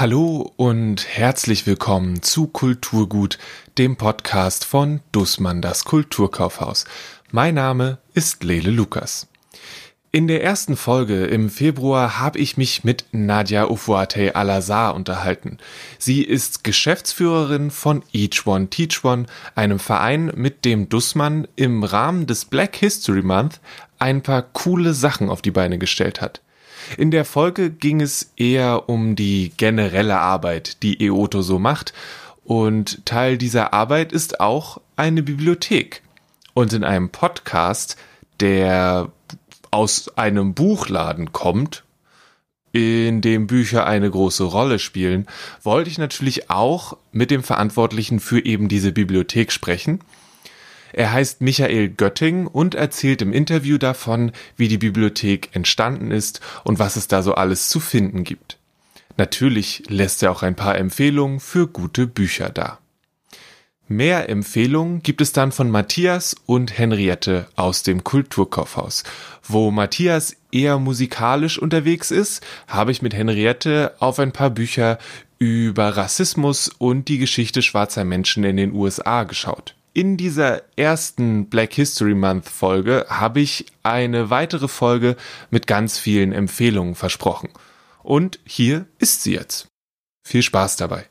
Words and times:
Hallo 0.00 0.50
und 0.56 1.06
herzlich 1.06 1.66
willkommen 1.66 2.22
zu 2.22 2.46
Kulturgut, 2.46 3.36
dem 3.76 3.96
Podcast 3.96 4.64
von 4.64 5.00
Dussmann 5.12 5.60
das 5.60 5.84
Kulturkaufhaus. 5.84 6.86
Mein 7.32 7.56
Name 7.56 7.98
ist 8.14 8.42
Lele 8.42 8.70
Lukas. 8.70 9.26
In 10.10 10.26
der 10.26 10.42
ersten 10.42 10.78
Folge 10.78 11.26
im 11.26 11.50
Februar 11.50 12.18
habe 12.18 12.38
ich 12.38 12.56
mich 12.56 12.82
mit 12.82 13.04
Nadia 13.12 13.68
Ufuate 13.68 14.36
Al-Azhar 14.36 14.94
unterhalten. 14.94 15.58
Sie 15.98 16.22
ist 16.22 16.64
Geschäftsführerin 16.64 17.70
von 17.70 18.02
Each 18.10 18.46
One 18.46 18.68
Teach 18.68 19.04
One, 19.04 19.26
einem 19.54 19.78
Verein, 19.78 20.32
mit 20.34 20.64
dem 20.64 20.88
Dussmann 20.88 21.46
im 21.56 21.84
Rahmen 21.84 22.26
des 22.26 22.46
Black 22.46 22.74
History 22.76 23.20
Month 23.20 23.60
ein 23.98 24.22
paar 24.22 24.40
coole 24.40 24.94
Sachen 24.94 25.28
auf 25.28 25.42
die 25.42 25.50
Beine 25.50 25.76
gestellt 25.76 26.22
hat. 26.22 26.40
In 26.96 27.10
der 27.10 27.24
Folge 27.24 27.70
ging 27.70 28.00
es 28.00 28.32
eher 28.36 28.88
um 28.88 29.16
die 29.16 29.52
generelle 29.56 30.18
Arbeit, 30.18 30.82
die 30.82 31.04
EOTO 31.04 31.42
so 31.42 31.58
macht, 31.58 31.92
und 32.44 33.06
Teil 33.06 33.38
dieser 33.38 33.72
Arbeit 33.72 34.12
ist 34.12 34.40
auch 34.40 34.80
eine 34.96 35.22
Bibliothek. 35.22 36.02
Und 36.52 36.72
in 36.72 36.82
einem 36.82 37.10
Podcast, 37.10 37.96
der 38.40 39.12
aus 39.70 40.16
einem 40.18 40.54
Buchladen 40.54 41.32
kommt, 41.32 41.84
in 42.72 43.20
dem 43.20 43.46
Bücher 43.46 43.86
eine 43.86 44.10
große 44.10 44.44
Rolle 44.44 44.78
spielen, 44.78 45.26
wollte 45.62 45.90
ich 45.90 45.98
natürlich 45.98 46.50
auch 46.50 46.96
mit 47.12 47.30
dem 47.30 47.42
Verantwortlichen 47.42 48.20
für 48.20 48.44
eben 48.44 48.68
diese 48.68 48.92
Bibliothek 48.92 49.52
sprechen 49.52 50.00
er 50.92 51.12
heißt 51.12 51.40
Michael 51.40 51.88
Götting 51.90 52.46
und 52.46 52.74
erzählt 52.74 53.22
im 53.22 53.32
Interview 53.32 53.78
davon, 53.78 54.32
wie 54.56 54.68
die 54.68 54.78
Bibliothek 54.78 55.50
entstanden 55.52 56.10
ist 56.10 56.40
und 56.64 56.78
was 56.78 56.96
es 56.96 57.08
da 57.08 57.22
so 57.22 57.34
alles 57.34 57.68
zu 57.68 57.80
finden 57.80 58.24
gibt. 58.24 58.58
Natürlich 59.16 59.82
lässt 59.88 60.22
er 60.22 60.30
auch 60.30 60.42
ein 60.42 60.56
paar 60.56 60.78
Empfehlungen 60.78 61.40
für 61.40 61.66
gute 61.66 62.06
Bücher 62.06 62.48
da. 62.48 62.78
Mehr 63.92 64.28
Empfehlungen 64.28 65.02
gibt 65.02 65.20
es 65.20 65.32
dann 65.32 65.50
von 65.50 65.68
Matthias 65.68 66.36
und 66.46 66.78
Henriette 66.78 67.48
aus 67.56 67.82
dem 67.82 68.04
Kulturkaufhaus. 68.04 69.02
Wo 69.42 69.72
Matthias 69.72 70.36
eher 70.52 70.78
musikalisch 70.78 71.58
unterwegs 71.58 72.12
ist, 72.12 72.46
habe 72.68 72.92
ich 72.92 73.02
mit 73.02 73.14
Henriette 73.14 73.94
auf 73.98 74.20
ein 74.20 74.30
paar 74.30 74.50
Bücher 74.50 74.98
über 75.40 75.96
Rassismus 75.96 76.68
und 76.68 77.08
die 77.08 77.18
Geschichte 77.18 77.62
schwarzer 77.62 78.04
Menschen 78.04 78.44
in 78.44 78.58
den 78.58 78.72
USA 78.74 79.24
geschaut. 79.24 79.74
In 79.92 80.16
dieser 80.16 80.62
ersten 80.76 81.48
Black 81.50 81.74
History 81.74 82.14
Month 82.14 82.48
Folge 82.48 83.06
habe 83.08 83.40
ich 83.40 83.66
eine 83.82 84.30
weitere 84.30 84.68
Folge 84.68 85.16
mit 85.50 85.66
ganz 85.66 85.98
vielen 85.98 86.32
Empfehlungen 86.32 86.94
versprochen. 86.94 87.48
Und 88.04 88.38
hier 88.44 88.86
ist 88.98 89.24
sie 89.24 89.34
jetzt. 89.34 89.66
Viel 90.24 90.42
Spaß 90.42 90.76
dabei. 90.76 91.06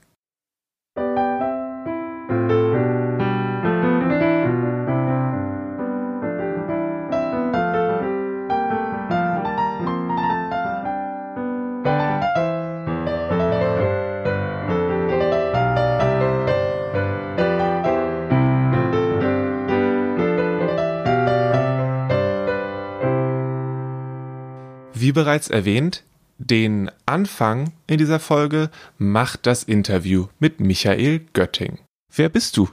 Wie 25.10 25.14
bereits 25.14 25.50
erwähnt, 25.50 26.04
den 26.38 26.92
Anfang 27.08 27.74
in 27.88 27.98
dieser 27.98 28.20
Folge 28.20 28.70
macht 29.00 29.48
das 29.48 29.64
Interview 29.64 30.28
mit 30.38 30.60
Michael 30.60 31.22
Götting. 31.34 31.80
Wer 32.16 32.30
bist 32.30 32.56
du? 32.58 32.70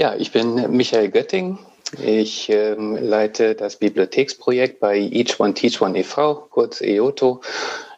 Ja, 0.00 0.14
ich 0.14 0.32
bin 0.32 0.74
Michael 0.74 1.10
Götting. 1.10 1.58
Ich 2.02 2.48
ähm, 2.48 2.96
leite 2.96 3.54
das 3.54 3.76
Bibliotheksprojekt 3.76 4.80
bei 4.80 4.96
Each 4.96 5.38
One 5.38 5.52
Teach 5.52 5.82
One 5.82 5.98
e.V., 5.98 6.46
kurz 6.48 6.80
EOTO. 6.80 7.42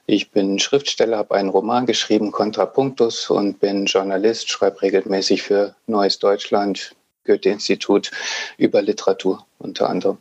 Ich 0.06 0.32
bin 0.32 0.58
Schriftsteller, 0.58 1.18
habe 1.18 1.36
einen 1.36 1.50
Roman 1.50 1.86
geschrieben, 1.86 2.32
Kontrapunktus, 2.32 3.30
und 3.30 3.60
bin 3.60 3.86
Journalist, 3.86 4.50
schreibe 4.50 4.82
regelmäßig 4.82 5.42
für 5.42 5.76
Neues 5.86 6.18
Deutschland, 6.18 6.96
Goethe-Institut 7.24 8.10
über 8.56 8.82
Literatur 8.82 9.46
unter 9.60 9.88
anderem. 9.88 10.18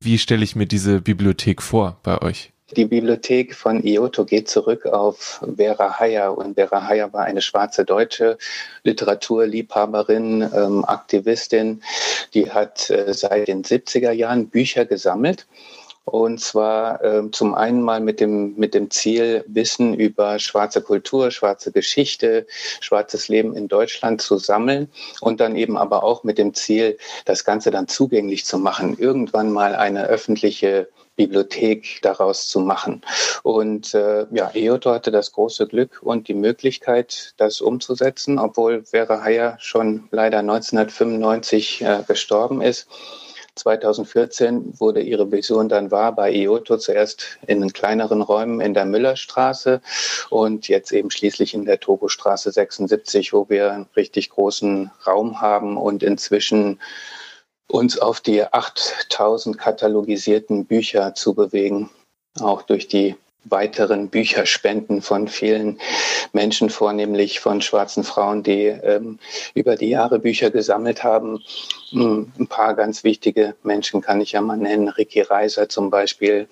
Wie 0.00 0.18
stelle 0.18 0.44
ich 0.44 0.56
mir 0.56 0.66
diese 0.66 1.00
Bibliothek 1.00 1.62
vor 1.62 1.98
bei 2.02 2.20
euch? 2.22 2.52
Die 2.72 2.84
Bibliothek 2.84 3.54
von 3.54 3.84
IOTO 3.84 4.24
geht 4.24 4.48
zurück 4.48 4.86
auf 4.86 5.40
Vera 5.56 6.00
Heyer 6.00 6.36
und 6.36 6.56
Vera 6.56 6.88
Heyer 6.88 7.12
war 7.12 7.24
eine 7.24 7.40
schwarze 7.40 7.84
deutsche 7.84 8.38
Literaturliebhaberin, 8.82 10.50
ähm, 10.52 10.84
Aktivistin, 10.84 11.82
die 12.34 12.50
hat 12.50 12.90
äh, 12.90 13.14
seit 13.14 13.46
den 13.46 13.62
70er 13.62 14.10
Jahren 14.10 14.48
Bücher 14.48 14.84
gesammelt 14.84 15.46
und 16.06 16.40
zwar 16.40 17.02
äh, 17.02 17.30
zum 17.32 17.54
einen 17.54 17.82
mal 17.82 18.00
mit 18.00 18.20
dem, 18.20 18.54
mit 18.56 18.74
dem 18.74 18.90
Ziel, 18.90 19.44
Wissen 19.48 19.92
über 19.92 20.38
schwarze 20.38 20.80
Kultur, 20.80 21.32
schwarze 21.32 21.72
Geschichte, 21.72 22.46
schwarzes 22.80 23.26
Leben 23.26 23.56
in 23.56 23.66
Deutschland 23.66 24.22
zu 24.22 24.38
sammeln 24.38 24.88
und 25.20 25.40
dann 25.40 25.56
eben 25.56 25.76
aber 25.76 26.04
auch 26.04 26.22
mit 26.22 26.38
dem 26.38 26.54
Ziel, 26.54 26.96
das 27.24 27.44
Ganze 27.44 27.72
dann 27.72 27.88
zugänglich 27.88 28.44
zu 28.44 28.56
machen, 28.56 28.96
irgendwann 28.96 29.50
mal 29.50 29.74
eine 29.74 30.06
öffentliche 30.06 30.88
Bibliothek 31.16 31.98
daraus 32.02 32.46
zu 32.46 32.60
machen. 32.60 33.02
Und 33.42 33.92
äh, 33.94 34.26
ja, 34.30 34.50
EOTO 34.54 34.92
hatte 34.92 35.10
das 35.10 35.32
große 35.32 35.66
Glück 35.66 36.00
und 36.02 36.28
die 36.28 36.34
Möglichkeit, 36.34 37.34
das 37.38 37.60
umzusetzen, 37.60 38.38
obwohl 38.38 38.84
Vera 38.84 39.24
Heyer 39.24 39.56
schon 39.58 40.08
leider 40.12 40.38
1995 40.38 41.82
äh, 41.82 42.04
gestorben 42.06 42.62
ist 42.62 42.86
2014 43.56 44.78
wurde 44.78 45.00
ihre 45.00 45.30
Vision 45.32 45.68
dann 45.68 45.90
wahr 45.90 46.14
bei 46.14 46.32
IOTO, 46.32 46.76
zuerst 46.76 47.38
in 47.46 47.60
den 47.60 47.72
kleineren 47.72 48.22
Räumen 48.22 48.60
in 48.60 48.74
der 48.74 48.84
Müllerstraße 48.84 49.80
und 50.30 50.68
jetzt 50.68 50.92
eben 50.92 51.10
schließlich 51.10 51.54
in 51.54 51.64
der 51.64 51.80
Togostraße 51.80 52.52
76, 52.52 53.32
wo 53.32 53.48
wir 53.48 53.72
einen 53.72 53.88
richtig 53.96 54.30
großen 54.30 54.90
Raum 55.06 55.40
haben 55.40 55.76
und 55.76 56.02
inzwischen 56.02 56.80
uns 57.68 57.98
auf 57.98 58.20
die 58.20 58.44
8000 58.44 59.58
katalogisierten 59.58 60.66
Bücher 60.66 61.14
zu 61.14 61.34
bewegen, 61.34 61.90
auch 62.40 62.62
durch 62.62 62.86
die 62.88 63.16
weiteren 63.48 64.08
Bücherspenden 64.08 65.02
von 65.02 65.28
vielen 65.28 65.78
Menschen, 66.32 66.70
vornehmlich 66.70 67.40
von 67.40 67.60
schwarzen 67.62 68.04
Frauen, 68.04 68.42
die 68.42 68.66
ähm, 68.66 69.18
über 69.54 69.76
die 69.76 69.90
Jahre 69.90 70.18
Bücher 70.18 70.50
gesammelt 70.50 71.04
haben. 71.04 71.42
Hm, 71.90 72.32
ein 72.38 72.46
paar 72.46 72.74
ganz 72.74 73.04
wichtige 73.04 73.54
Menschen 73.62 74.00
kann 74.00 74.20
ich 74.20 74.32
ja 74.32 74.40
mal 74.40 74.56
nennen. 74.56 74.88
Ricky 74.88 75.20
Reiser 75.20 75.68
zum 75.68 75.90
Beispiel, 75.90 76.48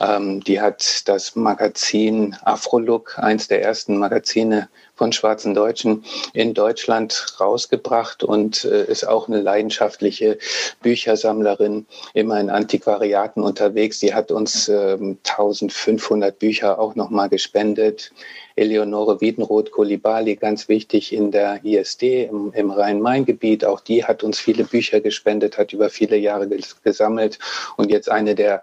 ähm, 0.00 0.42
die 0.42 0.60
hat 0.60 1.08
das 1.08 1.36
Magazin 1.36 2.36
Afrolook, 2.42 3.18
eins 3.18 3.48
der 3.48 3.62
ersten 3.62 3.98
Magazine 3.98 4.68
von 5.00 5.12
schwarzen 5.12 5.54
Deutschen 5.54 6.04
in 6.34 6.52
Deutschland 6.52 7.34
rausgebracht 7.40 8.22
und 8.22 8.66
äh, 8.66 8.84
ist 8.84 9.08
auch 9.08 9.28
eine 9.28 9.40
leidenschaftliche 9.40 10.36
Büchersammlerin, 10.82 11.86
immer 12.12 12.38
in 12.38 12.50
Antiquariaten 12.50 13.42
unterwegs. 13.42 13.98
Sie 13.98 14.12
hat 14.12 14.30
uns 14.30 14.68
äh, 14.68 14.98
1500 15.00 16.38
Bücher 16.38 16.78
auch 16.78 16.96
nochmal 16.96 17.30
gespendet. 17.30 18.12
Eleonore 18.56 19.20
Wiedenroth 19.20 19.70
Kolibali, 19.70 20.36
ganz 20.36 20.68
wichtig 20.68 21.12
in 21.12 21.30
der 21.30 21.64
ISD 21.64 22.24
im, 22.24 22.52
im 22.52 22.70
Rhein-Main-Gebiet. 22.70 23.64
Auch 23.64 23.80
die 23.80 24.04
hat 24.04 24.22
uns 24.22 24.38
viele 24.38 24.64
Bücher 24.64 25.00
gespendet, 25.00 25.58
hat 25.58 25.72
über 25.72 25.90
viele 25.90 26.16
Jahre 26.16 26.48
gesammelt. 26.82 27.38
Und 27.76 27.90
jetzt 27.90 28.10
eine 28.10 28.34
der 28.34 28.62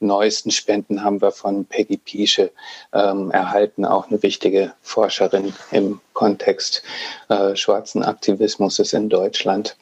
neuesten 0.00 0.50
Spenden 0.50 1.04
haben 1.04 1.20
wir 1.20 1.32
von 1.32 1.64
Peggy 1.64 1.96
Piesche 1.96 2.50
ähm, 2.92 3.30
erhalten, 3.30 3.84
auch 3.84 4.08
eine 4.08 4.22
wichtige 4.22 4.72
Forscherin 4.82 5.52
im 5.70 6.00
Kontext 6.12 6.82
äh, 7.28 7.56
schwarzen 7.56 8.02
Aktivismus 8.02 8.78
in 8.92 9.08
Deutschland. 9.08 9.76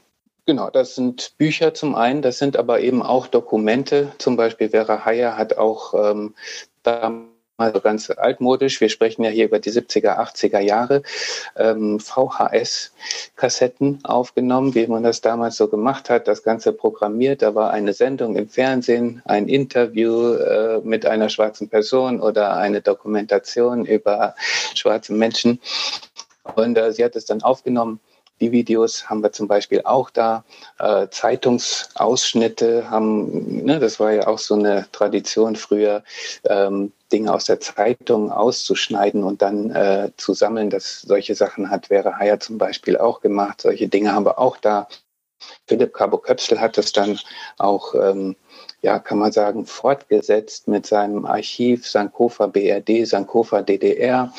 Genau, 0.45 0.71
das 0.71 0.97
sind 0.97 1.35
Bücher 1.39 1.73
zum 1.73 1.95
einen, 1.95 2.21
das 2.21 2.39
sind 2.39 2.57
aber 2.57 2.81
eben 2.81 3.03
auch 3.03 3.29
Dokumente. 3.29 4.13
Zum 4.19 4.37
Beispiel 4.37 4.71
Vera 4.71 5.05
Heyer 5.05 5.37
hat 5.37 5.57
auch 5.57 5.95
ähm, 5.95 6.35
also 7.57 7.81
ganz 7.81 8.11
altmodisch. 8.11 8.81
Wir 8.81 8.89
sprechen 8.89 9.25
ja 9.25 9.31
hier 9.31 9.47
über 9.47 9.59
die 9.59 9.71
70er, 9.71 10.19
80er 10.19 10.61
Jahre. 10.61 11.03
Ähm, 11.57 12.01
VHS-Kassetten 12.01 14.01
aufgenommen, 14.05 14.75
wie 14.75 14.87
man 14.87 15.03
das 15.03 15.21
damals 15.21 15.57
so 15.57 15.69
gemacht 15.69 16.11
hat, 16.11 16.29
das 16.29 16.43
Ganze 16.43 16.73
programmiert. 16.73 17.43
Da 17.43 17.55
war 17.55 17.71
eine 17.71 17.93
Sendung 17.93 18.37
im 18.37 18.49
Fernsehen, 18.49 19.23
ein 19.25 19.49
Interview 19.49 20.35
äh, 20.35 20.81
mit 20.83 21.07
einer 21.07 21.29
schwarzen 21.29 21.69
Person 21.69 22.21
oder 22.21 22.57
eine 22.57 22.81
Dokumentation 22.81 23.85
über 23.85 24.35
schwarze 24.75 25.13
Menschen. 25.13 25.61
Und 26.55 26.79
äh, 26.79 26.93
sie 26.93 27.05
hat 27.05 27.17
es 27.17 27.27
dann 27.27 27.43
aufgenommen. 27.43 28.01
Die 28.41 28.51
Videos 28.51 29.09
haben 29.09 29.23
wir 29.23 29.31
zum 29.31 29.47
Beispiel 29.47 29.83
auch 29.85 30.11
da. 30.11 30.45
Äh, 30.81 31.07
Zeitungsausschnitte 31.11 32.91
haben, 32.91 33.65
ne, 33.65 33.79
das 33.79 34.01
war 34.01 34.13
ja 34.13 34.27
auch 34.27 34.39
so 34.39 34.55
eine 34.55 34.87
Tradition 34.91 35.55
früher. 35.55 36.03
Ähm, 36.45 36.93
Dinge 37.13 37.33
aus 37.33 37.45
der 37.45 37.61
Zeitung 37.61 38.31
auszuschneiden 38.31 39.23
und 39.23 39.43
dann 39.43 39.71
äh, 39.71 40.11
zu 40.17 40.35
sammeln. 40.35 40.71
Das 40.71 41.03
solche 41.03 41.35
Sachen 41.35 41.71
hat 41.71 41.87
Vera 41.87 42.19
Heyer 42.19 42.41
zum 42.41 42.59
Beispiel 42.59 42.97
auch 42.97 43.21
gemacht. 43.21 43.61
Solche 43.61 43.89
Dinge 43.89 44.13
haben 44.13 44.27
wir 44.27 44.39
auch 44.39 44.57
da. 44.57 44.89
Philipp 45.67 45.93
Cabo-Köpsel 45.93 46.61
hat 46.61 46.79
es 46.79 46.93
dann 46.93 47.19
auch 47.59 47.95
ähm, 47.95 48.37
ja, 48.83 48.99
kann 48.99 49.19
man 49.19 49.31
sagen, 49.31 49.65
fortgesetzt 49.65 50.67
mit 50.67 50.87
seinem 50.87 51.25
Archiv 51.25 51.87
Sankofa 51.87 52.49
BRD, 52.49 53.07
Sankofa 53.07 53.63
DDR, 53.63 54.33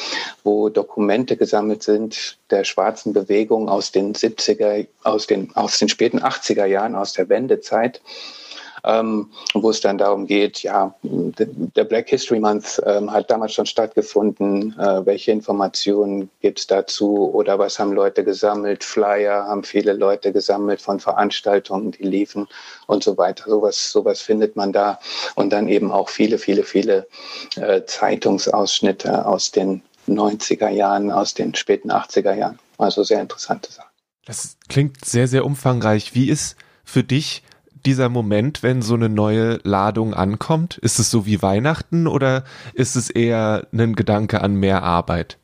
wo 0.44 0.68
Dokumente 0.68 1.38
gesammelt 1.38 1.82
sind 1.82 2.38
der 2.50 2.66
schwarzen 2.66 3.14
Bewegung 3.14 3.70
aus 3.70 3.94
den 3.94 4.14
70er, 4.14 4.86
aus 5.04 5.28
den, 5.28 5.56
aus 5.56 5.80
den 5.80 5.88
späten 5.88 6.20
80er 6.20 6.66
Jahren, 6.66 6.96
aus 6.96 7.14
der 7.14 7.30
Wendezeit 7.30 8.02
ähm, 8.86 9.32
wo 9.54 9.70
es 9.70 9.82
dann 9.82 9.98
darum 9.98 10.28
geht, 10.28 10.64
ja, 10.64 10.94
der 11.04 11.84
Black 11.86 12.10
History 12.10 12.40
Month 12.40 12.82
ähm, 12.86 13.12
hat 13.12 13.32
damals 13.32 13.54
schon 13.54 13.66
stattgefunden, 13.66 14.78
äh, 14.78 15.06
welche 15.06 15.32
Informationen 15.32 16.30
gibt 16.42 16.60
es 16.60 16.68
dazu 16.68 17.32
oder 17.34 17.60
was 17.60 17.80
haben 17.80 17.94
Leute 17.94 18.24
gesammelt, 18.24 18.84
Flyer 18.84 19.46
haben 19.46 19.64
viele 19.64 19.94
Leute 19.94 20.34
gesammelt 20.34 20.82
von 20.82 21.00
Veranstaltungen, 21.00 21.92
die 21.92 22.04
liefen 22.04 22.48
und 22.88 23.04
so 23.04 23.18
weiter. 23.18 23.46
Sowas, 23.48 23.92
sowas 23.92 24.22
findet 24.22 24.56
man 24.56 24.74
da 24.74 25.00
und 25.36 25.52
dann 25.52 25.68
eben 25.68 25.92
auch 25.92 26.10
viele, 26.10 26.38
viele, 26.38 26.64
viele 26.64 27.08
äh, 27.56 27.84
Zeitungsausschnitte 27.86 29.26
aus 29.26 29.52
den 29.52 29.82
90er 30.08 30.70
Jahren, 30.70 31.12
aus 31.12 31.34
den 31.34 31.56
späten 31.56 31.92
80er 31.92 32.34
Jahren. 32.34 32.60
Also 32.78 33.04
sehr 33.04 33.22
interessante 33.22 33.72
Sachen. 33.72 33.90
Das 34.26 34.58
klingt 34.68 35.06
sehr, 35.06 35.28
sehr 35.28 35.46
umfangreich. 35.46 36.16
Wie 36.16 36.30
ist 36.30 36.56
für 36.84 37.04
dich 37.04 37.44
dieser 37.86 38.10
Moment, 38.10 38.64
wenn 38.64 38.82
so 38.82 38.94
eine 38.96 39.10
neue 39.10 39.60
Ladung 39.64 40.14
ankommt? 40.14 40.78
Ist 40.78 41.00
es 41.00 41.12
so 41.12 41.26
wie 41.26 41.42
Weihnachten 41.42 42.08
oder 42.08 42.44
ist 42.74 42.96
es 42.96 43.10
eher 43.10 43.68
ein 43.74 43.96
Gedanke 43.96 44.42
an 44.42 44.56
mehr 44.56 44.84
Arbeit? 44.84 45.38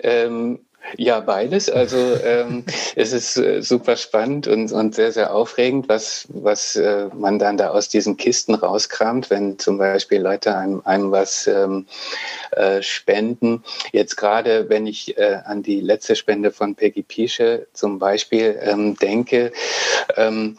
Ähm, 0.00 0.58
ja, 0.96 1.20
beides. 1.20 1.68
Also 1.68 1.96
ähm, 1.96 2.64
es 2.96 3.12
ist 3.12 3.36
äh, 3.36 3.60
super 3.60 3.96
spannend 3.96 4.46
und, 4.46 4.72
und 4.72 4.94
sehr, 4.94 5.12
sehr 5.12 5.34
aufregend, 5.34 5.88
was, 5.88 6.26
was 6.28 6.76
äh, 6.76 7.08
man 7.14 7.38
dann 7.38 7.56
da 7.56 7.70
aus 7.70 7.88
diesen 7.88 8.16
Kisten 8.16 8.54
rauskramt, 8.54 9.30
wenn 9.30 9.58
zum 9.58 9.78
Beispiel 9.78 10.20
Leute 10.20 10.56
einem, 10.56 10.82
einem 10.84 11.10
was 11.10 11.46
ähm, 11.46 11.86
äh, 12.52 12.82
spenden. 12.82 13.64
Jetzt 13.92 14.16
gerade, 14.16 14.68
wenn 14.68 14.86
ich 14.86 15.18
äh, 15.18 15.40
an 15.44 15.62
die 15.62 15.80
letzte 15.80 16.14
Spende 16.14 16.52
von 16.52 16.74
Peggy 16.74 17.02
Piesche 17.02 17.66
zum 17.72 17.98
Beispiel 17.98 18.58
ähm, 18.62 18.96
denke, 18.96 19.52
ähm, 20.16 20.58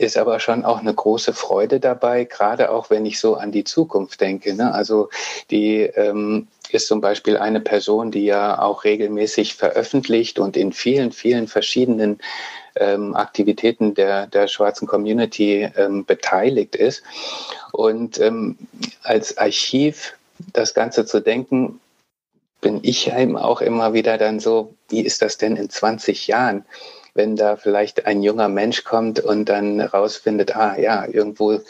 ist 0.00 0.16
aber 0.16 0.40
schon 0.40 0.64
auch 0.64 0.80
eine 0.80 0.94
große 0.94 1.34
Freude 1.34 1.78
dabei, 1.78 2.24
gerade 2.24 2.70
auch 2.70 2.88
wenn 2.88 3.04
ich 3.04 3.20
so 3.20 3.34
an 3.34 3.52
die 3.52 3.64
Zukunft 3.64 4.20
denke. 4.20 4.54
Ne? 4.54 4.72
Also 4.72 5.10
die 5.50 5.82
ähm, 5.82 6.48
ist 6.70 6.86
zum 6.86 7.02
Beispiel 7.02 7.36
eine 7.36 7.60
Person, 7.60 8.10
die 8.10 8.24
ja 8.24 8.60
auch 8.60 8.84
regelmäßig 8.84 9.54
veröffentlicht 9.54 10.38
und 10.38 10.56
in 10.56 10.72
vielen, 10.72 11.12
vielen 11.12 11.48
verschiedenen 11.48 12.18
ähm, 12.76 13.14
Aktivitäten 13.14 13.94
der, 13.94 14.26
der 14.26 14.48
schwarzen 14.48 14.88
Community 14.88 15.68
ähm, 15.76 16.06
beteiligt 16.06 16.76
ist. 16.76 17.02
Und 17.72 18.18
ähm, 18.20 18.56
als 19.02 19.36
Archiv 19.36 20.14
das 20.54 20.72
Ganze 20.72 21.04
zu 21.04 21.20
denken, 21.20 21.78
bin 22.62 22.80
ich 22.82 23.12
eben 23.12 23.36
auch 23.36 23.60
immer 23.60 23.92
wieder 23.92 24.16
dann 24.16 24.40
so, 24.40 24.74
wie 24.88 25.00
ist 25.00 25.20
das 25.20 25.36
denn 25.36 25.56
in 25.56 25.68
20 25.68 26.26
Jahren? 26.26 26.64
Wenn 27.14 27.36
da 27.36 27.56
vielleicht 27.56 28.06
ein 28.06 28.22
junger 28.22 28.48
Mensch 28.48 28.84
kommt 28.84 29.20
und 29.20 29.48
dann 29.48 29.80
rausfindet, 29.80 30.56
ah 30.56 30.78
ja, 30.78 31.06
irgendwo 31.06 31.60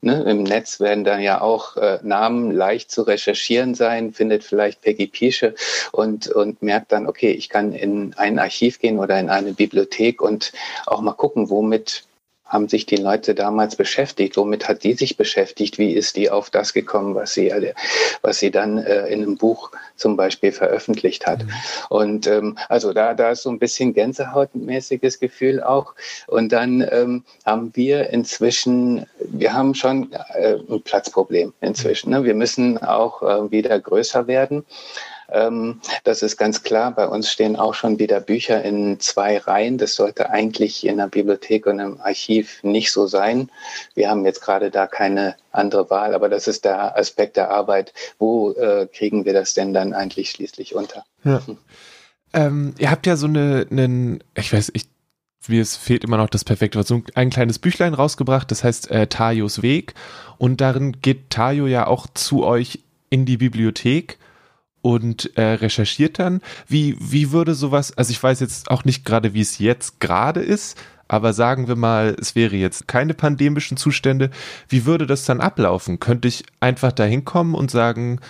Ne, 0.00 0.22
Im 0.30 0.44
Netz 0.44 0.78
werden 0.78 1.02
dann 1.02 1.20
ja 1.20 1.40
auch 1.40 1.76
äh, 1.76 1.98
Namen 2.04 2.52
leicht 2.52 2.92
zu 2.92 3.02
recherchieren 3.02 3.74
sein, 3.74 4.12
findet 4.12 4.44
vielleicht 4.44 4.80
Peggy 4.80 5.08
Piesche 5.08 5.56
und, 5.90 6.28
und 6.28 6.62
merkt 6.62 6.92
dann, 6.92 7.08
okay, 7.08 7.32
ich 7.32 7.48
kann 7.48 7.72
in 7.72 8.14
ein 8.16 8.38
Archiv 8.38 8.78
gehen 8.78 9.00
oder 9.00 9.18
in 9.18 9.28
eine 9.28 9.54
Bibliothek 9.54 10.22
und 10.22 10.52
auch 10.86 11.00
mal 11.00 11.14
gucken, 11.14 11.50
womit 11.50 12.04
haben 12.48 12.68
sich 12.68 12.86
die 12.86 12.96
Leute 12.96 13.34
damals 13.34 13.76
beschäftigt? 13.76 14.36
Womit 14.36 14.68
hat 14.68 14.82
die 14.82 14.94
sich 14.94 15.16
beschäftigt? 15.16 15.78
Wie 15.78 15.92
ist 15.92 16.16
die 16.16 16.30
auf 16.30 16.50
das 16.50 16.72
gekommen, 16.72 17.14
was 17.14 17.34
sie, 17.34 17.52
was 18.22 18.38
sie 18.38 18.50
dann 18.50 18.78
äh, 18.78 19.06
in 19.08 19.22
einem 19.22 19.36
Buch 19.36 19.70
zum 19.96 20.16
Beispiel 20.16 20.52
veröffentlicht 20.52 21.26
hat? 21.26 21.44
Mhm. 21.44 21.50
Und 21.90 22.26
ähm, 22.26 22.58
also 22.68 22.92
da, 22.92 23.14
da 23.14 23.30
ist 23.30 23.42
so 23.42 23.50
ein 23.50 23.58
bisschen 23.58 23.92
gänsehautmäßiges 23.94 25.20
Gefühl 25.20 25.62
auch. 25.62 25.94
Und 26.26 26.50
dann 26.52 26.86
ähm, 26.90 27.24
haben 27.44 27.70
wir 27.74 28.10
inzwischen, 28.10 29.06
wir 29.18 29.52
haben 29.52 29.74
schon 29.74 30.12
äh, 30.34 30.54
ein 30.54 30.82
Platzproblem 30.82 31.52
inzwischen. 31.60 32.10
Ne? 32.10 32.24
Wir 32.24 32.34
müssen 32.34 32.78
auch 32.78 33.22
äh, 33.22 33.50
wieder 33.50 33.78
größer 33.78 34.26
werden. 34.26 34.64
Ähm, 35.30 35.80
das 36.04 36.22
ist 36.22 36.36
ganz 36.36 36.62
klar. 36.62 36.92
Bei 36.92 37.06
uns 37.06 37.30
stehen 37.30 37.56
auch 37.56 37.74
schon 37.74 37.98
wieder 37.98 38.20
Bücher 38.20 38.62
in 38.62 38.98
zwei 39.00 39.38
Reihen. 39.38 39.78
Das 39.78 39.94
sollte 39.94 40.30
eigentlich 40.30 40.86
in 40.86 40.96
der 40.96 41.08
Bibliothek 41.08 41.66
und 41.66 41.80
im 41.80 42.00
Archiv 42.00 42.62
nicht 42.62 42.92
so 42.92 43.06
sein. 43.06 43.50
Wir 43.94 44.10
haben 44.10 44.24
jetzt 44.24 44.40
gerade 44.40 44.70
da 44.70 44.86
keine 44.86 45.36
andere 45.52 45.90
Wahl, 45.90 46.14
aber 46.14 46.28
das 46.28 46.48
ist 46.48 46.64
der 46.64 46.96
Aspekt 46.96 47.36
der 47.36 47.50
Arbeit. 47.50 47.92
Wo 48.18 48.52
äh, 48.52 48.86
kriegen 48.92 49.24
wir 49.24 49.32
das 49.32 49.54
denn 49.54 49.74
dann 49.74 49.92
eigentlich 49.92 50.30
schließlich 50.30 50.74
unter? 50.74 51.04
Ja. 51.24 51.46
Hm. 51.46 51.58
Ähm, 52.32 52.74
ihr 52.78 52.90
habt 52.90 53.06
ja 53.06 53.16
so 53.16 53.26
eine, 53.26 53.66
einen, 53.70 54.22
ich 54.34 54.52
weiß, 54.52 54.70
ich 54.74 54.86
mir 55.46 55.64
fehlt 55.64 56.04
immer 56.04 56.18
noch 56.18 56.28
das 56.28 56.44
perfekte 56.44 56.76
Wort, 56.76 56.86
so 56.86 57.00
ein 57.14 57.30
kleines 57.30 57.58
Büchlein 57.58 57.94
rausgebracht, 57.94 58.50
das 58.50 58.64
heißt 58.64 58.90
äh, 58.90 59.06
Tajos 59.06 59.62
Weg. 59.62 59.94
Und 60.36 60.60
darin 60.60 61.00
geht 61.00 61.30
Tajo 61.30 61.66
ja 61.66 61.86
auch 61.86 62.06
zu 62.12 62.44
euch 62.44 62.80
in 63.08 63.24
die 63.24 63.38
Bibliothek 63.38 64.18
und 64.82 65.36
äh, 65.36 65.42
recherchiert 65.42 66.18
dann. 66.18 66.40
Wie, 66.66 66.96
wie 67.00 67.32
würde 67.32 67.54
sowas, 67.54 67.96
also 67.96 68.10
ich 68.10 68.22
weiß 68.22 68.40
jetzt 68.40 68.70
auch 68.70 68.84
nicht 68.84 69.04
gerade, 69.04 69.34
wie 69.34 69.40
es 69.40 69.58
jetzt 69.58 70.00
gerade 70.00 70.40
ist, 70.40 70.78
aber 71.08 71.32
sagen 71.32 71.68
wir 71.68 71.76
mal, 71.76 72.14
es 72.20 72.34
wäre 72.34 72.56
jetzt 72.56 72.86
keine 72.86 73.14
pandemischen 73.14 73.76
Zustände, 73.76 74.30
wie 74.68 74.84
würde 74.84 75.06
das 75.06 75.24
dann 75.24 75.40
ablaufen? 75.40 76.00
Könnte 76.00 76.28
ich 76.28 76.44
einfach 76.60 76.92
da 76.92 77.04
hinkommen 77.04 77.54
und 77.54 77.70
sagen, 77.70 78.20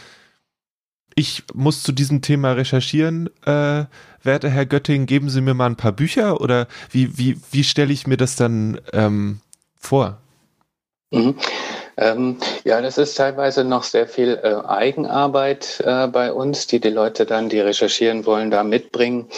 ich 1.17 1.43
muss 1.53 1.83
zu 1.83 1.91
diesem 1.91 2.23
Thema 2.23 2.53
recherchieren, 2.53 3.29
äh, 3.45 3.87
werte 4.23 4.49
Herr 4.51 4.67
Götting, 4.67 5.07
geben 5.07 5.29
Sie 5.31 5.41
mir 5.41 5.55
mal 5.55 5.67
ein 5.67 5.77
paar 5.77 5.93
Bücher 5.93 6.41
oder 6.41 6.69
wie, 6.93 7.19
wie, 7.19 7.41
wie 7.51 7.65
stelle 7.65 7.93
ich 7.93 8.07
mir 8.07 8.17
das 8.17 8.37
dann 8.37 8.81
ähm, 8.93 9.41
vor? 9.77 10.19
Mhm. 11.11 11.35
Ähm, 11.99 12.39
ja, 12.65 12.81
das 12.81 12.97
ist 12.97 13.17
teilweise 13.17 13.65
noch 13.65 13.83
sehr 13.83 14.07
viel 14.07 14.39
äh, 14.43 14.55
Eigenarbeit 14.67 15.83
äh, 15.85 16.07
bei 16.07 16.33
uns, 16.33 16.69
die 16.69 16.79
die 16.79 16.91
Leute 16.91 17.27
dann, 17.27 17.49
die 17.49 17.59
recherchieren 17.59 18.25
wollen, 18.25 18.51
da 18.51 18.63
mitbringen. 18.63 19.29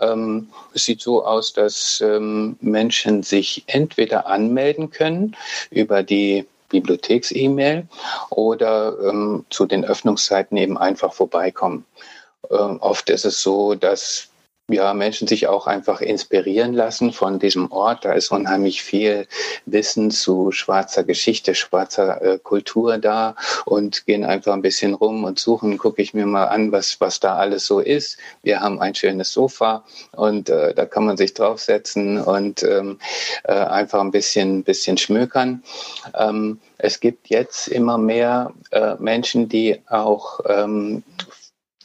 Ähm, 0.00 0.48
es 0.74 0.84
sieht 0.84 1.00
so 1.00 1.24
aus, 1.24 1.52
dass 1.52 2.00
ähm, 2.00 2.56
Menschen 2.60 3.22
sich 3.22 3.62
entweder 3.66 4.26
anmelden 4.26 4.90
können 4.90 5.36
über 5.70 6.02
die 6.02 6.46
Bibliotheks-E-Mail 6.68 7.86
oder 8.30 8.96
ähm, 9.04 9.44
zu 9.50 9.66
den 9.66 9.84
Öffnungszeiten 9.84 10.56
eben 10.56 10.78
einfach 10.78 11.12
vorbeikommen. 11.12 11.84
Ähm, 12.50 12.78
oft 12.80 13.08
ist 13.10 13.24
es 13.24 13.40
so, 13.42 13.74
dass 13.74 14.29
ja, 14.72 14.94
Menschen 14.94 15.28
sich 15.28 15.48
auch 15.48 15.66
einfach 15.66 16.00
inspirieren 16.00 16.72
lassen 16.74 17.12
von 17.12 17.38
diesem 17.38 17.70
Ort. 17.72 18.04
Da 18.04 18.12
ist 18.12 18.30
unheimlich 18.30 18.82
viel 18.82 19.26
Wissen 19.66 20.10
zu 20.10 20.52
schwarzer 20.52 21.04
Geschichte, 21.04 21.54
schwarzer 21.54 22.22
äh, 22.22 22.38
Kultur 22.38 22.98
da 22.98 23.34
und 23.64 24.06
gehen 24.06 24.24
einfach 24.24 24.52
ein 24.52 24.62
bisschen 24.62 24.94
rum 24.94 25.24
und 25.24 25.38
suchen, 25.38 25.78
gucke 25.78 26.02
ich 26.02 26.14
mir 26.14 26.26
mal 26.26 26.46
an, 26.46 26.72
was, 26.72 27.00
was 27.00 27.20
da 27.20 27.36
alles 27.36 27.66
so 27.66 27.80
ist. 27.80 28.18
Wir 28.42 28.60
haben 28.60 28.80
ein 28.80 28.94
schönes 28.94 29.32
Sofa 29.32 29.84
und 30.12 30.48
äh, 30.48 30.74
da 30.74 30.86
kann 30.86 31.06
man 31.06 31.16
sich 31.16 31.34
draufsetzen 31.34 32.20
und 32.20 32.62
ähm, 32.62 32.98
äh, 33.44 33.52
einfach 33.52 34.00
ein 34.00 34.10
bisschen, 34.10 34.64
bisschen 34.64 34.96
schmökern. 34.96 35.62
Ähm, 36.14 36.60
es 36.78 37.00
gibt 37.00 37.28
jetzt 37.28 37.68
immer 37.68 37.98
mehr 37.98 38.52
äh, 38.70 38.94
Menschen, 38.98 39.48
die 39.48 39.80
auch 39.88 40.40
ähm, 40.48 41.02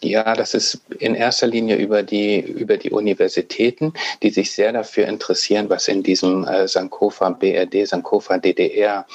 ja, 0.02 0.36
das 0.36 0.54
ist 0.54 0.82
in 1.00 1.16
erster 1.16 1.48
Linie 1.48 1.78
über 1.78 2.04
die, 2.04 2.40
über 2.40 2.78
die 2.78 2.92
Universitäten, 2.92 3.94
die 4.22 4.30
sich 4.30 4.52
sehr 4.52 4.74
dafür 4.74 5.08
interessieren, 5.08 5.70
was 5.70 5.88
in 5.88 6.04
diesem 6.04 6.46
äh, 6.46 6.68
Sankofa 6.68 7.30
BRD, 7.30 7.88
Sankofa 7.88 8.38
DDR 8.38 9.06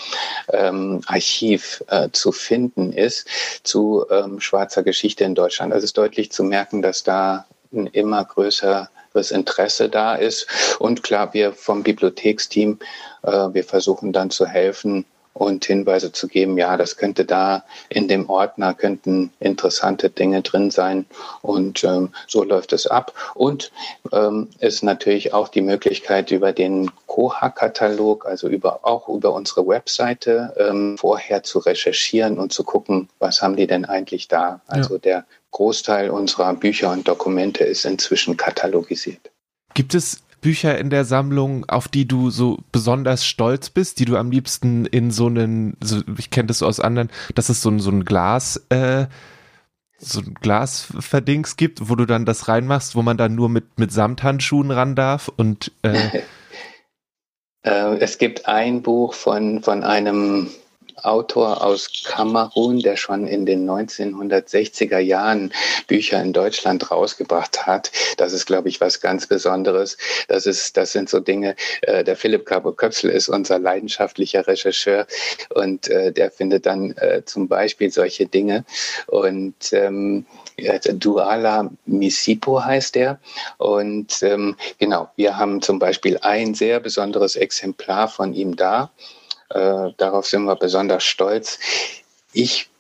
ähm, 0.53 1.03
Archiv 1.07 1.85
äh, 1.89 2.09
zu 2.13 2.33
finden 2.33 2.93
ist 2.93 3.27
zu 3.63 4.07
ähm, 4.11 4.41
schwarzer 4.41 4.83
Geschichte 4.83 5.25
in 5.25 5.35
Deutschland. 5.35 5.73
Also 5.73 5.85
es 5.85 5.91
ist 5.91 5.99
deutlich 5.99 6.33
zu 6.33 6.45
merken, 6.45 6.83
dass 6.83 7.05
da 7.05 7.47
ein 7.73 7.87
immer 7.87 8.25
größeres 8.25 9.31
Interesse 9.31 9.89
da 9.89 10.15
ist. 10.15 10.47
Und 10.79 11.03
klar, 11.03 11.35
wir 11.35 11.53
vom 11.53 11.83
Bibliotheksteam, 11.83 12.79
äh, 13.23 13.31
wir 13.31 13.65
versuchen 13.65 14.13
dann 14.13 14.31
zu 14.31 14.47
helfen, 14.47 15.05
und 15.41 15.65
Hinweise 15.65 16.13
zu 16.13 16.29
geben, 16.29 16.59
ja, 16.59 16.77
das 16.77 16.99
könnte 16.99 17.25
da 17.25 17.65
in 17.89 18.09
dem 18.09 18.29
Ordner, 18.29 18.75
könnten 18.75 19.33
interessante 19.41 20.11
Dinge 20.11 20.43
drin 20.43 20.71
sein. 20.71 21.07
Und 21.41 21.83
ähm, 21.83 22.11
so 22.27 22.45
läuft 22.45 22.75
es 22.75 22.87
ab. 22.87 23.15
Und 23.35 23.73
ähm, 24.13 24.49
ist 24.59 24.83
natürlich 24.83 25.33
auch 25.33 25.49
die 25.49 25.63
Möglichkeit, 25.63 26.31
über 26.31 26.53
den 26.53 26.91
Koha-Katalog, 27.07 28.27
also 28.27 28.49
über, 28.49 28.81
auch 28.83 29.09
über 29.09 29.33
unsere 29.33 29.67
Webseite, 29.67 30.55
ähm, 30.59 30.99
vorher 30.99 31.43
zu 31.43 31.59
recherchieren 31.61 32.39
und 32.39 32.53
zu 32.53 32.63
gucken, 32.63 33.09
was 33.19 33.41
haben 33.41 33.57
die 33.57 33.67
denn 33.67 33.87
eigentlich 33.87 34.29
da. 34.29 34.61
Also 34.67 34.95
ja. 34.95 35.01
der 35.01 35.25
Großteil 35.53 36.11
unserer 36.11 36.53
Bücher 36.53 36.93
und 36.93 37.09
Dokumente 37.09 37.65
ist 37.65 37.87
inzwischen 37.87 38.37
katalogisiert. 38.37 39.31
Gibt 39.73 39.95
es 39.95 40.23
Bücher 40.41 40.79
in 40.79 40.91
der 40.91 41.05
Sammlung, 41.05 41.69
auf 41.69 41.89
die 41.89 42.07
du 42.07 42.31
so 42.31 42.59
besonders 42.73 43.25
stolz 43.25 43.71
bist, 43.71 43.99
die 43.99 44.05
du 44.05 44.17
am 44.17 44.31
liebsten 44.31 44.87
in 44.87 45.11
so 45.11 45.27
einen, 45.27 45.77
so, 45.83 46.03
ich 46.19 46.31
kenne 46.31 46.47
das 46.47 46.59
so 46.59 46.67
aus 46.67 46.81
anderen, 46.81 47.11
dass 47.35 47.49
es 47.49 47.63
so 47.63 47.71
ein, 47.71 47.81
so 47.81 47.91
ein 47.91 48.05
Glas, 48.05 48.65
äh, 48.71 49.07
so 49.99 50.21
ein 50.21 50.35
Glasverdings 50.35 51.57
gibt, 51.57 51.89
wo 51.89 51.95
du 51.95 52.07
dann 52.07 52.25
das 52.25 52.49
reinmachst, 52.49 52.97
wo 52.97 53.03
man 53.03 53.17
dann 53.17 53.35
nur 53.35 53.49
mit, 53.49 53.79
mit 53.79 53.93
Samthandschuhen 53.93 54.71
ran 54.71 54.95
darf 54.95 55.29
und 55.29 55.73
äh, 55.83 56.23
äh 57.63 57.97
es 57.99 58.19
gibt 58.19 58.47
ein 58.47 58.83
Buch 58.83 59.15
von, 59.15 59.63
von 59.63 59.85
einem 59.85 60.49
Autor 61.05 61.65
aus 61.65 61.91
Kamerun, 62.05 62.81
der 62.81 62.97
schon 62.97 63.27
in 63.27 63.47
den 63.47 63.69
1960er 63.69 64.99
Jahren 64.99 65.53
Bücher 65.87 66.23
in 66.23 66.33
Deutschland 66.33 66.91
rausgebracht 66.91 67.67
hat. 67.67 67.91
Das 68.17 68.33
ist, 68.33 68.47
glaube 68.47 68.69
ich, 68.69 68.81
was 68.81 69.01
ganz 69.01 69.27
Besonderes. 69.27 69.97
Das 70.29 70.47
ist, 70.47 70.77
das 70.77 70.93
sind 70.93 71.09
so 71.09 71.21
Dinge. 71.21 71.57
Äh, 71.83 72.05
der 72.05 72.17
Philipp 72.17 72.47
Cabo 72.47 72.73
Köpsel 72.73 73.11
ist 73.11 73.29
unser 73.29 73.59
leidenschaftlicher 73.59 74.47
Rechercheur 74.47 75.07
und 75.55 75.89
äh, 75.89 76.13
der 76.13 76.31
findet 76.31 76.67
dann 76.67 76.93
äh, 76.93 77.23
zum 77.25 77.49
Beispiel 77.49 77.91
solche 77.91 78.27
Dinge 78.27 78.65
und 79.07 79.73
ähm, 79.73 80.27
Duala 80.95 81.71
Misipo 81.87 82.63
heißt 82.63 82.97
er. 82.97 83.19
Und 83.59 84.23
ähm, 84.23 84.57
genau, 84.79 85.11
wir 85.17 85.37
haben 85.37 85.63
zum 85.63 85.79
Beispiel 85.79 86.19
ein 86.19 86.55
sehr 86.55 86.81
besonderes 86.81 87.37
Exemplar 87.37 88.09
von 88.09 88.33
ihm 88.35 88.57
da. 88.57 88.91
Äh, 89.51 89.93
darauf 89.97 90.27
sind 90.27 90.45
wir 90.45 90.57
besonders 90.57 91.05
stolz. 91.05 91.59
Ich 92.33 92.71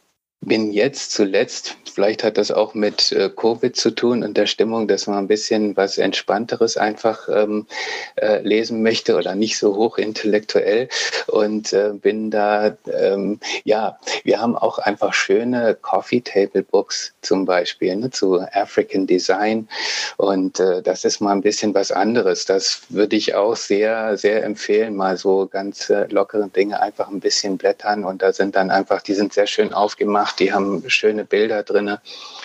bin 0.42 0.72
jetzt 0.72 1.12
zuletzt, 1.12 1.76
vielleicht 1.92 2.24
hat 2.24 2.38
das 2.38 2.50
auch 2.50 2.72
mit 2.72 3.12
äh, 3.12 3.28
Covid 3.28 3.76
zu 3.76 3.90
tun 3.90 4.22
und 4.22 4.38
der 4.38 4.46
Stimmung, 4.46 4.88
dass 4.88 5.06
man 5.06 5.18
ein 5.18 5.28
bisschen 5.28 5.76
was 5.76 5.98
Entspannteres 5.98 6.78
einfach 6.78 7.28
ähm, 7.28 7.66
äh, 8.16 8.40
lesen 8.40 8.82
möchte 8.82 9.16
oder 9.16 9.34
nicht 9.34 9.58
so 9.58 9.76
hochintellektuell. 9.76 10.88
Und 11.26 11.74
äh, 11.74 11.90
bin 11.92 12.30
da, 12.30 12.74
ähm, 12.90 13.38
ja, 13.64 13.98
wir 14.24 14.40
haben 14.40 14.56
auch 14.56 14.78
einfach 14.78 15.12
schöne 15.12 15.76
Coffee 15.80 16.22
Table 16.22 16.62
Books 16.62 17.12
zum 17.20 17.44
Beispiel 17.44 17.94
ne, 17.96 18.10
zu 18.10 18.40
African 18.40 19.06
Design. 19.06 19.68
Und 20.16 20.58
äh, 20.58 20.80
das 20.82 21.04
ist 21.04 21.20
mal 21.20 21.32
ein 21.32 21.42
bisschen 21.42 21.74
was 21.74 21.92
anderes. 21.92 22.46
Das 22.46 22.82
würde 22.88 23.16
ich 23.16 23.34
auch 23.34 23.56
sehr, 23.56 24.16
sehr 24.16 24.42
empfehlen, 24.42 24.96
mal 24.96 25.18
so 25.18 25.46
ganz 25.46 25.92
lockere 26.08 26.48
Dinge 26.48 26.80
einfach 26.80 27.08
ein 27.08 27.20
bisschen 27.20 27.58
blättern. 27.58 28.04
Und 28.04 28.22
da 28.22 28.32
sind 28.32 28.56
dann 28.56 28.70
einfach, 28.70 29.02
die 29.02 29.14
sind 29.14 29.34
sehr 29.34 29.46
schön 29.46 29.74
aufgemacht 29.74 30.29
gemacht. 30.30 30.40
Die 30.40 30.52
haben 30.52 30.88
schöne 30.88 31.24
Bilder 31.24 31.62
drin. 31.62 31.96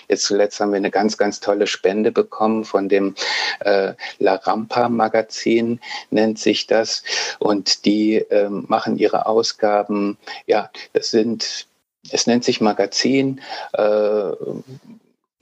Jetzt 0.07 0.23
zuletzt 0.23 0.59
haben 0.59 0.71
wir 0.71 0.77
eine 0.77 0.91
ganz, 0.91 1.17
ganz 1.17 1.39
tolle 1.39 1.67
Spende 1.67 2.11
bekommen 2.11 2.65
von 2.65 2.89
dem 2.89 3.15
äh, 3.61 3.93
La 4.19 4.35
Rampa 4.35 4.89
Magazin, 4.89 5.79
nennt 6.11 6.39
sich 6.39 6.67
das. 6.67 7.03
Und 7.39 7.85
die 7.85 8.15
äh, 8.15 8.49
machen 8.49 8.97
ihre 8.97 9.25
Ausgaben, 9.25 10.17
ja, 10.45 10.69
das 10.93 11.11
sind 11.11 11.67
es 12.11 12.27
nennt 12.27 12.43
sich 12.43 12.61
Magazin, 12.61 13.41
äh, 13.73 14.31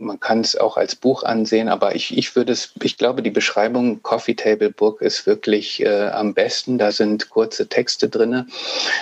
man 0.04 0.20
kann 0.20 0.42
es 0.42 0.56
auch 0.56 0.78
als 0.78 0.96
Buch 0.96 1.24
ansehen, 1.24 1.70
aber 1.70 1.96
ich, 1.96 2.18
ich 2.18 2.36
würde 2.36 2.54
es, 2.54 2.74
ich 2.82 2.98
glaube, 2.98 3.22
die 3.22 3.32
Beschreibung 3.32 4.04
Coffee 4.04 4.36
Table 4.36 4.70
Book 4.70 5.02
ist 5.02 5.26
wirklich 5.26 5.82
äh, 5.82 6.10
am 6.10 6.34
besten. 6.34 6.78
Da 6.78 6.92
sind 6.92 7.30
kurze 7.30 7.68
Texte 7.68 8.10
drin 8.10 8.48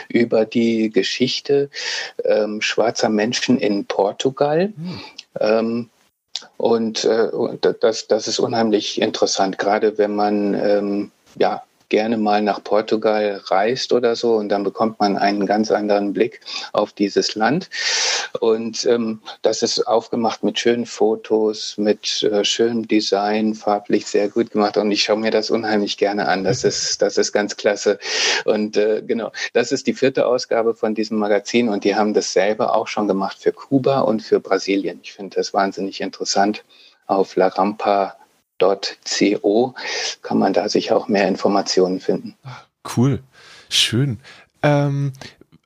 über 0.07 0.45
die 0.45 0.89
Geschichte 0.89 1.69
ähm, 2.23 2.61
schwarzer 2.61 3.09
Menschen 3.09 3.57
in 3.57 3.85
Portugal. 3.85 4.73
Mhm. 4.75 5.01
Ähm, 5.39 5.89
und 6.57 7.05
äh, 7.05 7.29
das, 7.79 8.07
das 8.07 8.27
ist 8.27 8.39
unheimlich 8.39 9.01
interessant, 9.01 9.57
gerade 9.57 9.97
wenn 9.97 10.15
man 10.15 10.53
ähm, 10.53 11.11
ja, 11.37 11.63
gerne 11.91 12.17
mal 12.17 12.41
nach 12.41 12.63
Portugal 12.63 13.41
reist 13.45 13.91
oder 13.93 14.15
so 14.15 14.35
und 14.35 14.49
dann 14.49 14.63
bekommt 14.63 14.99
man 14.99 15.17
einen 15.17 15.45
ganz 15.45 15.69
anderen 15.69 16.13
Blick 16.13 16.39
auf 16.71 16.93
dieses 16.93 17.35
Land. 17.35 17.69
Und 18.39 18.85
ähm, 18.85 19.21
das 19.41 19.61
ist 19.61 19.85
aufgemacht 19.87 20.41
mit 20.41 20.57
schönen 20.57 20.85
Fotos, 20.85 21.77
mit 21.77 22.23
äh, 22.23 22.45
schönem 22.45 22.87
Design, 22.87 23.53
farblich 23.53 24.07
sehr 24.07 24.29
gut 24.29 24.51
gemacht. 24.51 24.77
Und 24.77 24.89
ich 24.89 25.03
schaue 25.03 25.17
mir 25.17 25.31
das 25.31 25.51
unheimlich 25.51 25.97
gerne 25.97 26.27
an. 26.29 26.45
Das 26.45 26.63
ist, 26.63 27.01
das 27.01 27.17
ist 27.17 27.33
ganz 27.33 27.57
klasse. 27.57 27.99
Und 28.45 28.77
äh, 28.77 29.03
genau, 29.05 29.31
das 29.51 29.73
ist 29.73 29.85
die 29.85 29.93
vierte 29.93 30.25
Ausgabe 30.25 30.73
von 30.73 30.95
diesem 30.95 31.17
Magazin 31.17 31.67
und 31.67 31.83
die 31.83 31.95
haben 31.95 32.13
dasselbe 32.13 32.73
auch 32.73 32.87
schon 32.87 33.09
gemacht 33.09 33.37
für 33.37 33.51
Kuba 33.51 33.99
und 33.99 34.21
für 34.21 34.39
Brasilien. 34.39 35.01
Ich 35.03 35.11
finde 35.11 35.35
das 35.35 35.53
wahnsinnig 35.53 35.99
interessant 35.99 36.63
auf 37.05 37.35
La 37.35 37.47
Rampa 37.47 38.15
Co 38.61 39.75
kann 40.21 40.37
man 40.37 40.53
da 40.53 40.69
sicher 40.69 40.95
auch 40.95 41.07
mehr 41.07 41.27
Informationen 41.27 41.99
finden. 41.99 42.35
Cool, 42.95 43.21
schön. 43.69 44.19
Ähm, 44.63 45.13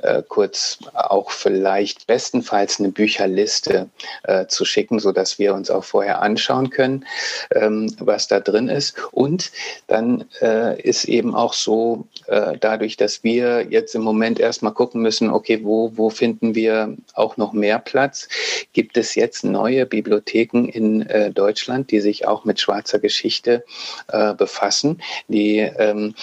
äh, 0.03 0.23
kurz 0.27 0.79
auch 0.95 1.31
vielleicht 1.31 2.07
bestenfalls 2.07 2.79
eine 2.79 2.91
Bücherliste 2.91 3.89
äh, 4.25 4.47
zu 4.47 4.65
schicken, 4.65 4.99
so 4.99 5.13
dass 5.13 5.39
wir 5.39 5.55
uns 5.55 5.71
auch 5.71 5.85
vorher 5.85 6.23
anschauen 6.23 6.71
können, 6.71 7.05
ähm, 7.55 7.95
was 7.99 8.29
da 8.29 8.41
drin 8.41 8.69
ist. 8.69 8.95
Und 9.13 9.51
dann 9.87 10.25
äh, 10.41 10.81
ist 10.81 11.05
eben 11.05 11.35
auch 11.35 11.53
so, 11.53 12.07
äh, 12.27 12.57
dadurch, 12.59 12.97
dass 12.97 13.25
wir 13.25 13.67
jetzt 13.71 13.95
im 13.95 14.03
Moment 14.03 14.41
erstmal 14.41 14.73
gucken 14.73 15.03
müssen, 15.03 15.31
okay, 15.31 15.61
wo, 15.63 15.93
wo 15.97 16.11
finden 16.11 16.55
wir 16.55 16.97
auch 17.15 17.37
noch 17.37 17.53
mehr 17.53 17.79
Platz, 17.79 18.29
gibt 18.73 18.97
es 18.97 19.15
jetzt 19.15 19.45
neue 19.45 19.87
Bibliotheken 19.87 20.69
in 20.69 21.03
äh, 21.03 21.31
Deutschland, 21.31 21.91
die 21.91 22.01
sich 22.01 22.27
auch 22.27 22.45
mit 22.45 22.61
schwarzer 22.61 22.99
Geschichte 22.99 23.65
befassen, 24.37 25.01
die 25.29 25.59
ähm, 25.59 26.15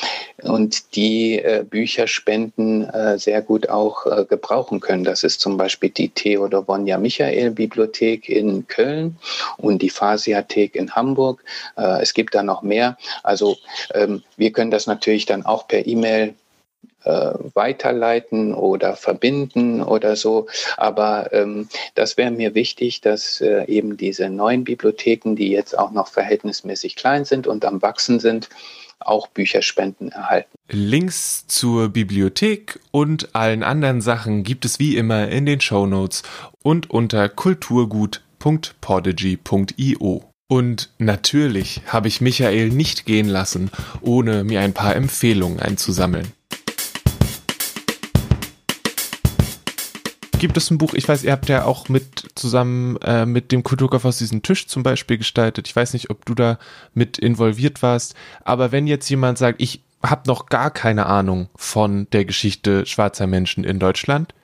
und 0.41 0.95
die 0.95 1.41
Bücherspenden 1.69 2.89
äh, 2.89 3.17
sehr 3.17 3.41
gut 3.41 3.64
auch 3.69 4.05
äh, 4.05 4.25
gebrauchen 4.25 4.79
können. 4.79 5.03
Das 5.03 5.23
ist 5.23 5.41
zum 5.41 5.57
Beispiel 5.57 5.89
die 5.89 6.09
Theodor 6.09 6.67
Wonja 6.67 6.97
Michael 6.97 7.51
Bibliothek 7.51 8.29
in 8.29 8.67
Köln 8.67 9.17
und 9.57 9.81
die 9.81 9.89
Phasiathek 9.89 10.75
in 10.75 10.95
Hamburg. 10.95 11.43
Äh, 11.77 12.01
es 12.01 12.13
gibt 12.13 12.35
da 12.35 12.43
noch 12.43 12.61
mehr. 12.61 12.97
Also 13.23 13.57
ähm, 13.93 14.23
wir 14.37 14.51
können 14.51 14.71
das 14.71 14.87
natürlich 14.87 15.25
dann 15.25 15.45
auch 15.45 15.67
per 15.67 15.85
E-Mail 15.85 16.35
äh, 17.05 17.33
weiterleiten 17.53 18.53
oder 18.53 18.95
verbinden 18.95 19.81
oder 19.83 20.15
so. 20.15 20.47
Aber 20.77 21.31
ähm, 21.33 21.69
das 21.93 22.17
wäre 22.17 22.31
mir 22.31 22.55
wichtig, 22.55 23.01
dass 23.01 23.41
äh, 23.41 23.65
eben 23.65 23.95
diese 23.95 24.29
neuen 24.29 24.63
Bibliotheken, 24.63 25.35
die 25.35 25.49
jetzt 25.49 25.77
auch 25.77 25.91
noch 25.91 26.07
verhältnismäßig 26.07 26.95
klein 26.95 27.23
sind 27.23 27.45
und 27.45 27.63
am 27.63 27.81
Wachsen 27.81 28.19
sind, 28.19 28.49
auch 28.99 29.27
Bücherspenden 29.27 30.11
erhalten. 30.11 30.49
Links 30.69 31.45
zur 31.47 31.89
Bibliothek 31.89 32.79
und 32.91 33.35
allen 33.35 33.63
anderen 33.63 34.01
Sachen 34.01 34.43
gibt 34.43 34.65
es 34.65 34.79
wie 34.79 34.97
immer 34.97 35.29
in 35.29 35.45
den 35.45 35.61
Show 35.61 35.85
Notes 35.85 36.23
und 36.63 36.89
unter 36.89 37.29
kulturgut.podigy.io. 37.29 40.23
Und 40.47 40.91
natürlich 40.99 41.81
habe 41.87 42.07
ich 42.07 42.21
Michael 42.21 42.69
nicht 42.69 43.05
gehen 43.05 43.27
lassen, 43.27 43.71
ohne 44.01 44.43
mir 44.43 44.61
ein 44.61 44.73
paar 44.73 44.95
Empfehlungen 44.95 45.59
einzusammeln. 45.59 46.31
Gibt 50.45 50.57
es 50.57 50.69
ein 50.69 50.77
Buch, 50.77 50.93
ich 50.93 51.09
weiß, 51.09 51.23
ihr 51.23 51.31
habt 51.31 51.49
ja 51.49 51.65
auch 51.65 51.89
mit 51.89 52.29
zusammen 52.35 52.97
äh, 52.97 53.25
mit 53.25 53.51
dem 53.51 53.63
Kulturkaufhaus 53.63 54.19
diesen 54.19 54.43
Tisch 54.43 54.67
zum 54.67 54.83
Beispiel 54.83 55.17
gestaltet. 55.17 55.67
Ich 55.67 55.75
weiß 55.75 55.93
nicht, 55.93 56.11
ob 56.11 56.23
du 56.23 56.35
da 56.35 56.59
mit 56.93 57.17
involviert 57.17 57.81
warst, 57.81 58.13
aber 58.43 58.71
wenn 58.71 58.85
jetzt 58.85 59.09
jemand 59.09 59.39
sagt, 59.39 59.59
ich 59.59 59.81
habe 60.03 60.27
noch 60.27 60.45
gar 60.45 60.69
keine 60.69 61.07
Ahnung 61.07 61.49
von 61.55 62.07
der 62.11 62.25
Geschichte 62.25 62.85
schwarzer 62.85 63.25
Menschen 63.25 63.63
in 63.63 63.79
Deutschland, 63.79 64.35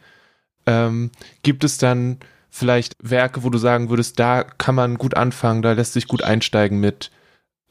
ähm, 0.66 1.12
gibt 1.44 1.64
es 1.64 1.78
dann 1.78 2.18
vielleicht 2.50 2.96
Werke, 3.00 3.44
wo 3.44 3.52
du 3.52 3.60
sagen 3.60 3.92
würdest, 3.92 4.18
da 4.18 4.44
kann 4.44 4.74
man 4.74 4.98
gut 4.98 5.16
anfangen, 5.16 5.62
da 5.62 5.74
lässt 5.74 5.94
sich 5.94 6.08
gut 6.08 6.24
einsteigen 6.24 6.80
mit, 6.80 7.12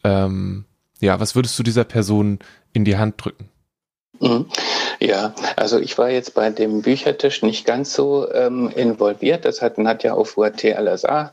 ähm, 0.05 0.67
ja, 1.01 1.19
was 1.19 1.35
würdest 1.35 1.59
du 1.59 1.65
dieser 1.65 1.85
Person 1.85 2.39
in 2.73 2.85
die 2.85 2.97
Hand 2.97 3.17
drücken? 3.19 3.49
Mhm. 4.21 4.47
Ja, 5.00 5.35
also 5.57 5.79
ich 5.79 5.97
war 5.97 6.11
jetzt 6.11 6.35
bei 6.35 6.50
dem 6.50 6.83
Büchertisch 6.83 7.43
nicht 7.43 7.65
ganz 7.65 7.95
so 7.95 8.31
ähm, 8.33 8.71
involviert. 8.77 9.47
Das 9.47 9.62
hat 9.62 9.79
Nadja 9.79 10.12
auf 10.12 10.37
UAT 10.37 10.62
al 10.67 11.31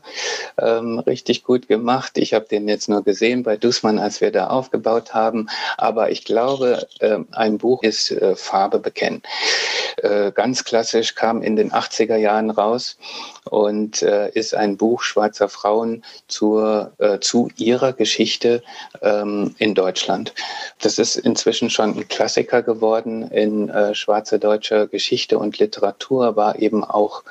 ähm, 0.58 0.98
richtig 1.00 1.44
gut 1.44 1.68
gemacht. 1.68 2.16
Ich 2.16 2.32
habe 2.32 2.46
den 2.46 2.66
jetzt 2.66 2.88
nur 2.88 3.04
gesehen 3.04 3.42
bei 3.42 3.58
Dussmann, 3.58 3.98
als 3.98 4.22
wir 4.22 4.32
da 4.32 4.46
aufgebaut 4.46 5.12
haben. 5.12 5.50
Aber 5.76 6.10
ich 6.10 6.24
glaube, 6.24 6.86
äh, 7.00 7.18
ein 7.32 7.58
Buch 7.58 7.82
ist 7.82 8.10
äh, 8.10 8.34
Farbe 8.36 8.78
bekennen. 8.78 9.20
Äh, 9.98 10.32
ganz 10.32 10.64
klassisch 10.64 11.14
kam 11.14 11.42
in 11.42 11.56
den 11.56 11.72
80er 11.72 12.16
Jahren 12.16 12.48
raus 12.48 12.96
und 13.44 14.00
äh, 14.00 14.30
ist 14.30 14.54
ein 14.54 14.78
Buch 14.78 15.02
schwarzer 15.02 15.50
Frauen 15.50 16.04
zur, 16.26 16.92
äh, 16.98 17.18
zu 17.20 17.50
ihrer 17.56 17.92
Geschichte 17.92 18.62
ähm, 19.02 19.54
in 19.58 19.74
Deutschland. 19.74 20.32
Das 20.80 20.98
ist 20.98 21.16
inzwischen 21.16 21.68
schon 21.68 21.98
ein 21.98 22.08
Klassiker 22.08 22.62
geworden 22.62 22.77
in 22.80 23.68
äh, 23.68 23.94
schwarzer 23.94 24.38
deutscher 24.38 24.86
Geschichte 24.86 25.38
und 25.38 25.58
Literatur, 25.58 26.36
war 26.36 26.58
eben 26.58 26.84
auch 26.84 27.22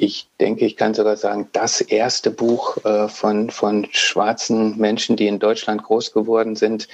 ich 0.00 0.28
denke, 0.38 0.64
ich 0.64 0.76
kann 0.76 0.94
sogar 0.94 1.16
sagen, 1.16 1.48
das 1.52 1.80
erste 1.80 2.30
Buch 2.30 2.76
äh, 2.84 3.08
von, 3.08 3.50
von 3.50 3.84
schwarzen 3.90 4.78
Menschen, 4.78 5.16
die 5.16 5.26
in 5.26 5.40
Deutschland 5.40 5.82
groß 5.82 6.12
geworden 6.12 6.54
sind, 6.54 6.86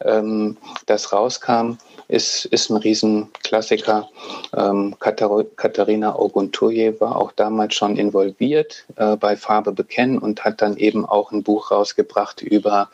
ähm, 0.00 0.56
das 0.86 1.12
rauskam 1.12 1.78
ist, 2.08 2.46
ist 2.46 2.68
ein 2.70 2.76
Riesenklassiker. 2.76 4.08
Ähm, 4.56 4.96
Katharina 4.98 6.18
Oguntoye 6.18 7.00
war 7.00 7.14
auch 7.14 7.30
damals 7.30 7.74
schon 7.74 7.96
involviert 7.96 8.84
äh, 8.96 9.16
bei 9.16 9.36
Farbe 9.36 9.70
bekennen 9.70 10.18
und 10.18 10.44
hat 10.44 10.60
dann 10.60 10.76
eben 10.76 11.06
auch 11.06 11.30
ein 11.30 11.44
Buch 11.44 11.70
rausgebracht 11.70 12.42
über 12.42 12.90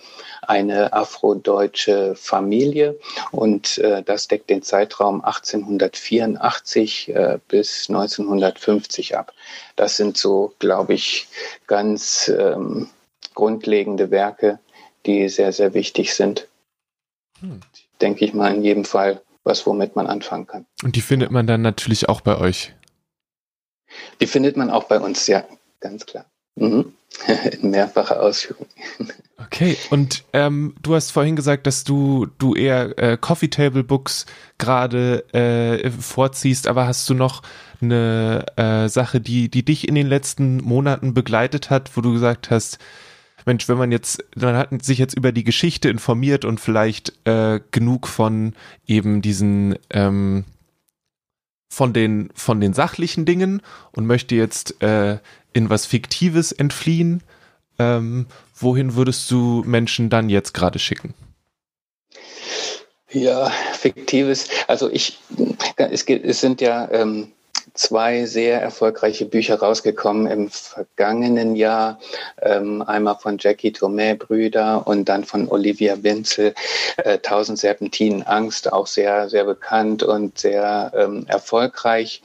eine 0.48 0.92
afrodeutsche 0.92 2.14
Familie 2.16 2.98
und 3.30 3.78
äh, 3.78 4.02
das 4.02 4.28
deckt 4.28 4.50
den 4.50 4.62
Zeitraum 4.62 5.24
1884 5.24 7.08
äh, 7.08 7.38
bis 7.48 7.88
1950 7.88 9.16
ab. 9.16 9.32
Das 9.76 9.96
sind 9.96 10.16
so, 10.16 10.54
glaube 10.58 10.94
ich, 10.94 11.28
ganz 11.66 12.28
ähm, 12.28 12.88
grundlegende 13.34 14.10
Werke, 14.10 14.58
die 15.04 15.28
sehr, 15.28 15.52
sehr 15.52 15.74
wichtig 15.74 16.14
sind. 16.14 16.48
Hm 17.40 17.60
denke 18.00 18.24
ich 18.24 18.34
mal, 18.34 18.54
in 18.54 18.62
jedem 18.62 18.84
Fall 18.84 19.22
was, 19.44 19.66
womit 19.66 19.94
man 19.94 20.06
anfangen 20.06 20.46
kann. 20.46 20.66
Und 20.82 20.96
die 20.96 21.00
findet 21.00 21.30
man 21.30 21.46
dann 21.46 21.62
natürlich 21.62 22.08
auch 22.08 22.20
bei 22.20 22.38
euch? 22.38 22.74
Die 24.20 24.26
findet 24.26 24.56
man 24.56 24.70
auch 24.70 24.84
bei 24.84 24.98
uns, 24.98 25.26
ja, 25.28 25.44
ganz 25.80 26.04
klar. 26.04 26.26
Mhm. 26.56 26.94
In 27.60 27.70
mehrfacher 27.70 28.20
Ausführung. 28.20 28.66
Okay, 29.38 29.76
und 29.90 30.24
ähm, 30.32 30.74
du 30.82 30.94
hast 30.94 31.10
vorhin 31.10 31.36
gesagt, 31.36 31.66
dass 31.66 31.84
du, 31.84 32.26
du 32.38 32.54
eher 32.54 32.98
äh, 32.98 33.16
Coffee 33.18 33.48
Table 33.48 33.84
Books 33.84 34.26
gerade 34.58 35.24
äh, 35.34 35.90
vorziehst, 35.90 36.66
aber 36.66 36.86
hast 36.86 37.08
du 37.08 37.14
noch 37.14 37.42
eine 37.80 38.46
äh, 38.56 38.88
Sache, 38.88 39.20
die, 39.20 39.50
die 39.50 39.64
dich 39.64 39.88
in 39.88 39.94
den 39.94 40.06
letzten 40.06 40.58
Monaten 40.58 41.14
begleitet 41.14 41.70
hat, 41.70 41.96
wo 41.96 42.00
du 42.00 42.12
gesagt 42.12 42.50
hast, 42.50 42.78
Mensch, 43.46 43.68
wenn 43.68 43.78
man 43.78 43.92
jetzt, 43.92 44.24
man 44.34 44.56
hat 44.56 44.70
sich 44.82 44.98
jetzt 44.98 45.16
über 45.16 45.30
die 45.30 45.44
Geschichte 45.44 45.88
informiert 45.88 46.44
und 46.44 46.60
vielleicht 46.60 47.12
äh, 47.26 47.60
genug 47.70 48.08
von 48.08 48.54
eben 48.86 49.22
diesen 49.22 49.78
ähm, 49.90 50.44
von 51.68 51.92
den 51.92 52.30
von 52.34 52.60
den 52.60 52.72
sachlichen 52.74 53.24
Dingen 53.24 53.62
und 53.92 54.06
möchte 54.06 54.34
jetzt 54.34 54.82
äh, 54.82 55.18
in 55.56 55.70
was 55.70 55.86
Fiktives 55.86 56.52
entfliehen. 56.52 57.22
Ähm, 57.78 58.26
wohin 58.54 58.94
würdest 58.94 59.30
du 59.30 59.62
Menschen 59.64 60.10
dann 60.10 60.28
jetzt 60.28 60.52
gerade 60.52 60.78
schicken? 60.78 61.14
Ja, 63.10 63.50
fiktives. 63.72 64.48
Also 64.68 64.90
ich, 64.90 65.18
es, 65.76 66.02
es 66.02 66.40
sind 66.40 66.60
ja 66.60 66.88
ähm, 66.90 67.32
zwei 67.72 68.26
sehr 68.26 68.60
erfolgreiche 68.60 69.24
Bücher 69.24 69.58
rausgekommen 69.58 70.26
im 70.26 70.50
vergangenen 70.50 71.56
Jahr. 71.56 72.00
Ähm, 72.42 72.82
einmal 72.82 73.16
von 73.16 73.38
Jackie 73.38 73.72
Tomei 73.72 74.14
Brüder 74.14 74.86
und 74.86 75.08
dann 75.08 75.24
von 75.24 75.48
Olivia 75.48 76.02
Winzel, 76.02 76.54
äh, 76.98 77.16
Tausend 77.18 77.58
Serpentinen 77.58 78.22
Angst, 78.24 78.70
auch 78.70 78.86
sehr, 78.86 79.30
sehr 79.30 79.44
bekannt 79.44 80.02
und 80.02 80.38
sehr 80.38 80.92
ähm, 80.94 81.24
erfolgreich. 81.28 82.22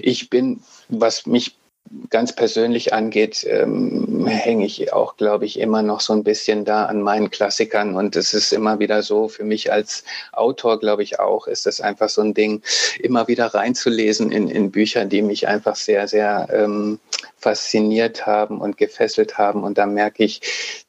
Ich 0.00 0.30
bin, 0.30 0.62
was 0.88 1.26
mich 1.26 1.59
ganz 2.08 2.34
persönlich 2.34 2.92
angeht, 2.92 3.44
ähm, 3.48 4.26
hänge 4.26 4.64
ich 4.64 4.92
auch, 4.92 5.16
glaube 5.16 5.44
ich, 5.44 5.58
immer 5.58 5.82
noch 5.82 6.00
so 6.00 6.12
ein 6.12 6.22
bisschen 6.22 6.64
da 6.64 6.86
an 6.86 7.02
meinen 7.02 7.30
Klassikern. 7.30 7.96
Und 7.96 8.14
es 8.14 8.32
ist 8.32 8.52
immer 8.52 8.78
wieder 8.78 9.02
so, 9.02 9.28
für 9.28 9.44
mich 9.44 9.72
als 9.72 10.04
Autor, 10.32 10.78
glaube 10.78 11.02
ich 11.02 11.18
auch, 11.18 11.46
ist 11.48 11.66
es 11.66 11.80
einfach 11.80 12.08
so 12.08 12.22
ein 12.22 12.34
Ding, 12.34 12.62
immer 13.00 13.26
wieder 13.26 13.46
reinzulesen 13.46 14.30
in, 14.30 14.48
in 14.48 14.70
Bücher, 14.70 15.04
die 15.04 15.22
mich 15.22 15.48
einfach 15.48 15.74
sehr, 15.74 16.06
sehr 16.06 16.48
ähm, 16.52 17.00
fasziniert 17.40 18.26
haben 18.26 18.60
und 18.60 18.76
gefesselt 18.76 19.38
haben. 19.38 19.64
Und 19.64 19.78
da 19.78 19.86
merke 19.86 20.24
ich 20.24 20.40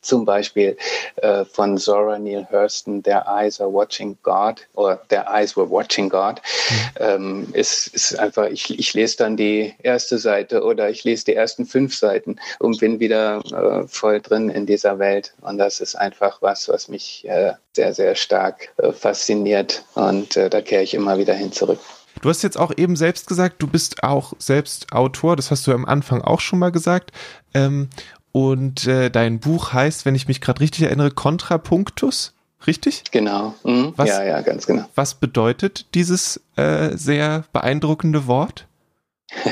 zum 0.02 0.26
Beispiel 0.26 0.78
äh, 1.18 1.46
von 1.46 1.78
Zora 1.78 2.20
Neale 2.20 2.48
Hurston, 2.52 3.04
Their 3.04 3.26
Eyes 3.28 3.62
Are 3.62 3.72
Watching 3.72 4.18
God 4.24 4.68
oder 4.74 5.02
Their 5.08 5.26
Eyes 5.28 5.56
Were 5.56 5.70
Watching 5.70 6.10
God, 6.10 6.42
mhm. 6.70 6.76
ähm, 7.00 7.48
ist, 7.54 7.88
ist 7.88 8.20
einfach, 8.20 8.48
ich, 8.48 8.78
ich 8.78 8.94
lese 8.94 9.18
dann 9.18 9.38
die 9.38 9.74
erste 9.82 10.18
Seite 10.18 10.64
oder 10.64 10.90
ich 10.90 11.04
lese 11.04 11.26
die 11.26 11.36
ersten 11.36 11.66
fünf 11.66 11.96
Seiten 11.96 12.38
und 12.60 12.80
bin 12.80 13.00
wieder 13.00 13.42
äh, 13.52 13.88
voll 13.88 14.22
drin 14.22 14.50
in 14.50 14.66
dieser 14.66 15.00
Welt. 15.00 15.34
Und 15.42 15.58
das 15.58 15.80
ist 15.80 15.96
einfach 15.96 16.42
was, 16.42 16.68
was 16.68 16.88
mich 16.88 17.26
äh, 17.28 17.54
sehr, 17.74 17.94
sehr 17.94 18.16
stark 18.16 18.74
äh, 18.78 18.92
fasziniert. 18.92 19.84
Und 19.96 20.36
äh, 20.36 20.50
da 20.50 20.62
kehre 20.62 20.84
ich 20.84 20.94
immer 20.94 21.18
wieder 21.18 21.34
hin 21.34 21.52
zurück. 21.52 21.80
Du 22.22 22.30
hast 22.30 22.44
jetzt 22.44 22.58
auch 22.58 22.72
eben 22.78 22.96
selbst 22.96 23.28
gesagt, 23.28 23.56
du 23.60 23.68
bist 23.68 24.04
auch 24.04 24.34
selbst 24.38 24.94
Autor, 24.94 25.36
das 25.36 25.50
hast 25.52 25.66
du 25.66 25.74
am 25.74 25.86
Anfang 25.86 26.22
auch 26.22 26.40
schon 26.40 26.60
mal 26.60 26.72
gesagt. 26.72 27.12
Ähm, 27.54 27.90
und 28.32 28.88
äh, 28.88 29.10
dein 29.10 29.40
Buch 29.40 29.74
heißt, 29.74 30.06
wenn 30.06 30.16
ich 30.16 30.28
mich 30.28 30.40
gerade 30.40 30.62
richtig 30.62 30.84
erinnere, 30.84 31.12
Kontrapunktus. 31.12 32.34
richtig? 32.68 33.04
Genau. 33.12 33.56
Mhm. 33.64 33.94
Was, 33.98 34.10
ja, 34.10 34.24
ja, 34.24 34.42
ganz 34.42 34.68
genau. 34.68 34.86
Was 34.96 35.16
bedeutet 35.16 35.88
dieses 35.96 36.40
äh, 36.56 36.96
sehr 36.96 37.44
beeindruckende 37.52 38.28
Wort? 38.28 38.68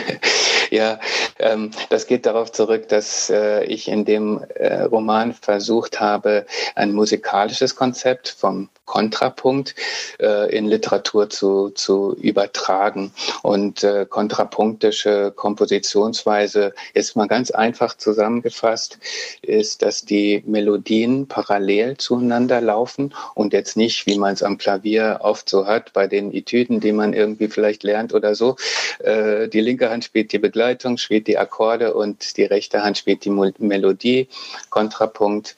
Ja, 0.71 0.99
ähm, 1.39 1.71
das 1.89 2.05
geht 2.05 2.25
darauf 2.25 2.51
zurück, 2.51 2.89
dass 2.89 3.29
äh, 3.29 3.63
ich 3.63 3.87
in 3.87 4.05
dem 4.05 4.43
äh, 4.55 4.81
Roman 4.81 5.33
versucht 5.33 5.99
habe, 5.99 6.45
ein 6.75 6.93
musikalisches 6.93 7.75
Konzept 7.75 8.29
vom 8.29 8.69
Kontrapunkt 8.89 9.75
äh, 10.19 10.53
in 10.53 10.65
Literatur 10.65 11.29
zu, 11.29 11.69
zu 11.69 12.15
übertragen. 12.19 13.13
Und 13.43 13.83
äh, 13.83 14.07
kontrapunktische 14.09 15.31
Kompositionsweise 15.35 16.73
ist 16.95 17.15
mal 17.15 17.27
ganz 17.27 17.51
einfach 17.51 17.95
zusammengefasst, 17.95 18.97
ist, 19.43 19.83
dass 19.83 20.05
die 20.05 20.43
Melodien 20.47 21.27
parallel 21.27 21.97
zueinander 21.97 22.61
laufen 22.61 23.13
und 23.35 23.53
jetzt 23.53 23.77
nicht, 23.77 24.07
wie 24.07 24.17
man 24.17 24.33
es 24.33 24.41
am 24.41 24.57
Klavier 24.57 25.19
oft 25.21 25.47
so 25.49 25.67
hat, 25.67 25.93
bei 25.93 26.07
den 26.07 26.33
Etüden, 26.33 26.79
die 26.79 26.91
man 26.91 27.13
irgendwie 27.13 27.47
vielleicht 27.47 27.83
lernt 27.83 28.15
oder 28.15 28.33
so. 28.33 28.55
Äh, 29.03 29.49
die 29.49 29.61
linke 29.61 29.91
Hand 29.91 30.03
spielt 30.03 30.31
die 30.31 30.39
Begleitung, 30.39 30.97
spielt 30.97 31.27
die 31.27 31.37
Akkorde 31.37 31.93
und 31.93 32.37
die 32.37 32.45
rechte 32.45 32.81
Hand 32.81 32.97
spielt 32.97 33.23
die 33.23 33.29
Melodie. 33.29 34.27
Kontrapunkt 34.71 35.55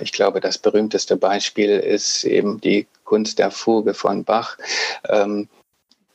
ich 0.00 0.12
glaube, 0.12 0.40
das 0.40 0.58
berühmteste 0.58 1.16
Beispiel 1.16 1.70
ist 1.78 2.24
eben 2.24 2.60
die 2.60 2.86
Kunst 3.04 3.38
der 3.38 3.50
Fuge 3.50 3.94
von 3.94 4.24
Bach. 4.24 4.56
Ähm, 5.08 5.48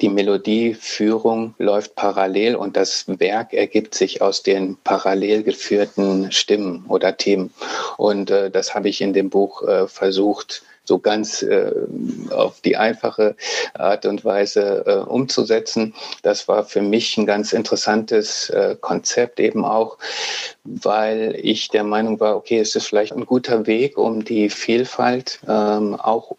die 0.02 0.10
Melodieführung 0.10 1.56
läuft 1.58 1.96
parallel 1.96 2.56
und 2.56 2.76
das 2.76 3.06
Werk 3.08 3.54
ergibt 3.54 3.96
sich 3.96 4.22
aus 4.22 4.44
den 4.44 4.78
parallel 4.84 5.44
geführten 5.44 6.32
Stimmen 6.34 6.86
oder 6.89 7.15
Themen. 7.15 7.54
Und 7.98 8.30
äh, 8.30 8.52
das 8.52 8.76
habe 8.76 8.89
ich 8.89 9.00
in 9.00 9.13
dem 9.13 9.30
Buch 9.30 9.63
äh, 9.63 9.88
versucht 9.88 10.63
so 10.86 11.00
ganz 11.00 11.41
äh, 11.41 11.71
auf 12.32 12.62
die 12.62 12.78
einfache 12.78 13.36
Art 13.74 14.06
und 14.06 14.24
Weise 14.24 14.84
äh, 14.86 15.10
umzusetzen. 15.10 15.93
Das 16.21 16.48
war 16.48 16.63
für 16.63 16.82
mich 16.82 17.17
ein 17.17 17.26
ganz 17.26 17.54
interessantes 17.54 18.50
äh, 18.50 18.76
Konzept 18.80 19.39
eben 19.39 19.65
auch, 19.65 19.98
weil 20.63 21.38
ich 21.41 21.69
der 21.69 21.84
Meinung 21.84 22.19
war, 22.19 22.36
okay, 22.36 22.60
es 22.60 22.76
ist 22.76 22.88
vielleicht 22.88 23.13
ein 23.13 23.26
guter 23.26 23.67
Weg, 23.67 23.98
um 23.98 24.24
die 24.24 24.50
Vielfalt 24.50 25.39
ähm, 25.48 25.95
auch 25.95 26.32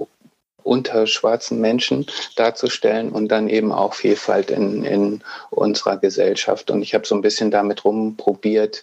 unter 0.66 1.06
schwarzen 1.06 1.60
Menschen 1.60 2.06
darzustellen 2.34 3.10
und 3.10 3.28
dann 3.28 3.48
eben 3.48 3.72
auch 3.72 3.94
Vielfalt 3.94 4.50
in, 4.50 4.84
in 4.84 5.22
unserer 5.50 5.96
Gesellschaft. 5.96 6.70
Und 6.70 6.82
ich 6.82 6.94
habe 6.94 7.06
so 7.06 7.14
ein 7.14 7.22
bisschen 7.22 7.50
damit 7.50 7.84
rumprobiert. 7.84 8.82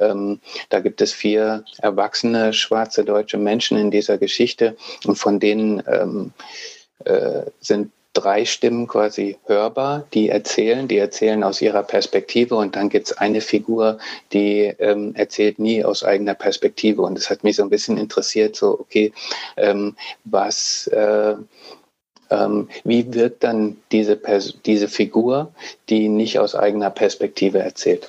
Ähm, 0.00 0.40
da 0.68 0.80
gibt 0.80 1.00
es 1.00 1.12
vier 1.12 1.64
erwachsene 1.78 2.52
schwarze 2.52 3.04
deutsche 3.04 3.38
Menschen 3.38 3.76
in 3.76 3.90
dieser 3.90 4.18
Geschichte 4.18 4.76
und 5.06 5.16
von 5.16 5.40
denen 5.40 5.82
ähm, 5.86 6.32
äh, 7.04 7.42
sind 7.60 7.90
drei 8.14 8.44
Stimmen 8.44 8.86
quasi 8.86 9.36
hörbar, 9.44 10.06
die 10.14 10.30
erzählen, 10.30 10.88
die 10.88 10.96
erzählen 10.96 11.44
aus 11.44 11.60
ihrer 11.60 11.82
Perspektive 11.82 12.54
und 12.54 12.76
dann 12.76 12.88
gibt 12.88 13.08
es 13.08 13.18
eine 13.18 13.40
Figur, 13.40 13.98
die 14.32 14.72
ähm, 14.78 15.14
erzählt 15.14 15.58
nie 15.58 15.84
aus 15.84 16.04
eigener 16.04 16.34
Perspektive 16.34 17.02
und 17.02 17.18
es 17.18 17.28
hat 17.28 17.44
mich 17.44 17.56
so 17.56 17.62
ein 17.62 17.70
bisschen 17.70 17.98
interessiert, 17.98 18.56
so 18.56 18.78
okay, 18.80 19.12
ähm, 19.56 19.96
was 20.24 20.86
äh, 20.86 21.34
ähm, 22.30 22.68
wie 22.84 23.12
wirkt 23.12 23.44
dann 23.44 23.76
diese, 23.92 24.16
Pers 24.16 24.54
diese 24.64 24.88
Figur, 24.88 25.52
die 25.88 26.08
nicht 26.08 26.38
aus 26.38 26.54
eigener 26.54 26.90
Perspektive 26.90 27.58
erzählt? 27.58 28.08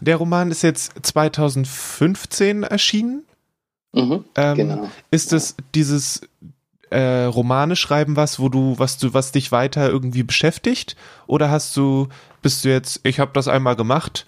Der 0.00 0.16
Roman 0.16 0.50
ist 0.50 0.62
jetzt 0.62 0.92
2015 1.02 2.64
erschienen. 2.64 3.24
Mhm, 3.92 4.24
ähm, 4.34 4.56
genau. 4.56 4.90
Ist 5.10 5.32
es 5.32 5.54
dieses 5.74 6.22
äh, 6.94 7.24
Romane 7.24 7.76
schreiben 7.76 8.16
was, 8.16 8.38
wo 8.38 8.48
du, 8.48 8.78
was 8.78 8.98
du, 8.98 9.12
was 9.14 9.32
dich 9.32 9.50
weiter 9.52 9.88
irgendwie 9.88 10.22
beschäftigt? 10.22 10.96
Oder 11.26 11.50
hast 11.50 11.76
du, 11.76 12.08
bist 12.40 12.64
du 12.64 12.68
jetzt, 12.70 13.00
ich 13.02 13.18
habe 13.20 13.32
das 13.34 13.48
einmal 13.48 13.76
gemacht, 13.76 14.26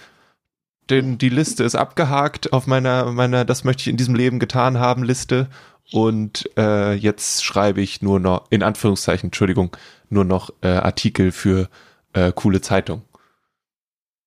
denn 0.91 1.19
die 1.19 1.29
Liste 1.29 1.65
ist 1.65 1.77
abgehakt 1.77 2.53
auf 2.53 2.67
meiner, 2.67 3.13
meiner, 3.13 3.45
das 3.45 3.65
möchte 3.65 3.83
ich 3.83 3.89
in 3.89 3.97
diesem 3.97 4.15
Leben 4.15 4.39
getan 4.39 4.79
haben, 4.79 5.03
Liste. 5.03 5.49
Und 5.93 6.51
äh, 6.57 6.95
jetzt 6.95 7.45
schreibe 7.45 7.81
ich 7.81 8.03
nur 8.03 8.19
noch, 8.19 8.47
in 8.51 8.65
Anführungszeichen, 8.65 9.29
Entschuldigung, 9.29 9.77
nur 10.11 10.25
noch 10.25 10.51
äh, 10.63 10.69
Artikel 10.69 11.31
für 11.31 11.69
äh, 12.13 12.33
coole 12.33 12.61
Zeitung. 12.61 13.03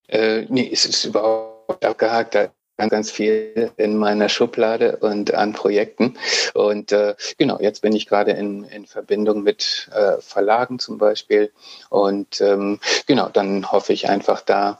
Äh, 0.07 0.45
nee, 0.49 0.69
es 0.71 0.85
ist 0.85 1.03
überhaupt 1.05 1.83
abgehakt 1.83 2.35
ganz, 2.79 2.91
ganz 2.91 3.11
viel 3.11 3.71
in 3.77 3.97
meiner 3.97 4.29
Schublade 4.29 4.97
und 4.97 5.33
an 5.33 5.51
Projekten. 5.53 6.17
Und 6.53 6.91
äh, 6.93 7.15
genau, 7.37 7.59
jetzt 7.59 7.81
bin 7.81 7.93
ich 7.93 8.07
gerade 8.07 8.31
in, 8.31 8.63
in 8.63 8.85
Verbindung 8.85 9.43
mit 9.43 9.89
äh, 9.93 10.21
Verlagen 10.21 10.79
zum 10.79 10.97
Beispiel. 10.97 11.51
Und 11.89 12.39
ähm, 12.39 12.79
genau, 13.05 13.27
dann 13.29 13.71
hoffe 13.71 13.91
ich 13.91 14.09
einfach 14.09 14.41
da 14.41 14.79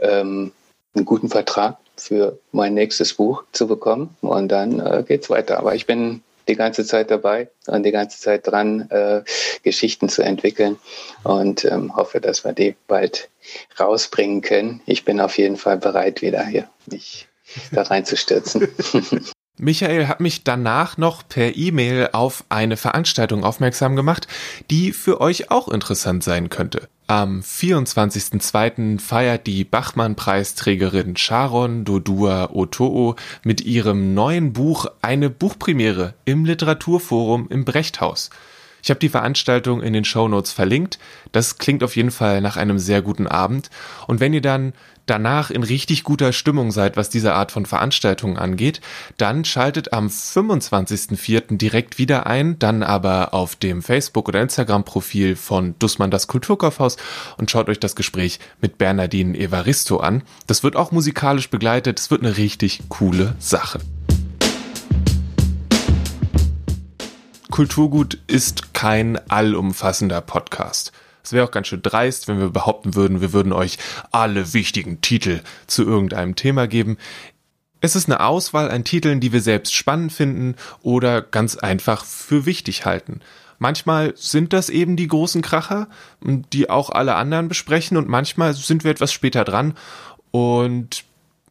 ähm, 0.00 0.52
einen 0.94 1.04
guten 1.06 1.30
Vertrag 1.30 1.78
für 1.96 2.38
mein 2.52 2.74
nächstes 2.74 3.14
Buch 3.14 3.44
zu 3.52 3.66
bekommen. 3.66 4.16
Und 4.20 4.48
dann 4.48 4.78
äh, 4.78 5.02
geht's 5.06 5.30
weiter. 5.30 5.58
Aber 5.58 5.74
ich 5.74 5.86
bin 5.86 6.22
die 6.46 6.56
ganze 6.56 6.84
Zeit 6.84 7.10
dabei 7.10 7.48
und 7.68 7.84
die 7.84 7.92
ganze 7.92 8.20
Zeit 8.20 8.46
dran, 8.46 8.90
äh, 8.90 9.22
Geschichten 9.62 10.08
zu 10.08 10.22
entwickeln 10.22 10.78
und 11.22 11.64
ähm, 11.64 11.96
hoffe, 11.96 12.20
dass 12.20 12.44
wir 12.44 12.52
die 12.52 12.74
bald 12.86 13.30
rausbringen 13.78 14.42
können. 14.42 14.82
Ich 14.84 15.04
bin 15.04 15.20
auf 15.20 15.38
jeden 15.38 15.56
Fall 15.56 15.76
bereit, 15.76 16.22
wieder 16.22 16.44
hier 16.44 16.68
mich 16.86 17.29
da 17.72 17.82
reinzustürzen. 17.82 18.68
Michael 19.58 20.08
hat 20.08 20.20
mich 20.20 20.42
danach 20.42 20.96
noch 20.96 21.28
per 21.28 21.54
E-Mail 21.54 22.10
auf 22.12 22.44
eine 22.48 22.78
Veranstaltung 22.78 23.44
aufmerksam 23.44 23.94
gemacht, 23.94 24.26
die 24.70 24.92
für 24.92 25.20
euch 25.20 25.50
auch 25.50 25.68
interessant 25.68 26.24
sein 26.24 26.48
könnte. 26.48 26.88
Am 27.06 27.40
24.02. 27.40 28.98
feiert 28.98 29.46
die 29.46 29.64
Bachmann-Preisträgerin 29.64 31.14
Sharon 31.16 31.84
Dodua 31.84 32.50
Otoo 32.52 33.16
mit 33.42 33.60
ihrem 33.60 34.14
neuen 34.14 34.54
Buch 34.54 34.86
eine 35.02 35.28
Buchpremiere 35.28 36.14
im 36.24 36.46
Literaturforum 36.46 37.48
im 37.50 37.66
Brechthaus. 37.66 38.30
Ich 38.82 38.88
habe 38.88 39.00
die 39.00 39.08
Veranstaltung 39.10 39.82
in 39.82 39.92
den 39.92 40.04
Show 40.04 40.28
Notes 40.28 40.52
verlinkt. 40.52 40.98
Das 41.32 41.58
klingt 41.58 41.82
auf 41.82 41.96
jeden 41.96 42.10
Fall 42.10 42.40
nach 42.40 42.56
einem 42.56 42.78
sehr 42.78 43.02
guten 43.02 43.26
Abend. 43.26 43.68
Und 44.06 44.20
wenn 44.20 44.32
ihr 44.32 44.40
dann 44.40 44.72
danach 45.10 45.50
in 45.50 45.64
richtig 45.64 46.04
guter 46.04 46.32
Stimmung 46.32 46.70
seid, 46.70 46.96
was 46.96 47.10
diese 47.10 47.34
Art 47.34 47.50
von 47.50 47.66
Veranstaltungen 47.66 48.36
angeht, 48.36 48.80
dann 49.16 49.44
schaltet 49.44 49.92
am 49.92 50.06
25.04. 50.06 51.56
direkt 51.56 51.98
wieder 51.98 52.26
ein, 52.26 52.58
dann 52.60 52.84
aber 52.84 53.34
auf 53.34 53.56
dem 53.56 53.82
Facebook- 53.82 54.28
oder 54.28 54.40
Instagram-Profil 54.40 55.34
von 55.34 55.74
Dussmann 55.80 56.12
das 56.12 56.28
Kulturkaufhaus 56.28 56.96
und 57.36 57.50
schaut 57.50 57.68
euch 57.68 57.80
das 57.80 57.96
Gespräch 57.96 58.38
mit 58.60 58.78
Bernardine 58.78 59.36
Evaristo 59.36 59.96
an. 59.96 60.22
Das 60.46 60.62
wird 60.62 60.76
auch 60.76 60.92
musikalisch 60.92 61.50
begleitet, 61.50 61.98
es 61.98 62.10
wird 62.12 62.22
eine 62.22 62.36
richtig 62.36 62.82
coole 62.88 63.34
Sache. 63.40 63.80
Kulturgut 67.50 68.16
ist 68.28 68.74
kein 68.74 69.18
allumfassender 69.28 70.20
Podcast. 70.20 70.92
Es 71.22 71.32
wäre 71.32 71.46
auch 71.46 71.50
ganz 71.50 71.68
schön 71.68 71.82
dreist, 71.82 72.28
wenn 72.28 72.38
wir 72.38 72.50
behaupten 72.50 72.94
würden, 72.94 73.20
wir 73.20 73.32
würden 73.32 73.52
euch 73.52 73.78
alle 74.10 74.52
wichtigen 74.52 75.00
Titel 75.00 75.40
zu 75.66 75.84
irgendeinem 75.84 76.36
Thema 76.36 76.66
geben. 76.66 76.96
Es 77.80 77.96
ist 77.96 78.08
eine 78.08 78.20
Auswahl 78.20 78.70
an 78.70 78.84
Titeln, 78.84 79.20
die 79.20 79.32
wir 79.32 79.40
selbst 79.40 79.74
spannend 79.74 80.12
finden 80.12 80.54
oder 80.82 81.22
ganz 81.22 81.56
einfach 81.56 82.04
für 82.04 82.44
wichtig 82.46 82.84
halten. 82.84 83.20
Manchmal 83.58 84.14
sind 84.16 84.52
das 84.52 84.70
eben 84.70 84.96
die 84.96 85.08
großen 85.08 85.42
Kracher, 85.42 85.88
die 86.22 86.70
auch 86.70 86.90
alle 86.90 87.14
anderen 87.14 87.48
besprechen 87.48 87.96
und 87.96 88.08
manchmal 88.08 88.54
sind 88.54 88.84
wir 88.84 88.90
etwas 88.90 89.12
später 89.12 89.44
dran 89.44 89.74
und 90.30 91.04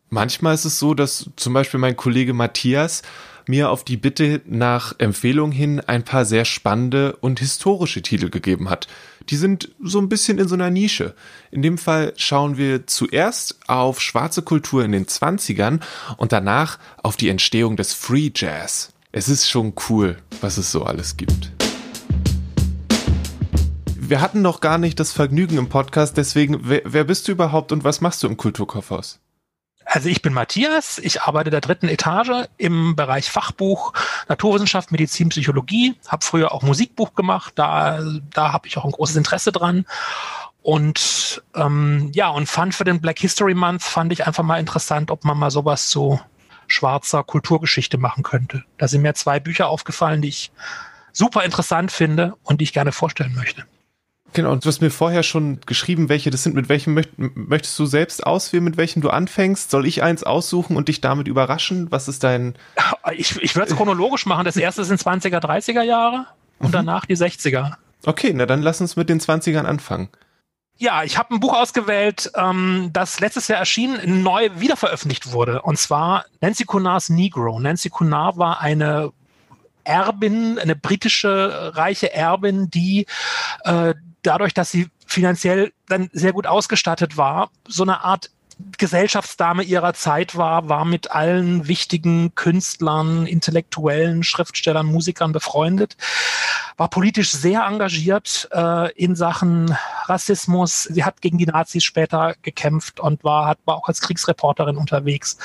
manchmal 0.10 0.56
ist 0.56 0.66
es 0.66 0.80
so, 0.80 0.96
dass 0.96 1.30
zum 1.36 1.54
Beispiel 1.54 1.80
mein 1.80 1.96
Kollege 1.96 2.34
Matthias 2.34 3.04
mir 3.48 3.70
auf 3.70 3.84
die 3.84 3.98
Bitte 3.98 4.42
nach 4.46 4.94
Empfehlung 5.00 5.52
hin 5.52 5.82
ein 5.82 6.04
paar 6.04 6.26
sehr 6.26 6.46
spannende 6.46 7.16
und 7.16 7.40
historische 7.40 8.02
Titel 8.02 8.30
gegeben 8.30 8.70
hat. 8.70 8.88
Die 9.30 9.36
sind 9.36 9.70
so 9.80 10.00
ein 10.00 10.10
bisschen 10.10 10.40
in 10.40 10.48
so 10.48 10.56
einer 10.56 10.72
Nische. 10.72 11.14
In 11.52 11.62
dem 11.62 11.78
Fall 11.78 12.14
schauen 12.18 12.58
wir 12.58 12.88
zuerst 12.88 13.60
auf 13.68 14.02
schwarze 14.02 14.42
Kultur 14.42 14.84
in 14.84 14.92
den 14.92 15.06
20ern 15.06 15.82
und 16.18 16.32
danach 16.32 16.80
auf 17.04 17.16
die 17.16 17.30
Entstehung 17.30 17.78
des 17.78 17.94
Free 17.94 18.32
Jazz. 18.34 18.92
Es 19.12 19.30
ist 19.30 19.48
schon 19.48 19.74
cool, 19.90 20.18
was 20.42 20.58
es 20.58 20.72
so 20.72 20.84
alles 20.84 21.16
gibt. 21.16 21.52
Wir 23.96 24.20
hatten 24.20 24.42
noch 24.42 24.62
gar 24.62 24.80
nicht 24.80 25.00
das 25.00 25.12
Vergnügen 25.12 25.60
im 25.60 25.70
Podcast, 25.70 26.18
deswegen, 26.18 26.62
wer, 26.64 26.82
wer 26.86 27.04
bist 27.04 27.28
du 27.28 27.32
überhaupt 27.32 27.72
und 27.72 27.84
was 27.84 28.02
machst 28.02 28.24
du 28.24 28.28
im 28.28 28.38
Kulturkaufhaus? 28.38 29.20
Also 29.92 30.08
ich 30.08 30.22
bin 30.22 30.34
Matthias, 30.34 31.00
ich 31.00 31.24
arbeite 31.24 31.50
der 31.50 31.62
dritten 31.62 31.88
Etage 31.88 32.48
im 32.58 32.96
Bereich 32.96 33.32
Fachbuch 33.32 33.94
Naturwissenschaft, 34.28 34.92
Medizin, 34.92 35.30
Psychologie, 35.30 35.96
habe 36.08 36.24
früher 36.24 36.52
auch 36.52 36.62
Musikbuch 36.62 37.16
gemacht, 37.16 37.54
da, 37.56 38.00
da 38.32 38.54
habe 38.54 38.68
ich 38.68 38.78
auch 38.78 38.86
ein 38.86 38.92
großes 38.92 39.16
Interesse 39.16 39.52
dran. 39.52 39.86
Und 40.62 41.42
ähm, 41.56 42.12
ja, 42.14 42.30
und 42.30 42.48
fand 42.48 42.76
für 42.76 42.84
den 42.84 43.02
Black 43.02 43.18
History 43.18 43.56
Month 43.56 43.82
fand 43.82 44.14
ich 44.14 44.28
einfach 44.28 44.44
mal 44.44 44.60
interessant, 44.60 45.10
ob 45.10 45.26
man 45.26 45.40
mal 45.40 45.50
sowas 45.50 45.88
zu 45.88 46.20
schwarzer 46.68 47.24
Kulturgeschichte 47.24 47.98
machen 47.98 48.22
könnte. 48.22 48.64
Da 48.78 48.88
sind 48.88 49.02
mir 49.02 49.16
zwei 49.16 49.40
Bücher 49.40 49.70
aufgefallen, 49.70 50.22
die 50.22 50.30
ich 50.30 50.52
super 51.14 51.44
interessant 51.44 51.92
finde 51.92 52.36
und 52.44 52.62
die 52.62 52.66
ich 52.66 52.74
gerne 52.74 52.92
vorstellen 52.92 53.34
möchte. 53.34 53.66
Genau, 54.34 54.52
und 54.52 54.64
du 54.64 54.70
hast 54.70 54.82
mir 54.82 54.92
vorher 54.92 55.24
schon 55.24 55.60
geschrieben, 55.66 56.10
welche 56.10 56.30
das 56.30 56.44
sind. 56.44 56.56
Mit 56.56 56.70
welchem 56.70 56.94
möcht, 56.94 57.12
möchtest 57.18 57.78
du 57.80 57.86
selbst 57.86 58.26
auswählen, 58.26 58.64
mit 58.64 58.78
welchem 58.78 59.02
du 59.02 59.10
anfängst? 59.10 59.72
Soll 59.72 59.88
ich 59.88 60.04
eins 60.04 60.24
aussuchen 60.24 60.78
und 60.78 60.88
dich 60.88 61.02
damit 61.02 61.28
überraschen? 61.28 61.92
Was 61.92 62.08
ist 62.08 62.24
dein. 62.24 62.56
Ich, 63.14 63.42
ich 63.42 63.56
würde 63.56 63.72
es 63.72 63.76
chronologisch 63.76 64.26
machen. 64.26 64.46
Das 64.46 64.58
erste 64.58 64.84
sind 64.84 65.02
20er, 65.02 65.40
30er 65.40 65.82
Jahre 65.82 66.28
und 66.60 66.68
mhm. 66.68 66.74
danach 66.74 67.06
die 67.06 67.18
60er. 67.18 67.74
Okay, 68.06 68.32
na 68.34 68.46
dann 68.46 68.62
lass 68.62 68.82
uns 68.82 68.96
mit 68.96 69.10
den 69.10 69.20
20ern 69.20 69.66
anfangen. 69.66 70.10
Ja, 70.78 71.04
ich 71.04 71.18
habe 71.18 71.36
ein 71.36 71.42
Buch 71.42 71.54
ausgewählt, 71.54 72.32
ähm, 72.36 72.92
das 72.94 73.20
letztes 73.20 73.50
Jahr 73.50 73.60
erschien, 73.60 74.24
neu 74.24 74.50
wiederveröffentlicht 74.56 75.34
wurde. 75.34 75.62
Und 75.62 75.78
zwar 75.78 76.24
Nancy 76.40 76.64
Cunars 76.64 77.10
Negro. 77.10 77.60
Nancy 77.60 77.90
Cunar 77.90 78.38
war 78.38 78.62
eine 78.62 79.12
Erbin, 79.84 80.58
eine 80.58 80.78
britische 80.78 81.74
reiche 81.76 82.14
Erbin, 82.14 82.70
die 82.70 83.08
äh, 83.66 83.94
dadurch, 84.24 84.54
dass 84.54 84.72
sie 84.72 84.90
finanziell 85.06 85.72
dann 85.88 86.10
sehr 86.14 86.34
gut 86.34 86.48
ausgestattet 86.48 87.18
war, 87.18 87.52
so 87.68 87.84
eine 87.84 88.04
Art 88.04 88.32
Gesellschaftsdame 88.78 89.64
ihrer 89.64 89.94
Zeit 89.94 90.36
war, 90.36 90.68
war 90.68 90.84
mit 90.84 91.12
allen 91.12 91.68
wichtigen 91.68 92.36
Künstlern, 92.36 93.26
Intellektuellen, 93.26 94.24
Schriftstellern, 94.24 94.86
Musikern 94.86 95.32
befreundet, 95.32 95.96
war 96.76 96.90
politisch 96.90 97.32
sehr 97.32 97.66
engagiert 97.66 98.50
äh, 98.54 98.92
in 98.94 99.16
Sachen 99.16 99.76
Rassismus. 100.06 100.84
Sie 100.84 101.04
hat 101.04 101.22
gegen 101.22 101.38
die 101.38 101.46
Nazis 101.46 101.84
später 101.84 102.36
gekämpft 102.42 103.00
und 103.00 103.24
war, 103.24 103.48
hat, 103.48 103.60
war 103.66 103.76
auch 103.76 103.88
als 103.88 104.02
Kriegsreporterin 104.02 104.78
unterwegs. 104.78 105.38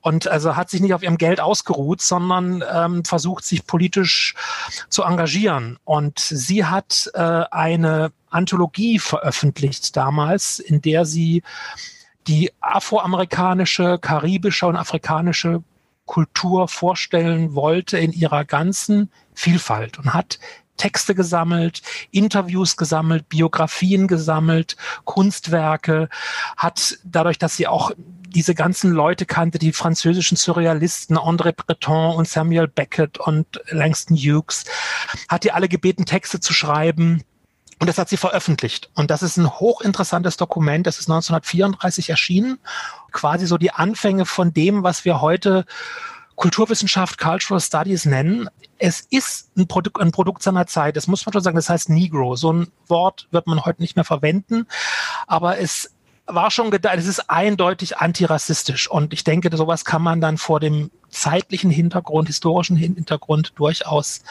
Und 0.00 0.28
also 0.28 0.56
hat 0.56 0.70
sich 0.70 0.80
nicht 0.80 0.94
auf 0.94 1.02
ihrem 1.02 1.18
Geld 1.18 1.40
ausgeruht, 1.40 2.00
sondern 2.00 2.64
ähm, 2.72 3.04
versucht, 3.04 3.44
sich 3.44 3.66
politisch 3.66 4.34
zu 4.88 5.02
engagieren. 5.02 5.78
Und 5.84 6.18
sie 6.18 6.64
hat 6.64 7.10
äh, 7.14 7.20
eine 7.20 8.12
Anthologie 8.30 8.98
veröffentlicht 8.98 9.96
damals, 9.96 10.58
in 10.58 10.80
der 10.82 11.04
sie 11.04 11.42
die 12.26 12.52
afroamerikanische, 12.60 13.98
karibische 14.00 14.66
und 14.66 14.76
afrikanische 14.76 15.62
Kultur 16.06 16.68
vorstellen 16.68 17.54
wollte 17.54 17.98
in 17.98 18.12
ihrer 18.12 18.44
ganzen 18.44 19.10
Vielfalt 19.34 19.98
und 19.98 20.14
hat 20.14 20.38
Texte 20.76 21.14
gesammelt, 21.14 21.82
Interviews 22.10 22.76
gesammelt, 22.76 23.28
Biografien 23.28 24.08
gesammelt, 24.08 24.76
Kunstwerke, 25.04 26.08
hat 26.56 26.98
dadurch, 27.04 27.38
dass 27.38 27.56
sie 27.56 27.66
auch 27.66 27.92
diese 28.28 28.54
ganzen 28.54 28.90
Leute 28.90 29.24
kannte, 29.24 29.58
die 29.58 29.72
französischen 29.72 30.36
Surrealisten, 30.36 31.16
André 31.16 31.52
Breton 31.52 32.14
und 32.14 32.28
Samuel 32.28 32.68
Beckett 32.68 33.18
und 33.18 33.46
Langston 33.70 34.16
Hughes, 34.16 34.64
hat 35.28 35.44
die 35.44 35.52
alle 35.52 35.68
gebeten, 35.68 36.04
Texte 36.04 36.40
zu 36.40 36.52
schreiben 36.52 37.24
und 37.78 37.88
das 37.88 37.98
hat 37.98 38.08
sie 38.08 38.16
veröffentlicht. 38.16 38.90
Und 38.94 39.10
das 39.10 39.22
ist 39.22 39.36
ein 39.36 39.50
hochinteressantes 39.50 40.36
Dokument. 40.36 40.86
Das 40.86 40.98
ist 40.98 41.10
1934 41.10 42.08
erschienen. 42.08 42.58
Quasi 43.12 43.46
so 43.46 43.58
die 43.58 43.70
Anfänge 43.70 44.24
von 44.24 44.54
dem, 44.54 44.82
was 44.82 45.04
wir 45.04 45.20
heute 45.20 45.66
Kulturwissenschaft, 46.36 47.18
Cultural 47.18 47.60
Studies 47.60 48.06
nennen. 48.06 48.48
Es 48.78 49.00
ist 49.00 49.56
ein 49.56 49.66
Produkt, 49.66 50.00
ein 50.00 50.10
Produkt 50.10 50.42
seiner 50.42 50.66
Zeit. 50.66 50.96
Das 50.96 51.06
muss 51.06 51.26
man 51.26 51.34
schon 51.34 51.42
sagen. 51.42 51.56
Das 51.56 51.68
heißt 51.68 51.90
Negro. 51.90 52.34
So 52.36 52.52
ein 52.52 52.68
Wort 52.86 53.28
wird 53.30 53.46
man 53.46 53.64
heute 53.66 53.82
nicht 53.82 53.96
mehr 53.96 54.04
verwenden. 54.04 54.66
Aber 55.26 55.58
es 55.58 55.94
war 56.26 56.50
schon 56.50 56.70
gedacht, 56.70 56.96
es 56.96 57.06
ist 57.06 57.28
eindeutig 57.30 57.98
antirassistisch. 57.98 58.90
Und 58.90 59.12
ich 59.12 59.22
denke, 59.22 59.54
sowas 59.54 59.84
kann 59.84 60.02
man 60.02 60.22
dann 60.22 60.38
vor 60.38 60.60
dem 60.60 60.90
zeitlichen 61.10 61.70
Hintergrund, 61.70 62.28
historischen 62.28 62.76
Hintergrund 62.76 63.52
durchaus 63.56 64.22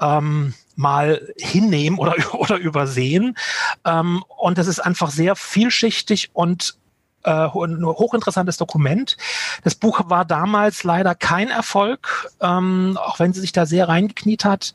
ähm, 0.00 0.54
mal 0.76 1.32
hinnehmen 1.36 1.98
oder, 1.98 2.14
oder 2.34 2.56
übersehen. 2.56 3.36
Ähm, 3.84 4.24
und 4.36 4.58
das 4.58 4.66
ist 4.66 4.80
einfach 4.80 5.10
sehr 5.10 5.36
vielschichtig 5.36 6.30
und 6.32 6.76
äh, 7.24 7.30
ein 7.30 7.84
hochinteressantes 7.84 8.56
Dokument. 8.56 9.16
Das 9.64 9.74
Buch 9.74 10.00
war 10.06 10.24
damals 10.24 10.84
leider 10.84 11.14
kein 11.14 11.50
Erfolg, 11.50 12.30
ähm, 12.40 12.98
auch 13.00 13.18
wenn 13.18 13.32
sie 13.32 13.40
sich 13.40 13.52
da 13.52 13.66
sehr 13.66 13.88
reingekniet 13.88 14.44
hat. 14.44 14.74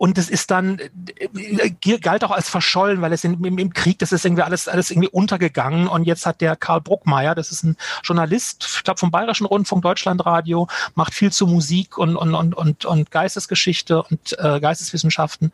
Und 0.00 0.16
es 0.16 0.30
ist 0.30 0.50
dann, 0.50 0.78
äh, 0.78 1.98
galt 1.98 2.24
auch 2.24 2.30
als 2.30 2.48
verschollen, 2.48 3.02
weil 3.02 3.12
es 3.12 3.22
in, 3.22 3.44
im, 3.44 3.58
im, 3.58 3.74
Krieg, 3.74 3.98
das 3.98 4.12
ist 4.12 4.24
irgendwie 4.24 4.42
alles, 4.42 4.66
alles 4.66 4.90
irgendwie 4.90 5.10
untergegangen. 5.10 5.88
Und 5.88 6.04
jetzt 6.04 6.24
hat 6.24 6.40
der 6.40 6.56
Karl 6.56 6.80
Bruckmeier, 6.80 7.34
das 7.34 7.52
ist 7.52 7.64
ein 7.64 7.76
Journalist, 8.02 8.66
ich 8.78 8.82
glaube 8.82 8.98
vom 8.98 9.10
Bayerischen 9.10 9.44
Rundfunk, 9.44 9.82
Deutschlandradio, 9.82 10.68
macht 10.94 11.12
viel 11.12 11.30
zu 11.30 11.46
Musik 11.46 11.98
und, 11.98 12.16
und, 12.16 12.34
und, 12.34 12.54
und, 12.54 12.86
und 12.86 13.10
Geistesgeschichte 13.10 14.02
und 14.02 14.38
äh, 14.38 14.58
Geisteswissenschaften. 14.58 15.52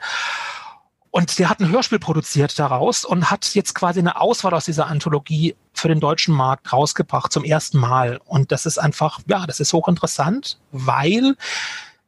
Und 1.10 1.40
der 1.40 1.50
hat 1.50 1.58
ein 1.58 1.70
Hörspiel 1.70 1.98
produziert 1.98 2.56
daraus 2.56 3.04
und 3.04 3.32
hat 3.32 3.52
jetzt 3.56 3.74
quasi 3.74 3.98
eine 3.98 4.20
Auswahl 4.20 4.54
aus 4.54 4.66
dieser 4.66 4.86
Anthologie 4.86 5.56
für 5.72 5.88
den 5.88 5.98
deutschen 5.98 6.32
Markt 6.32 6.72
rausgebracht 6.72 7.32
zum 7.32 7.42
ersten 7.42 7.78
Mal. 7.78 8.20
Und 8.24 8.52
das 8.52 8.64
ist 8.64 8.78
einfach, 8.78 9.18
ja, 9.26 9.44
das 9.44 9.58
ist 9.58 9.72
hochinteressant, 9.72 10.60
weil 10.70 11.34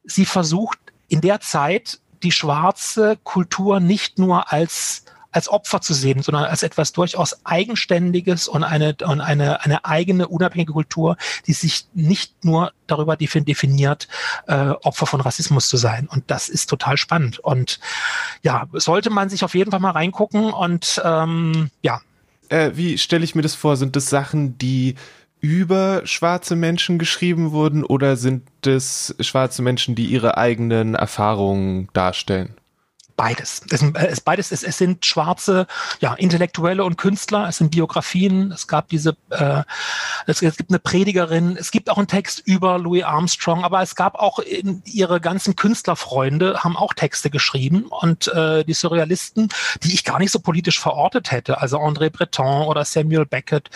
sie 0.05 0.25
versucht, 0.25 0.79
in 1.09 1.19
der 1.19 1.41
Zeit 1.41 1.99
die 2.23 2.31
schwarze 2.31 3.17
Kultur 3.23 3.79
nicht 3.79 4.19
nur 4.19 4.51
als 4.51 5.05
als 5.31 5.47
Opfer 5.49 5.81
zu 5.81 5.93
sehen, 5.93 6.21
sondern 6.23 6.45
als 6.45 6.63
etwas 6.63 6.91
durchaus 6.91 7.45
Eigenständiges 7.45 8.47
und 8.47 8.63
eine, 8.63 8.95
und 9.03 9.21
eine, 9.21 9.63
eine 9.63 9.85
eigene 9.85 10.27
unabhängige 10.27 10.73
Kultur, 10.73 11.17
die 11.45 11.53
sich 11.53 11.85
nicht 11.93 12.43
nur 12.43 12.71
darüber 12.87 13.15
definiert, 13.15 14.07
äh, 14.47 14.69
Opfer 14.69 15.05
von 15.05 15.21
Rassismus 15.21 15.69
zu 15.69 15.77
sein. 15.77 16.07
Und 16.07 16.23
das 16.27 16.49
ist 16.49 16.69
total 16.69 16.97
spannend. 16.97 17.39
Und 17.39 17.79
ja, 18.41 18.67
sollte 18.73 19.09
man 19.09 19.29
sich 19.29 19.43
auf 19.43 19.53
jeden 19.53 19.71
Fall 19.71 19.79
mal 19.79 19.91
reingucken 19.91 20.51
und 20.51 21.01
ähm, 21.03 21.69
ja. 21.81 22.01
Äh, 22.49 22.71
wie 22.73 22.97
stelle 22.97 23.23
ich 23.23 23.35
mir 23.35 23.43
das 23.43 23.53
vor? 23.53 23.77
Sind 23.77 23.95
das 23.95 24.09
Sachen, 24.09 24.57
die 24.57 24.95
über 25.41 26.01
schwarze 26.05 26.55
Menschen 26.55 26.99
geschrieben 26.99 27.51
wurden 27.51 27.83
oder 27.83 28.15
sind 28.15 28.43
es 28.65 29.15
schwarze 29.19 29.61
Menschen, 29.61 29.95
die 29.95 30.05
ihre 30.05 30.37
eigenen 30.37 30.95
Erfahrungen 30.95 31.87
darstellen? 31.93 32.55
Beides. 33.19 33.61
Es, 33.69 33.83
es, 33.83 34.21
beides 34.21 34.53
es, 34.53 34.63
es 34.63 34.77
sind 34.77 35.05
schwarze, 35.05 35.67
ja, 35.99 36.13
Intellektuelle 36.13 36.85
und 36.85 36.97
Künstler, 36.97 37.49
es 37.49 37.57
sind 37.57 37.69
Biografien, 37.69 38.53
es 38.53 38.65
gab 38.65 38.87
diese, 38.87 39.17
äh, 39.31 39.63
es, 40.25 40.41
es 40.41 40.55
gibt 40.55 40.71
eine 40.71 40.79
Predigerin, 40.79 41.57
es 41.57 41.71
gibt 41.71 41.89
auch 41.89 41.97
einen 41.97 42.07
Text 42.07 42.41
über 42.45 42.79
Louis 42.79 43.03
Armstrong, 43.03 43.65
aber 43.65 43.81
es 43.81 43.95
gab 43.95 44.15
auch 44.15 44.39
in, 44.39 44.81
ihre 44.85 45.19
ganzen 45.19 45.57
Künstlerfreunde 45.57 46.63
haben 46.63 46.77
auch 46.77 46.93
Texte 46.93 47.29
geschrieben 47.29 47.87
und 47.89 48.29
äh, 48.29 48.63
die 48.63 48.73
Surrealisten, 48.73 49.49
die 49.83 49.93
ich 49.93 50.05
gar 50.05 50.19
nicht 50.19 50.31
so 50.31 50.39
politisch 50.39 50.79
verortet 50.79 51.29
hätte, 51.29 51.59
also 51.59 51.77
André 51.77 52.09
Breton 52.09 52.67
oder 52.67 52.85
Samuel 52.85 53.25
Beckett, 53.25 53.69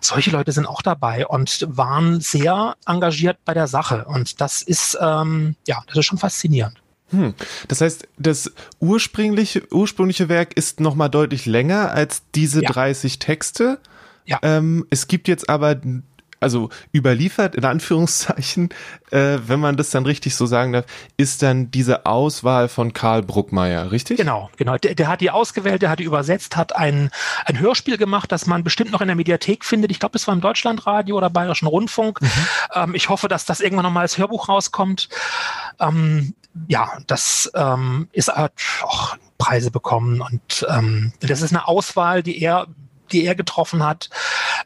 solche 0.00 0.32
Leute 0.32 0.50
sind 0.50 0.66
auch 0.66 0.82
dabei 0.82 1.24
und 1.24 1.64
waren 1.70 2.20
sehr 2.20 2.74
engagiert 2.84 3.38
bei 3.44 3.54
der 3.54 3.68
Sache 3.68 4.06
und 4.06 4.40
das 4.40 4.60
ist, 4.60 4.98
ähm, 5.00 5.54
ja, 5.68 5.84
das 5.86 5.98
ist 5.98 6.06
schon 6.06 6.18
faszinierend. 6.18 6.82
Hm. 7.10 7.34
Das 7.68 7.80
heißt, 7.80 8.06
das 8.18 8.52
ursprüngliche, 8.80 9.62
ursprüngliche 9.72 10.28
Werk 10.28 10.54
ist 10.54 10.80
nochmal 10.80 11.08
deutlich 11.08 11.46
länger 11.46 11.90
als 11.92 12.22
diese 12.34 12.62
ja. 12.62 12.70
30 12.70 13.18
Texte. 13.18 13.78
Ja. 14.24 14.38
Ähm, 14.42 14.86
es 14.90 15.08
gibt 15.08 15.26
jetzt 15.26 15.48
aber, 15.48 15.80
also 16.40 16.68
überliefert, 16.94 17.54
in 17.54 17.64
Anführungszeichen, 17.64 18.68
äh, 19.10 19.38
wenn 19.46 19.58
man 19.58 19.76
das 19.78 19.88
dann 19.90 20.04
richtig 20.04 20.36
so 20.36 20.44
sagen 20.44 20.74
darf, 20.74 20.84
ist 21.16 21.42
dann 21.42 21.70
diese 21.70 22.04
Auswahl 22.04 22.68
von 22.68 22.92
Karl 22.92 23.22
Bruckmeier, 23.22 23.90
richtig? 23.90 24.18
Genau, 24.18 24.50
genau. 24.58 24.76
Der, 24.76 24.94
der 24.94 25.08
hat 25.08 25.22
die 25.22 25.30
ausgewählt, 25.30 25.80
der 25.80 25.88
hat 25.88 25.98
die 25.98 26.04
übersetzt, 26.04 26.56
hat 26.56 26.76
ein, 26.76 27.10
ein 27.46 27.58
Hörspiel 27.58 27.96
gemacht, 27.96 28.30
das 28.30 28.46
man 28.46 28.64
bestimmt 28.64 28.92
noch 28.92 29.00
in 29.00 29.08
der 29.08 29.16
Mediathek 29.16 29.64
findet. 29.64 29.90
Ich 29.90 29.98
glaube, 29.98 30.16
es 30.16 30.26
war 30.26 30.34
im 30.34 30.42
Deutschlandradio 30.42 31.16
oder 31.16 31.30
Bayerischen 31.30 31.66
Rundfunk. 31.66 32.20
Mhm. 32.20 32.28
Ähm, 32.74 32.94
ich 32.94 33.08
hoffe, 33.08 33.28
dass 33.28 33.46
das 33.46 33.60
irgendwann 33.60 33.84
nochmal 33.84 34.02
als 34.02 34.18
Hörbuch 34.18 34.50
rauskommt. 34.50 35.08
Ähm, 35.80 36.34
ja, 36.66 36.98
das 37.06 37.50
ähm, 37.54 38.08
ist 38.12 38.28
hat 38.28 38.52
auch 38.82 39.16
Preise 39.38 39.70
bekommen 39.70 40.20
und 40.20 40.66
ähm, 40.68 41.12
das 41.20 41.42
ist 41.42 41.52
eine 41.52 41.68
Auswahl, 41.68 42.22
die 42.22 42.42
er 42.42 42.66
die 43.12 43.24
er 43.24 43.34
getroffen 43.34 43.84
hat. 43.84 44.10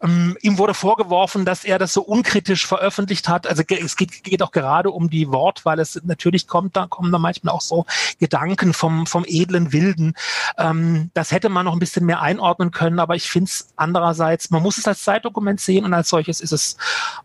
Ähm, 0.02 0.36
ihm 0.40 0.58
wurde 0.58 0.74
vorgeworfen, 0.74 1.44
dass 1.44 1.64
er 1.64 1.78
das 1.78 1.92
so 1.92 2.02
unkritisch 2.02 2.66
veröffentlicht 2.66 3.28
hat. 3.28 3.46
Also 3.46 3.62
es 3.68 3.96
geht, 3.96 4.24
geht 4.24 4.42
auch 4.42 4.50
gerade 4.50 4.90
um 4.90 5.10
die 5.10 5.30
Wortwahl. 5.30 5.78
Es 5.78 6.00
natürlich 6.04 6.46
kommt 6.46 6.76
da 6.76 6.86
kommen 6.86 7.12
da 7.12 7.18
manchmal 7.18 7.54
auch 7.54 7.60
so 7.60 7.86
Gedanken 8.18 8.74
vom 8.74 9.06
vom 9.06 9.24
edlen 9.26 9.72
Wilden. 9.72 10.14
Ähm, 10.58 11.10
das 11.14 11.32
hätte 11.32 11.48
man 11.48 11.64
noch 11.64 11.72
ein 11.72 11.78
bisschen 11.78 12.06
mehr 12.06 12.20
einordnen 12.20 12.70
können, 12.70 12.98
aber 12.98 13.16
ich 13.16 13.30
finde 13.30 13.48
es 13.48 13.68
andererseits, 13.76 14.50
man 14.50 14.62
muss 14.62 14.78
es 14.78 14.86
als 14.86 15.02
Zeitdokument 15.02 15.60
sehen 15.60 15.84
und 15.84 15.94
als 15.94 16.08
solches 16.08 16.40
ist 16.40 16.52
es 16.52 16.76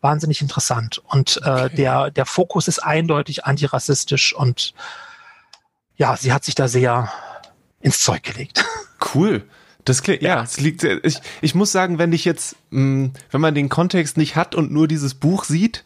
wahnsinnig 0.01 0.41
interessant. 0.41 1.01
Und 1.08 1.39
äh, 1.43 1.49
okay. 1.49 1.75
der 1.75 2.12
der 2.12 2.25
Fokus 2.25 2.67
ist 2.67 2.80
eindeutig 2.80 3.45
antirassistisch 3.45 4.34
und 4.34 4.73
ja, 5.95 6.15
sie 6.15 6.32
hat 6.32 6.45
sich 6.45 6.56
da 6.56 6.67
sehr 6.67 7.12
ins 7.80 8.01
Zeug 8.03 8.23
gelegt. 8.23 8.63
Cool. 9.13 9.47
Das 9.88 10.04
klingt, 10.04 10.21
ja, 10.21 10.43
es 10.43 10.60
liegt, 10.60 10.84
ich, 10.84 11.19
ich 11.39 11.56
muss 11.56 11.71
sagen, 11.71 11.97
wenn 11.97 12.12
ich 12.12 12.26
jetzt, 12.26 12.58
mh, 12.71 12.82
hm, 12.82 13.12
wenn 13.32 13.41
man 13.41 13.56
den 13.56 13.69
Kontext 13.69 14.17
nicht 14.17 14.36
hat 14.36 14.54
und 14.54 14.69
nur 14.69 14.86
dieses 14.86 15.13
Buch 15.13 15.45
sieht, 15.45 15.86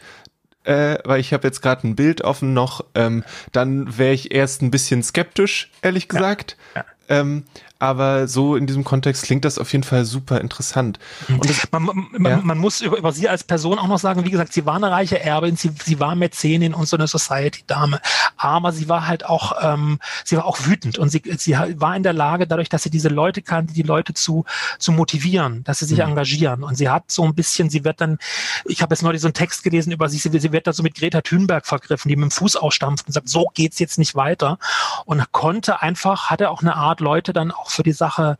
äh, 0.63 0.97
weil 1.05 1.19
ich 1.19 1.33
habe 1.33 1.47
jetzt 1.47 1.61
gerade 1.61 1.87
ein 1.87 1.95
Bild 1.95 2.21
offen 2.21 2.55
noch, 2.55 2.83
ähm, 2.95 3.23
dann 3.51 3.99
wäre 3.99 4.13
ich 4.13 4.33
erst 4.33 4.63
ein 4.63 4.71
bisschen 4.71 5.03
skeptisch, 5.03 5.69
ehrlich 5.83 6.07
gesagt. 6.07 6.57
Ja. 6.73 6.81
Ja. 7.09 7.19
Ähm, 7.19 7.43
aber 7.81 8.27
so 8.27 8.55
in 8.55 8.67
diesem 8.67 8.83
Kontext 8.83 9.23
klingt 9.23 9.43
das 9.43 9.57
auf 9.57 9.71
jeden 9.71 9.83
Fall 9.83 10.05
super 10.05 10.39
interessant. 10.39 10.99
Und 11.27 11.49
das, 11.49 11.67
man, 11.71 12.07
man, 12.11 12.31
ja? 12.31 12.39
man, 12.43 12.59
muss 12.59 12.79
über, 12.79 12.97
über, 12.97 13.11
sie 13.11 13.27
als 13.27 13.43
Person 13.43 13.79
auch 13.79 13.87
noch 13.87 13.97
sagen, 13.97 14.23
wie 14.23 14.29
gesagt, 14.29 14.53
sie 14.53 14.67
war 14.67 14.75
eine 14.75 14.91
reiche 14.91 15.19
Erbin, 15.19 15.55
sie, 15.55 15.71
sie 15.83 15.99
war 15.99 16.13
Mäzenin 16.13 16.75
und 16.75 16.87
so 16.87 16.95
eine 16.95 17.07
Society-Dame, 17.07 17.99
aber 18.37 18.71
sie 18.71 18.87
war 18.87 19.07
halt 19.07 19.25
auch, 19.25 19.53
ähm, 19.63 19.97
sie 20.23 20.37
war 20.37 20.45
auch 20.45 20.59
wütend 20.65 20.99
und 20.99 21.09
sie, 21.09 21.23
sie 21.37 21.53
war 21.53 21.95
in 21.95 22.03
der 22.03 22.13
Lage, 22.13 22.45
dadurch, 22.45 22.69
dass 22.69 22.83
sie 22.83 22.91
diese 22.91 23.09
Leute 23.09 23.41
kannte, 23.41 23.73
die 23.73 23.81
Leute 23.81 24.13
zu, 24.13 24.45
zu 24.77 24.91
motivieren, 24.91 25.63
dass 25.63 25.79
sie 25.79 25.85
sich 25.85 25.97
mhm. 25.97 26.09
engagieren. 26.09 26.63
Und 26.63 26.75
sie 26.75 26.89
hat 26.89 27.09
so 27.09 27.23
ein 27.23 27.33
bisschen, 27.33 27.71
sie 27.71 27.83
wird 27.83 27.99
dann, 27.99 28.19
ich 28.65 28.83
habe 28.83 28.93
jetzt 28.93 29.01
neulich 29.01 29.21
so 29.21 29.27
einen 29.27 29.33
Text 29.33 29.63
gelesen 29.63 29.91
über 29.91 30.07
sie, 30.07 30.19
sie 30.19 30.51
wird 30.51 30.67
da 30.67 30.73
so 30.73 30.83
mit 30.83 30.93
Greta 30.93 31.21
Thunberg 31.21 31.65
vergriffen, 31.65 32.09
die 32.09 32.15
mit 32.15 32.25
dem 32.25 32.31
Fuß 32.31 32.57
ausstampft 32.57 33.07
und 33.07 33.13
sagt, 33.13 33.27
so 33.27 33.49
geht's 33.55 33.79
jetzt 33.79 33.97
nicht 33.97 34.13
weiter. 34.13 34.59
Und 35.05 35.31
konnte 35.31 35.81
einfach, 35.81 36.29
hatte 36.29 36.51
auch 36.51 36.61
eine 36.61 36.75
Art, 36.75 36.99
Leute 36.99 37.33
dann 37.33 37.49
auch 37.49 37.70
für 37.71 37.83
die 37.83 37.91
Sache 37.91 38.37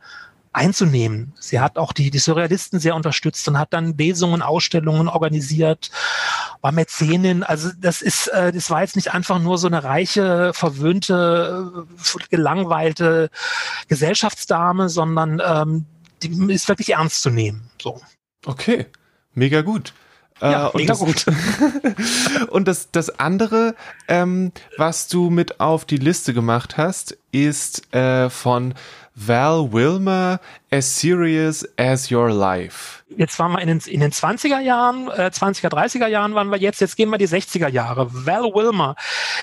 einzunehmen. 0.52 1.32
Sie 1.40 1.60
hat 1.60 1.78
auch 1.78 1.92
die, 1.92 2.10
die 2.10 2.18
Surrealisten 2.18 2.78
sehr 2.78 2.94
unterstützt 2.94 3.48
und 3.48 3.58
hat 3.58 3.72
dann 3.72 3.96
Lesungen, 3.96 4.42
Ausstellungen 4.42 5.08
organisiert, 5.08 5.90
war 6.60 6.72
Mäzenin. 6.72 7.42
Also 7.42 7.70
das 7.80 8.02
ist, 8.02 8.26
äh, 8.28 8.52
das 8.52 8.68
war 8.68 8.82
jetzt 8.82 8.96
nicht 8.96 9.14
einfach 9.14 9.38
nur 9.38 9.56
so 9.56 9.66
eine 9.66 9.82
reiche, 9.82 10.52
verwöhnte, 10.52 11.86
äh, 11.86 12.26
gelangweilte 12.28 13.30
Gesellschaftsdame, 13.88 14.88
sondern 14.88 15.40
ähm, 15.44 15.86
die 16.22 16.52
ist 16.52 16.68
wirklich 16.68 16.90
ernst 16.90 17.22
zu 17.22 17.30
nehmen. 17.30 17.70
So. 17.80 18.00
Okay, 18.44 18.86
mega 19.34 19.62
gut. 19.62 19.94
Ja, 20.40 20.68
äh, 20.68 20.76
mega 20.76 20.94
das, 20.94 20.98
gut. 20.98 21.26
und 22.50 22.66
das, 22.66 22.90
das 22.90 23.18
andere, 23.18 23.74
ähm, 24.08 24.52
was 24.76 25.08
du 25.08 25.30
mit 25.30 25.60
auf 25.60 25.84
die 25.84 25.98
Liste 25.98 26.34
gemacht 26.34 26.76
hast, 26.76 27.16
ist 27.30 27.94
äh, 27.94 28.28
von 28.28 28.74
Val 29.14 29.72
Wilmer, 29.72 30.40
As 30.70 31.00
Serious 31.00 31.66
as 31.76 32.10
Your 32.10 32.30
Life. 32.30 33.02
Jetzt 33.16 33.38
waren 33.38 33.52
wir 33.52 33.60
in 33.60 33.68
den, 33.68 33.80
in 33.80 34.00
den 34.00 34.12
20er 34.12 34.60
Jahren, 34.60 35.08
äh, 35.08 35.30
20er, 35.32 35.68
30er 35.68 36.06
Jahren 36.06 36.34
waren 36.34 36.48
wir 36.50 36.58
jetzt, 36.58 36.80
jetzt 36.80 36.96
gehen 36.96 37.10
wir 37.10 37.18
die 37.18 37.28
60er 37.28 37.68
Jahre. 37.68 38.08
Val 38.10 38.44
Wilmer 38.54 38.96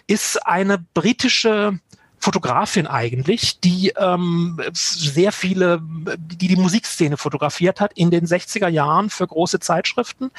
ist 0.07 0.45
eine 0.47 0.79
britische 0.93 1.79
Fotografin 2.19 2.85
eigentlich, 2.85 3.59
die 3.61 3.93
ähm, 3.97 4.59
sehr 4.73 5.31
viele, 5.31 5.79
die 5.81 6.47
die 6.47 6.55
Musikszene 6.57 7.15
fotografiert 7.15 7.79
hat 7.79 7.93
in 7.93 8.11
den 8.11 8.25
60er 8.25 8.67
Jahren 8.67 9.09
für 9.09 9.25
große 9.25 9.59
Zeitschriften, 9.59 10.31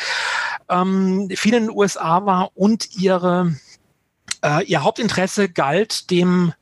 ähm, 0.68 1.30
viel 1.34 1.54
in 1.54 1.68
den 1.68 1.76
USA 1.76 2.26
war 2.26 2.50
und 2.54 2.96
ihre, 2.96 3.56
äh, 4.44 4.64
ihr 4.64 4.82
Hauptinteresse 4.82 5.48
galt 5.48 6.10
dem 6.10 6.52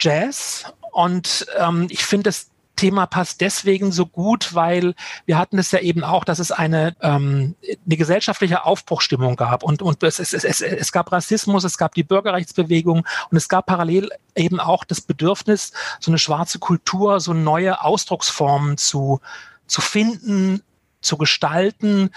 Jazz 0.00 0.72
und 0.98 1.46
ähm, 1.56 1.86
ich 1.90 2.04
finde 2.04 2.24
das 2.24 2.50
Thema 2.74 3.06
passt 3.06 3.40
deswegen 3.40 3.92
so 3.92 4.04
gut, 4.04 4.52
weil 4.56 4.96
wir 5.26 5.38
hatten 5.38 5.56
es 5.56 5.70
ja 5.70 5.78
eben 5.78 6.02
auch, 6.02 6.24
dass 6.24 6.40
es 6.40 6.50
eine, 6.50 6.96
ähm, 7.00 7.54
eine 7.62 7.96
gesellschaftliche 7.96 8.64
Aufbruchstimmung 8.64 9.36
gab 9.36 9.62
und, 9.62 9.80
und 9.80 10.02
es, 10.02 10.18
es, 10.18 10.32
es, 10.32 10.60
es 10.60 10.90
gab 10.90 11.12
Rassismus, 11.12 11.62
es 11.62 11.78
gab 11.78 11.94
die 11.94 12.02
Bürgerrechtsbewegung 12.02 13.06
und 13.30 13.36
es 13.36 13.48
gab 13.48 13.66
parallel 13.66 14.10
eben 14.34 14.58
auch 14.58 14.82
das 14.82 15.00
Bedürfnis, 15.00 15.72
so 16.00 16.10
eine 16.10 16.18
schwarze 16.18 16.58
Kultur, 16.58 17.20
so 17.20 17.32
neue 17.32 17.80
Ausdrucksformen 17.80 18.76
zu, 18.76 19.20
zu 19.68 19.80
finden, 19.80 20.64
zu 21.00 21.16
gestalten, 21.16 22.10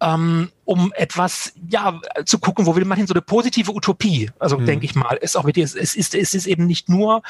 ähm, 0.00 0.50
um 0.64 0.92
etwas, 0.96 1.52
ja, 1.68 2.00
zu 2.24 2.40
gucken, 2.40 2.66
wo 2.66 2.74
will 2.74 2.84
man 2.84 2.98
hin, 2.98 3.06
so 3.06 3.14
eine 3.14 3.22
positive 3.22 3.72
Utopie, 3.72 4.32
also 4.40 4.58
mhm. 4.58 4.66
denke 4.66 4.86
ich 4.86 4.96
mal, 4.96 5.16
ist 5.18 5.36
auch 5.36 5.44
mit 5.44 5.54
dir, 5.54 5.64
es 5.64 5.74
ist, 5.76 6.16
es 6.16 6.34
ist 6.34 6.46
eben 6.46 6.66
nicht 6.66 6.88
nur 6.88 7.22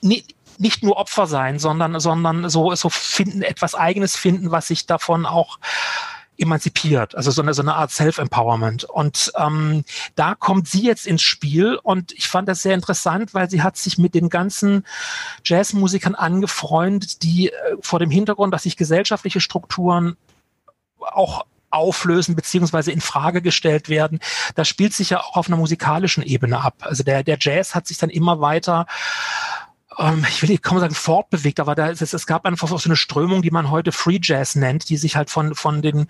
nicht, 0.00 0.82
nur 0.82 0.96
Opfer 0.96 1.26
sein, 1.26 1.58
sondern, 1.58 2.00
sondern 2.00 2.48
so, 2.48 2.74
so 2.74 2.88
finden, 2.88 3.42
etwas 3.42 3.74
Eigenes 3.74 4.16
finden, 4.16 4.50
was 4.50 4.68
sich 4.68 4.86
davon 4.86 5.26
auch 5.26 5.58
emanzipiert, 6.38 7.16
also 7.16 7.30
so 7.30 7.42
eine, 7.42 7.52
so 7.52 7.62
eine 7.62 7.74
Art 7.74 7.90
Self-Empowerment. 7.90 8.84
Und 8.84 9.32
ähm, 9.36 9.84
da 10.14 10.34
kommt 10.34 10.68
sie 10.68 10.84
jetzt 10.84 11.06
ins 11.06 11.22
Spiel 11.22 11.78
und 11.82 12.12
ich 12.12 12.28
fand 12.28 12.48
das 12.48 12.62
sehr 12.62 12.74
interessant, 12.74 13.34
weil 13.34 13.50
sie 13.50 13.62
hat 13.62 13.76
sich 13.76 13.98
mit 13.98 14.14
den 14.14 14.28
ganzen 14.28 14.86
Jazzmusikern 15.44 16.14
angefreundet, 16.14 17.22
die 17.22 17.50
äh, 17.50 17.76
vor 17.80 17.98
dem 17.98 18.10
Hintergrund, 18.10 18.54
dass 18.54 18.62
sich 18.62 18.76
gesellschaftliche 18.76 19.40
Strukturen 19.40 20.16
auch 21.00 21.44
auflösen 21.70 22.34
beziehungsweise 22.34 22.92
in 22.92 23.00
Frage 23.00 23.42
gestellt 23.42 23.88
werden. 23.88 24.20
Das 24.54 24.68
spielt 24.68 24.94
sich 24.94 25.10
ja 25.10 25.20
auch 25.20 25.36
auf 25.36 25.48
einer 25.48 25.56
musikalischen 25.56 26.22
Ebene 26.22 26.60
ab. 26.62 26.76
Also 26.80 27.02
der, 27.02 27.22
der 27.22 27.36
Jazz 27.38 27.74
hat 27.74 27.86
sich 27.86 27.98
dann 27.98 28.10
immer 28.10 28.40
weiter 28.40 28.86
ähm, 29.98 30.24
ich 30.28 30.42
will 30.42 30.50
nicht 30.50 30.62
kaum 30.62 30.78
sagen 30.78 30.94
fortbewegt, 30.94 31.60
aber 31.60 31.74
da 31.74 31.88
ist 31.88 32.02
es, 32.02 32.12
es 32.12 32.26
gab 32.26 32.46
einfach 32.46 32.68
so 32.68 32.88
eine 32.88 32.96
Strömung, 32.96 33.42
die 33.42 33.50
man 33.50 33.70
heute 33.70 33.92
Free 33.92 34.20
Jazz 34.22 34.54
nennt, 34.54 34.88
die 34.88 34.96
sich 34.96 35.16
halt 35.16 35.30
von, 35.30 35.54
von 35.54 35.82
den 35.82 36.06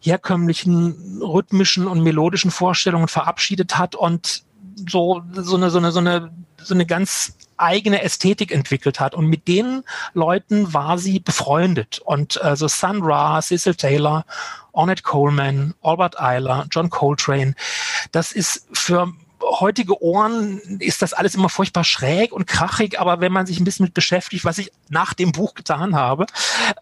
herkömmlichen 0.00 1.20
rhythmischen 1.22 1.86
und 1.86 2.02
melodischen 2.02 2.50
Vorstellungen 2.50 3.08
verabschiedet 3.08 3.78
hat 3.78 3.94
und 3.94 4.44
so, 4.88 5.22
so 5.32 5.56
eine, 5.56 5.70
so 5.70 5.78
eine, 5.78 5.92
so 5.92 5.98
eine, 5.98 6.30
so 6.62 6.74
eine 6.74 6.86
ganz 6.86 7.34
eigene 7.56 8.02
Ästhetik 8.02 8.52
entwickelt 8.52 9.00
hat. 9.00 9.14
Und 9.14 9.26
mit 9.26 9.48
den 9.48 9.82
Leuten 10.14 10.72
war 10.72 10.98
sie 10.98 11.18
befreundet. 11.18 11.98
Und 11.98 12.40
also 12.40 12.68
Sun 12.68 13.02
Ra, 13.02 13.40
Cecil 13.42 13.74
Taylor, 13.74 14.24
Ornette 14.72 15.02
Coleman, 15.02 15.74
Albert 15.82 16.20
Eiler, 16.20 16.66
John 16.70 16.88
Coltrane, 16.88 17.54
das 18.12 18.32
ist 18.32 18.68
für 18.72 19.12
heutige 19.48 20.02
Ohren 20.02 20.58
ist 20.78 21.02
das 21.02 21.12
alles 21.12 21.34
immer 21.34 21.48
furchtbar 21.48 21.84
schräg 21.84 22.32
und 22.32 22.46
krachig, 22.46 23.00
aber 23.00 23.20
wenn 23.20 23.32
man 23.32 23.46
sich 23.46 23.60
ein 23.60 23.64
bisschen 23.64 23.84
mit 23.84 23.94
beschäftigt, 23.94 24.44
was 24.44 24.58
ich 24.58 24.72
nach 24.88 25.14
dem 25.14 25.32
Buch 25.32 25.54
getan 25.54 25.94
habe, 25.96 26.26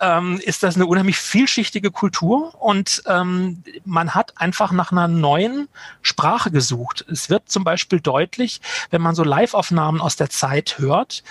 ähm, 0.00 0.40
ist 0.44 0.62
das 0.62 0.76
eine 0.76 0.87
unheimlich 0.87 1.16
vielschichtige 1.16 1.90
Kultur 1.90 2.55
und 2.61 3.02
ähm, 3.07 3.62
man 3.85 4.14
hat 4.14 4.35
einfach 4.37 4.72
nach 4.72 4.92
einer 4.92 5.09
neuen 5.09 5.68
Sprache 6.02 6.50
gesucht. 6.50 7.05
Es 7.11 7.31
wird 7.31 7.48
zum 7.48 7.64
Beispiel 7.64 8.00
deutlich, 8.00 8.61
wenn 8.90 9.02
man 9.02 9.14
so 9.14 9.24
Live-Aufnahmen 9.24 10.00
aus 10.00 10.16
der 10.16 10.31
Zeit 10.31 10.79
hört, 10.79 11.22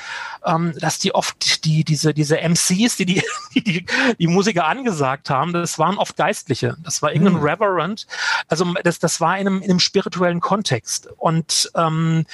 ähm, 0.45 0.73
dass 0.79 0.99
die 0.99 1.13
oft 1.13 1.65
die 1.65 1.83
diese 1.83 2.13
diese 2.13 2.37
MCs, 2.37 2.97
die 2.97 3.05
die, 3.05 3.23
die 3.55 3.85
die 4.19 4.27
Musiker 4.27 4.67
angesagt 4.67 5.29
haben, 5.29 5.53
das 5.53 5.77
waren 5.79 5.97
oft 5.97 6.17
Geistliche. 6.17 6.77
Das 6.83 7.01
war 7.01 7.11
irgendein 7.11 7.35
hm. 7.35 7.43
Reverend. 7.43 8.07
Also 8.47 8.73
das 8.83 8.99
das 8.99 9.21
war 9.21 9.37
in 9.37 9.47
einem, 9.47 9.61
in 9.61 9.69
einem 9.69 9.79
spirituellen 9.79 10.39
Kontext 10.39 11.09
und 11.25 11.71
ähm, 11.75 12.27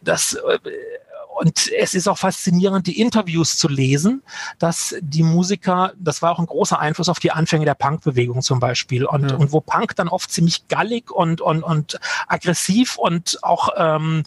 das 0.00 0.32
äh, 0.32 0.58
und 1.38 1.70
es 1.70 1.94
ist 1.94 2.08
auch 2.08 2.18
faszinierend, 2.18 2.86
die 2.86 2.98
Interviews 2.98 3.58
zu 3.58 3.68
lesen, 3.68 4.22
dass 4.58 4.96
die 5.00 5.22
Musiker, 5.22 5.92
das 5.96 6.20
war 6.20 6.32
auch 6.32 6.40
ein 6.40 6.46
großer 6.46 6.80
Einfluss 6.80 7.08
auf 7.08 7.20
die 7.20 7.30
Anfänge 7.30 7.64
der 7.64 7.74
Punkbewegung 7.74 8.42
zum 8.42 8.58
Beispiel. 8.58 9.04
Und, 9.04 9.30
ja. 9.30 9.36
und 9.36 9.52
wo 9.52 9.60
Punk 9.60 9.94
dann 9.94 10.08
oft 10.08 10.32
ziemlich 10.32 10.66
gallig 10.66 11.12
und, 11.12 11.40
und, 11.40 11.62
und 11.62 12.00
aggressiv 12.26 12.96
und 12.96 13.38
auch 13.42 13.68
ähm, 13.76 14.24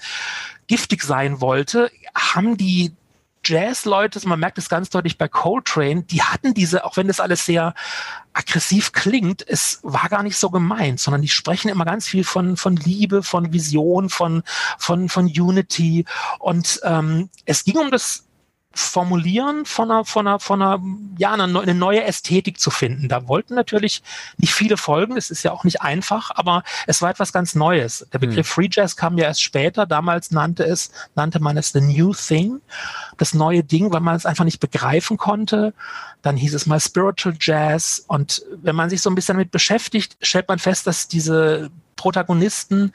giftig 0.68 1.04
sein 1.04 1.42
wollte, 1.42 1.92
haben 2.16 2.56
die 2.56 2.94
Jazz-Leute, 3.44 4.26
man 4.28 4.40
merkt 4.40 4.58
es 4.58 4.70
ganz 4.70 4.90
deutlich 4.90 5.18
bei 5.18 5.28
Coltrane, 5.28 6.04
die 6.04 6.22
hatten 6.22 6.54
diese, 6.54 6.86
auch 6.86 6.98
wenn 6.98 7.08
das 7.08 7.20
alles 7.20 7.46
sehr 7.46 7.74
aggressiv 8.34 8.94
klingt, 8.94 9.46
es 9.48 9.80
war 9.84 10.08
gar 10.10 10.24
nicht 10.24 10.38
so 10.38 10.50
gemeint, 10.50 11.00
sondern 11.00 11.22
die 11.22 11.28
sprechen 11.28 11.70
immer 11.70 11.86
ganz 11.86 12.08
viel 12.08 12.24
von, 12.24 12.56
von 12.56 12.76
Liebe, 12.76 13.24
von 13.24 13.52
Vision, 13.52 14.10
von, 14.10 14.44
von, 14.78 15.10
von 15.10 15.26
Unity. 15.26 16.06
Und 16.40 16.80
ähm, 16.84 17.30
es 17.46 17.64
ging 17.64 17.78
um 17.78 17.92
das 17.92 18.26
Formulieren 18.74 19.66
von 19.66 19.92
einer, 19.92 20.06
von 20.06 20.28
einer, 20.28 20.40
von 20.40 20.62
einer, 20.62 20.82
ja, 21.18 21.34
eine, 21.34 21.76
neue 21.76 22.04
Ästhetik 22.04 22.60
zu 22.60 22.72
finden. 22.72 23.10
Da 23.10 23.28
wollten 23.28 23.54
natürlich 23.54 24.02
nicht 24.38 24.54
viele 24.54 24.78
folgen. 24.78 25.18
Es 25.18 25.30
ist 25.30 25.44
ja 25.44 25.52
auch 25.52 25.64
nicht 25.64 25.82
einfach, 25.82 26.32
aber 26.34 26.64
es 26.88 27.02
war 27.02 27.10
etwas 27.10 27.34
ganz 27.34 27.54
Neues. 27.54 28.08
Der 28.14 28.20
Begriff 28.20 28.48
hm. 28.48 28.54
Free 28.54 28.70
Jazz 28.72 28.96
kam 28.96 29.18
ja 29.18 29.26
erst 29.26 29.44
später. 29.44 29.86
Damals 29.86 30.32
nannte 30.32 30.64
es, 30.64 30.92
nannte 31.16 31.40
man 31.40 31.58
es 31.58 31.72
the 31.72 31.82
new 31.82 32.14
thing. 32.14 32.62
Das 33.18 33.34
neue 33.34 33.64
Ding, 33.64 33.92
weil 33.92 34.02
man 34.02 34.16
es 34.16 34.26
einfach 34.26 34.46
nicht 34.46 34.60
begreifen 34.60 35.18
konnte. 35.18 35.74
Dann 36.22 36.38
hieß 36.38 36.54
es 36.54 36.66
mal 36.66 36.80
Spiritual 36.80 37.36
Jazz. 37.40 38.06
Und 38.08 38.42
wenn 38.62 38.76
man 38.76 38.90
sich 38.90 39.02
so 39.02 39.10
ein 39.10 39.16
bisschen 39.16 39.36
damit 39.36 39.52
beschäftigt, 39.52 40.18
stellt 40.22 40.48
man 40.48 40.60
fest, 40.60 40.88
dass 40.88 41.08
diese 41.08 41.72
Protagonisten 41.98 42.94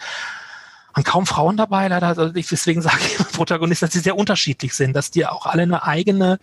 waren 0.96 1.04
kaum 1.04 1.26
Frauen 1.26 1.56
dabei, 1.56 1.88
leider. 1.88 2.06
Also 2.06 2.34
ich, 2.34 2.48
deswegen 2.48 2.80
sage 2.80 2.96
ich 3.06 3.18
Protagonisten, 3.36 3.86
dass 3.86 3.92
sie 3.92 4.00
sehr 4.00 4.16
unterschiedlich 4.16 4.74
sind, 4.74 4.94
dass 4.94 5.10
die 5.10 5.26
auch 5.26 5.46
alle 5.46 5.62
eine 5.62 5.84
eigene 5.84 6.38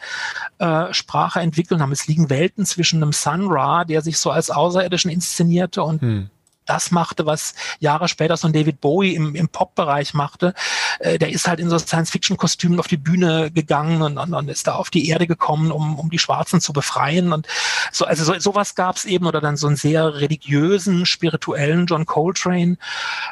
äh, 0.60 0.93
Sprache 0.93 1.39
entwickeln 1.39 1.82
haben. 1.82 1.91
Es 1.91 2.08
liegen 2.08 2.29
Welten 2.29 2.65
zwischen 2.65 3.01
einem 3.01 3.12
Sun 3.12 3.47
Ra, 3.47 3.84
der 3.84 4.01
sich 4.01 4.17
so 4.17 4.32
als 4.32 4.49
Außerirdischen 4.49 5.12
inszenierte, 5.12 5.84
und 5.84 6.01
hm. 6.01 6.29
das 6.65 6.91
machte, 6.91 7.25
was 7.25 7.56
Jahre 7.79 8.08
später 8.08 8.38
so 8.38 8.47
ein 8.47 8.53
David 8.53 8.79
Bowie 8.79 9.15
im, 9.15 9.36
im 9.36 9.49
Pop-Bereich 9.49 10.13
machte. 10.13 10.53
Äh, 10.99 11.17
der 11.17 11.29
ist 11.29 11.47
halt 11.47 11.60
in 11.60 11.69
so 11.69 11.79
Science-Fiction-Kostümen 11.79 12.79
auf 12.79 12.88
die 12.88 12.97
Bühne 12.97 13.51
gegangen 13.51 14.01
und, 14.01 14.17
und, 14.17 14.34
und, 14.34 14.49
ist 14.49 14.67
da 14.67 14.75
auf 14.75 14.89
die 14.89 15.10
Erde 15.10 15.27
gekommen, 15.27 15.71
um, 15.71 15.97
um 15.97 16.10
die 16.10 16.19
Schwarzen 16.19 16.62
zu 16.62 16.73
befreien. 16.73 17.34
Und 17.34 17.47
so, 17.91 18.06
also 18.06 18.23
so, 18.23 18.39
sowas 18.39 18.75
gab 18.75 18.97
es 18.97 19.06
eben 19.06 19.25
oder 19.25 19.41
dann 19.41 19.58
so 19.58 19.67
einen 19.67 19.75
sehr 19.75 20.15
religiösen, 20.15 21.06
spirituellen 21.06 21.87
John 21.87 22.06
Coltrane. 22.06 22.77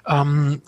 Ähm, 0.08 0.62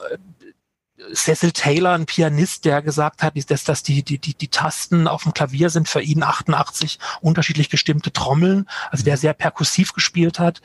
Cecil 1.13 1.51
Taylor, 1.51 1.93
ein 1.93 2.05
Pianist, 2.05 2.65
der 2.65 2.81
gesagt 2.81 3.23
hat, 3.23 3.33
dass, 3.49 3.63
dass 3.63 3.83
die, 3.83 4.03
die, 4.03 4.19
die, 4.19 4.33
die 4.33 4.47
Tasten 4.47 5.07
auf 5.07 5.23
dem 5.23 5.33
Klavier 5.33 5.69
sind 5.69 5.89
für 5.89 6.01
ihn 6.01 6.23
88 6.23 6.99
unterschiedlich 7.21 7.69
gestimmte 7.69 8.13
Trommeln, 8.13 8.67
also 8.91 9.03
der 9.03 9.17
sehr 9.17 9.33
perkussiv 9.33 9.93
gespielt 9.93 10.39
hat. 10.39 10.61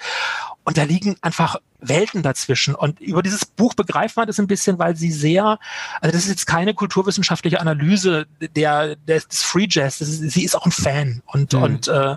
Und 0.64 0.78
da 0.78 0.84
liegen 0.84 1.16
einfach 1.22 1.56
Welten 1.80 2.22
dazwischen. 2.22 2.74
Und 2.74 3.00
über 3.00 3.22
dieses 3.22 3.44
Buch 3.44 3.74
begreift 3.74 4.16
man 4.16 4.26
das 4.26 4.38
ein 4.38 4.46
bisschen, 4.46 4.78
weil 4.78 4.96
sie 4.96 5.12
sehr, 5.12 5.58
also 6.00 6.12
das 6.12 6.24
ist 6.24 6.28
jetzt 6.28 6.46
keine 6.46 6.74
kulturwissenschaftliche 6.74 7.60
Analyse 7.60 8.26
der, 8.40 8.96
der 8.96 9.20
des 9.20 9.42
Free 9.42 9.66
Jazz. 9.68 10.00
Ist, 10.00 10.30
sie 10.30 10.44
ist 10.44 10.56
auch 10.56 10.66
ein 10.66 10.72
Fan 10.72 11.22
und 11.26 11.52
mhm. 11.52 11.62
und 11.62 11.88
äh, 11.88 12.16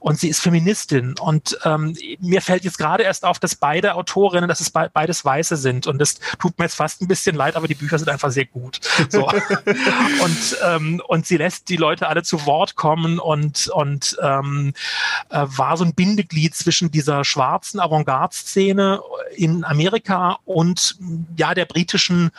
und 0.00 0.18
sie 0.18 0.28
ist 0.28 0.40
Feministin. 0.40 1.14
Und 1.18 1.58
ähm, 1.64 1.96
mir 2.20 2.42
fällt 2.42 2.64
jetzt 2.64 2.78
gerade 2.78 3.02
erst 3.02 3.24
auf, 3.24 3.38
dass 3.38 3.54
beide 3.54 3.94
Autorinnen, 3.94 4.48
dass 4.48 4.60
es 4.60 4.70
be 4.70 4.90
beides 4.92 5.24
Weiße 5.24 5.56
sind. 5.56 5.86
Und 5.86 5.98
das 5.98 6.18
tut 6.38 6.58
mir 6.58 6.64
jetzt 6.64 6.76
fast 6.76 7.02
ein 7.02 7.08
bisschen 7.08 7.36
leid, 7.36 7.56
aber 7.56 7.68
die 7.68 7.74
Bücher 7.74 7.98
sind 7.98 8.08
einfach 8.08 8.30
sehr 8.30 8.46
gut. 8.46 8.80
So. 9.08 9.26
und 10.24 10.56
ähm, 10.64 11.02
und 11.06 11.26
sie 11.26 11.36
lässt 11.36 11.68
die 11.68 11.76
Leute 11.76 12.08
alle 12.08 12.22
zu 12.22 12.44
Wort 12.46 12.74
kommen 12.74 13.18
und 13.18 13.68
und 13.68 14.16
ähm, 14.22 14.74
äh, 15.30 15.44
war 15.46 15.76
so 15.76 15.84
ein 15.84 15.94
Bindeglied 15.94 16.54
zwischen 16.54 16.90
dieser 16.90 17.24
schwarzen 17.24 17.80
Avantgarde-Szene 17.80 18.95
in 19.34 19.64
Amerika 19.64 20.38
und 20.44 20.96
ja 21.36 21.54
der 21.54 21.64
britischen 21.64 22.30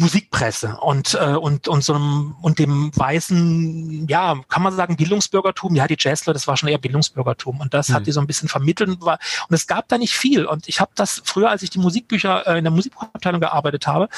Musikpresse 0.00 0.78
und 0.80 1.18
äh, 1.20 1.34
und 1.34 1.66
und 1.66 1.82
so 1.82 1.94
einem 1.94 2.36
und 2.40 2.60
dem 2.60 2.96
weißen 2.96 4.06
ja 4.06 4.40
kann 4.48 4.62
man 4.62 4.72
sagen 4.76 4.96
Bildungsbürgertum. 4.96 5.74
Ja 5.74 5.88
die 5.88 5.96
Jazzler 5.98 6.32
das 6.32 6.46
war 6.46 6.56
schon 6.56 6.68
eher 6.68 6.78
Bildungsbürgertum 6.78 7.58
und 7.58 7.74
das 7.74 7.88
mhm. 7.88 7.94
hat 7.94 8.06
die 8.06 8.12
so 8.12 8.20
ein 8.20 8.28
bisschen 8.28 8.48
vermittelt 8.48 9.00
war 9.00 9.18
und 9.48 9.56
es 9.56 9.66
gab 9.66 9.88
da 9.88 9.98
nicht 9.98 10.14
viel. 10.14 10.46
Und 10.46 10.68
ich 10.68 10.80
habe 10.80 10.92
das 10.94 11.20
früher 11.24 11.50
als 11.50 11.64
ich 11.64 11.70
die 11.70 11.80
Musikbücher 11.80 12.46
äh, 12.46 12.58
in 12.58 12.64
der 12.64 12.70
Musikabteilung 12.70 13.40
gearbeitet 13.40 13.88
habe 13.88 14.08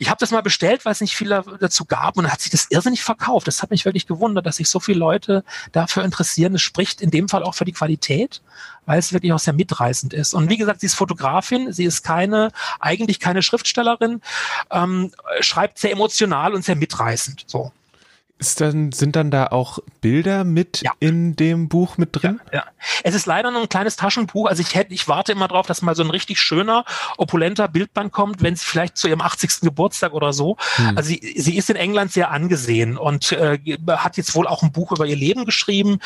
ich 0.00 0.10
habe 0.10 0.18
das 0.18 0.32
mal 0.32 0.42
bestellt 0.42 0.84
weil 0.84 0.92
es 0.92 1.00
nicht 1.00 1.14
viel 1.14 1.28
dazu 1.28 1.84
gab 1.84 2.16
und 2.16 2.24
dann 2.24 2.32
hat 2.32 2.40
sich 2.40 2.50
das 2.50 2.66
irrsinnig 2.68 3.04
verkauft. 3.04 3.46
Das 3.46 3.62
hat 3.62 3.70
mich 3.70 3.84
wirklich 3.84 4.08
gewundert 4.08 4.46
dass 4.46 4.56
sich 4.56 4.68
so 4.68 4.80
viele 4.80 4.98
Leute 4.98 5.44
dafür 5.70 6.04
interessieren. 6.04 6.56
Es 6.56 6.62
spricht 6.62 7.00
in 7.00 7.12
dem 7.12 7.28
Fall 7.28 7.44
auch 7.44 7.54
für 7.54 7.64
die 7.64 7.72
Qualität 7.72 8.42
weil 8.86 8.98
es 8.98 9.12
wirklich 9.12 9.32
auch 9.32 9.38
sehr 9.38 9.54
mitreißend 9.54 10.14
ist. 10.14 10.34
Und 10.34 10.48
wie 10.48 10.56
gesagt, 10.56 10.80
sie 10.80 10.86
ist 10.86 10.94
Fotografin, 10.94 11.72
sie 11.72 11.84
ist 11.84 12.02
keine, 12.02 12.50
eigentlich 12.78 13.20
keine 13.20 13.42
Schriftstellerin, 13.42 14.20
ähm, 14.70 15.12
schreibt 15.40 15.78
sehr 15.78 15.92
emotional 15.92 16.54
und 16.54 16.64
sehr 16.64 16.76
mitreißend. 16.76 17.44
So. 17.46 17.72
Ist 18.40 18.62
dann, 18.62 18.90
sind 18.90 19.16
dann 19.16 19.30
da 19.30 19.48
auch 19.48 19.80
Bilder 20.00 20.44
mit 20.44 20.80
ja. 20.80 20.92
in 20.98 21.36
dem 21.36 21.68
Buch 21.68 21.98
mit 21.98 22.08
drin? 22.12 22.40
Ja, 22.50 22.60
ja, 22.60 22.64
Es 23.04 23.14
ist 23.14 23.26
leider 23.26 23.50
nur 23.50 23.60
ein 23.60 23.68
kleines 23.68 23.96
Taschenbuch. 23.96 24.48
Also 24.48 24.62
ich 24.62 24.74
hätte, 24.74 24.94
ich 24.94 25.08
warte 25.08 25.32
immer 25.32 25.46
drauf, 25.46 25.66
dass 25.66 25.82
mal 25.82 25.94
so 25.94 26.02
ein 26.02 26.08
richtig 26.08 26.40
schöner, 26.40 26.86
opulenter 27.18 27.68
Bildband 27.68 28.12
kommt, 28.12 28.42
wenn 28.42 28.56
sie 28.56 28.64
vielleicht 28.64 28.96
zu 28.96 29.08
ihrem 29.08 29.20
80. 29.20 29.60
Geburtstag 29.60 30.14
oder 30.14 30.32
so. 30.32 30.56
Hm. 30.76 30.96
Also 30.96 31.08
sie, 31.08 31.34
sie 31.36 31.58
ist 31.58 31.68
in 31.68 31.76
England 31.76 32.12
sehr 32.12 32.30
angesehen 32.30 32.96
und 32.96 33.30
äh, 33.32 33.58
hat 33.90 34.16
jetzt 34.16 34.34
wohl 34.34 34.46
auch 34.46 34.62
ein 34.62 34.72
Buch 34.72 34.90
über 34.92 35.04
ihr 35.04 35.16
Leben 35.16 35.44
geschrieben. 35.44 35.98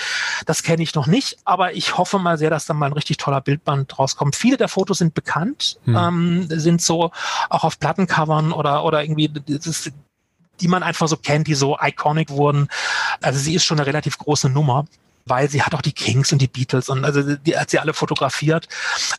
Das 0.44 0.64
kenne 0.64 0.82
ich 0.82 0.92
noch 0.96 1.06
nicht, 1.06 1.38
aber 1.44 1.74
ich 1.74 1.96
hoffe 1.96 2.18
mal 2.18 2.36
sehr, 2.36 2.50
dass 2.50 2.66
da 2.66 2.74
mal 2.74 2.86
ein 2.86 2.94
richtig 2.94 3.18
toller 3.18 3.42
Bildband 3.42 3.96
rauskommt. 3.96 4.34
Viele 4.34 4.56
der 4.56 4.66
Fotos 4.66 4.98
sind 4.98 5.14
bekannt, 5.14 5.78
hm. 5.84 5.96
ähm, 5.96 6.46
sind 6.48 6.82
so 6.82 7.12
auch 7.48 7.62
auf 7.62 7.78
Plattencovern 7.78 8.50
oder, 8.50 8.82
oder 8.82 9.04
irgendwie, 9.04 9.28
das, 9.28 9.92
die 10.60 10.68
man 10.68 10.82
einfach 10.82 11.08
so 11.08 11.16
kennt, 11.16 11.46
die 11.46 11.54
so 11.54 11.76
iconic 11.80 12.30
wurden. 12.30 12.68
Also 13.22 13.38
sie 13.38 13.54
ist 13.54 13.64
schon 13.64 13.78
eine 13.78 13.86
relativ 13.86 14.18
große 14.18 14.48
Nummer 14.48 14.86
weil 15.26 15.48
sie 15.48 15.62
hat 15.62 15.74
auch 15.74 15.82
die 15.82 15.92
Kings 15.92 16.32
und 16.32 16.42
die 16.42 16.48
Beatles 16.48 16.88
und 16.88 17.04
also 17.04 17.36
die 17.36 17.56
hat 17.56 17.70
sie 17.70 17.78
alle 17.78 17.94
fotografiert. 17.94 18.68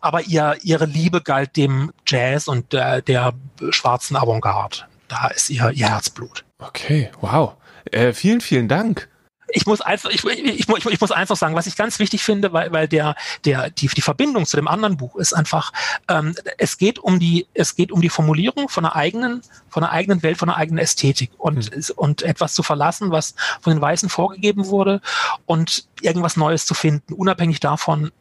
Aber 0.02 0.22
ihr, 0.22 0.56
ihre 0.62 0.86
Liebe 0.86 1.22
galt 1.22 1.56
dem 1.56 1.92
Jazz 2.06 2.48
und 2.48 2.74
der, 2.74 3.02
der 3.02 3.34
schwarzen 3.72 4.16
Avantgarde. 4.16 4.86
Da 5.08 5.28
ist 5.28 5.50
ihr, 5.50 5.72
ihr 5.72 5.90
Herzblut. 5.90 6.46
Okay, 6.60 7.10
wow. 7.22 7.54
Äh, 7.92 8.14
vielen, 8.14 8.42
vielen 8.42 8.68
Dank 8.68 9.10
ich 9.50 9.66
muss 9.66 9.82
einfach, 9.82 10.10
ich, 10.10 10.24
ich, 10.24 10.68
ich, 10.70 10.86
ich 10.86 11.02
muss 11.02 11.12
einfach 11.12 11.36
sagen, 11.36 11.56
was 11.56 11.68
ich 11.68 11.76
ganz 11.76 12.00
wichtig 12.00 12.24
finde, 12.24 12.52
weil, 12.54 12.72
weil 12.72 12.88
der, 12.88 13.16
der, 13.44 13.70
die, 13.70 13.88
die 13.88 14.02
Verbindung 14.02 14.46
zu 14.46 14.58
dem 14.58 14.68
anderen 14.68 14.98
Buch 14.98 15.16
ist 15.16 15.34
einfach, 15.34 15.72
ähm, 16.08 16.36
es 16.58 16.78
geht 16.78 17.00
um 17.00 17.20
die, 17.20 17.48
es 17.54 17.76
geht 17.76 17.92
um 17.92 18.02
die 18.02 18.10
Formulierung 18.10 18.70
von 18.70 18.86
einer 18.86 18.96
eigenen, 18.96 19.42
von 19.70 19.84
einer 19.84 19.92
eigenen 19.92 20.24
Welt, 20.24 20.38
von 20.38 20.50
einer 20.50 20.58
eigenen 20.58 20.80
Ästhetik 20.80 21.32
und, 21.38 21.76
mhm. 21.76 21.84
und 21.96 22.22
etwas 22.24 22.54
zu 22.54 22.64
verlassen, 22.64 23.12
was 23.12 23.36
von 23.62 23.74
den 23.74 23.82
Weißen 23.82 24.10
vorgegeben 24.10 24.68
wurde 24.68 25.02
und 25.46 25.86
irgendwas 26.02 26.38
Neues 26.38 26.66
zu 26.66 26.74
finden, 26.74 27.14
unabhängig 27.14 27.60
davon, 27.60 28.12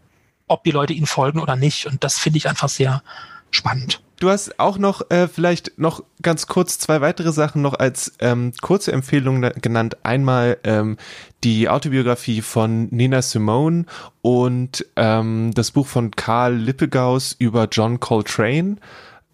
ob 0.46 0.64
die 0.64 0.72
Leute 0.72 0.92
ihnen 0.92 1.06
folgen 1.06 1.40
oder 1.40 1.56
nicht. 1.56 1.86
Und 1.86 2.04
das 2.04 2.18
finde 2.18 2.36
ich 2.36 2.48
einfach 2.48 2.68
sehr 2.68 3.02
spannend. 3.50 4.03
Du 4.24 4.30
hast 4.30 4.58
auch 4.58 4.78
noch 4.78 5.10
äh, 5.10 5.28
vielleicht 5.28 5.78
noch 5.78 6.02
ganz 6.22 6.46
kurz 6.46 6.78
zwei 6.78 7.02
weitere 7.02 7.30
Sachen 7.30 7.60
noch 7.60 7.74
als 7.74 8.14
ähm, 8.20 8.54
kurze 8.62 8.90
Empfehlung 8.90 9.42
genannt. 9.60 9.98
Einmal 10.02 10.56
ähm, 10.64 10.96
die 11.44 11.68
Autobiografie 11.68 12.40
von 12.40 12.88
Nina 12.90 13.20
Simone 13.20 13.84
und 14.22 14.86
ähm, 14.96 15.50
das 15.54 15.72
Buch 15.72 15.86
von 15.86 16.10
Karl 16.10 16.54
Lippegaus 16.54 17.36
über 17.38 17.68
John 17.70 18.00
Coltrane. 18.00 18.76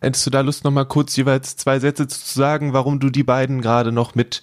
Hättest 0.00 0.26
du 0.26 0.30
da 0.30 0.40
Lust, 0.40 0.64
noch 0.64 0.72
mal 0.72 0.86
kurz 0.86 1.14
jeweils 1.14 1.56
zwei 1.56 1.78
Sätze 1.78 2.08
zu 2.08 2.36
sagen, 2.36 2.72
warum 2.72 2.98
du 2.98 3.10
die 3.10 3.22
beiden 3.22 3.62
gerade 3.62 3.92
noch 3.92 4.16
mit 4.16 4.42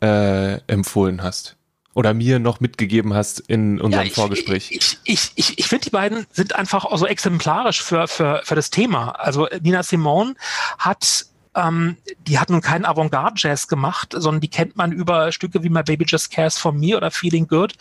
äh, 0.00 0.60
empfohlen 0.68 1.24
hast? 1.24 1.57
Oder 1.94 2.14
mir 2.14 2.38
noch 2.38 2.60
mitgegeben 2.60 3.14
hast 3.14 3.40
in 3.40 3.80
unserem 3.80 4.04
ja, 4.04 4.08
ich, 4.08 4.14
Vorgespräch. 4.14 4.70
Ich, 4.70 4.98
ich, 5.04 5.32
ich, 5.34 5.58
ich 5.58 5.66
finde, 5.66 5.84
die 5.84 5.90
beiden 5.90 6.26
sind 6.30 6.54
einfach 6.54 6.84
auch 6.84 6.96
so 6.96 7.06
exemplarisch 7.06 7.82
für, 7.82 8.06
für, 8.06 8.42
für 8.44 8.54
das 8.54 8.70
Thema. 8.70 9.10
Also 9.12 9.48
Nina 9.62 9.82
Simone 9.82 10.34
hat 10.78 11.26
ähm, 11.58 11.96
die 12.26 12.38
hat 12.38 12.50
nun 12.50 12.60
keinen 12.60 12.84
Avantgarde-Jazz 12.84 13.68
gemacht, 13.68 14.14
sondern 14.16 14.40
die 14.40 14.48
kennt 14.48 14.76
man 14.76 14.92
über 14.92 15.32
Stücke 15.32 15.62
wie 15.62 15.70
My 15.70 15.82
Baby 15.82 16.04
Just 16.06 16.30
Cares 16.30 16.58
for 16.58 16.72
Me 16.72 16.96
oder 16.96 17.10
Feeling 17.10 17.48
Good. 17.48 17.74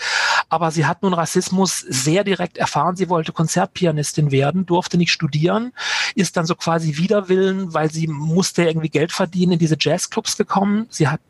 Aber 0.50 0.72
sie 0.72 0.86
hat 0.86 1.04
nun 1.04 1.14
Rassismus 1.14 1.80
sehr 1.80 2.24
direkt 2.24 2.58
erfahren. 2.58 2.96
Sie 2.96 3.10
wollte 3.10 3.34
Konzertpianistin 3.34 4.32
werden, 4.32 4.66
durfte 4.66 4.98
nicht 4.98 5.12
studieren, 5.12 5.74
ist 6.16 6.38
dann 6.38 6.46
so 6.46 6.56
quasi 6.56 6.98
widerwillen, 6.98 7.74
weil 7.74 7.92
sie 7.92 8.08
musste 8.08 8.64
irgendwie 8.64 8.90
Geld 8.90 9.12
verdienen, 9.12 9.54
in 9.54 9.60
diese 9.60 9.78
Jazzclubs 9.80 10.38
gekommen. 10.38 10.88
Sie 10.90 11.08
hat 11.08 11.22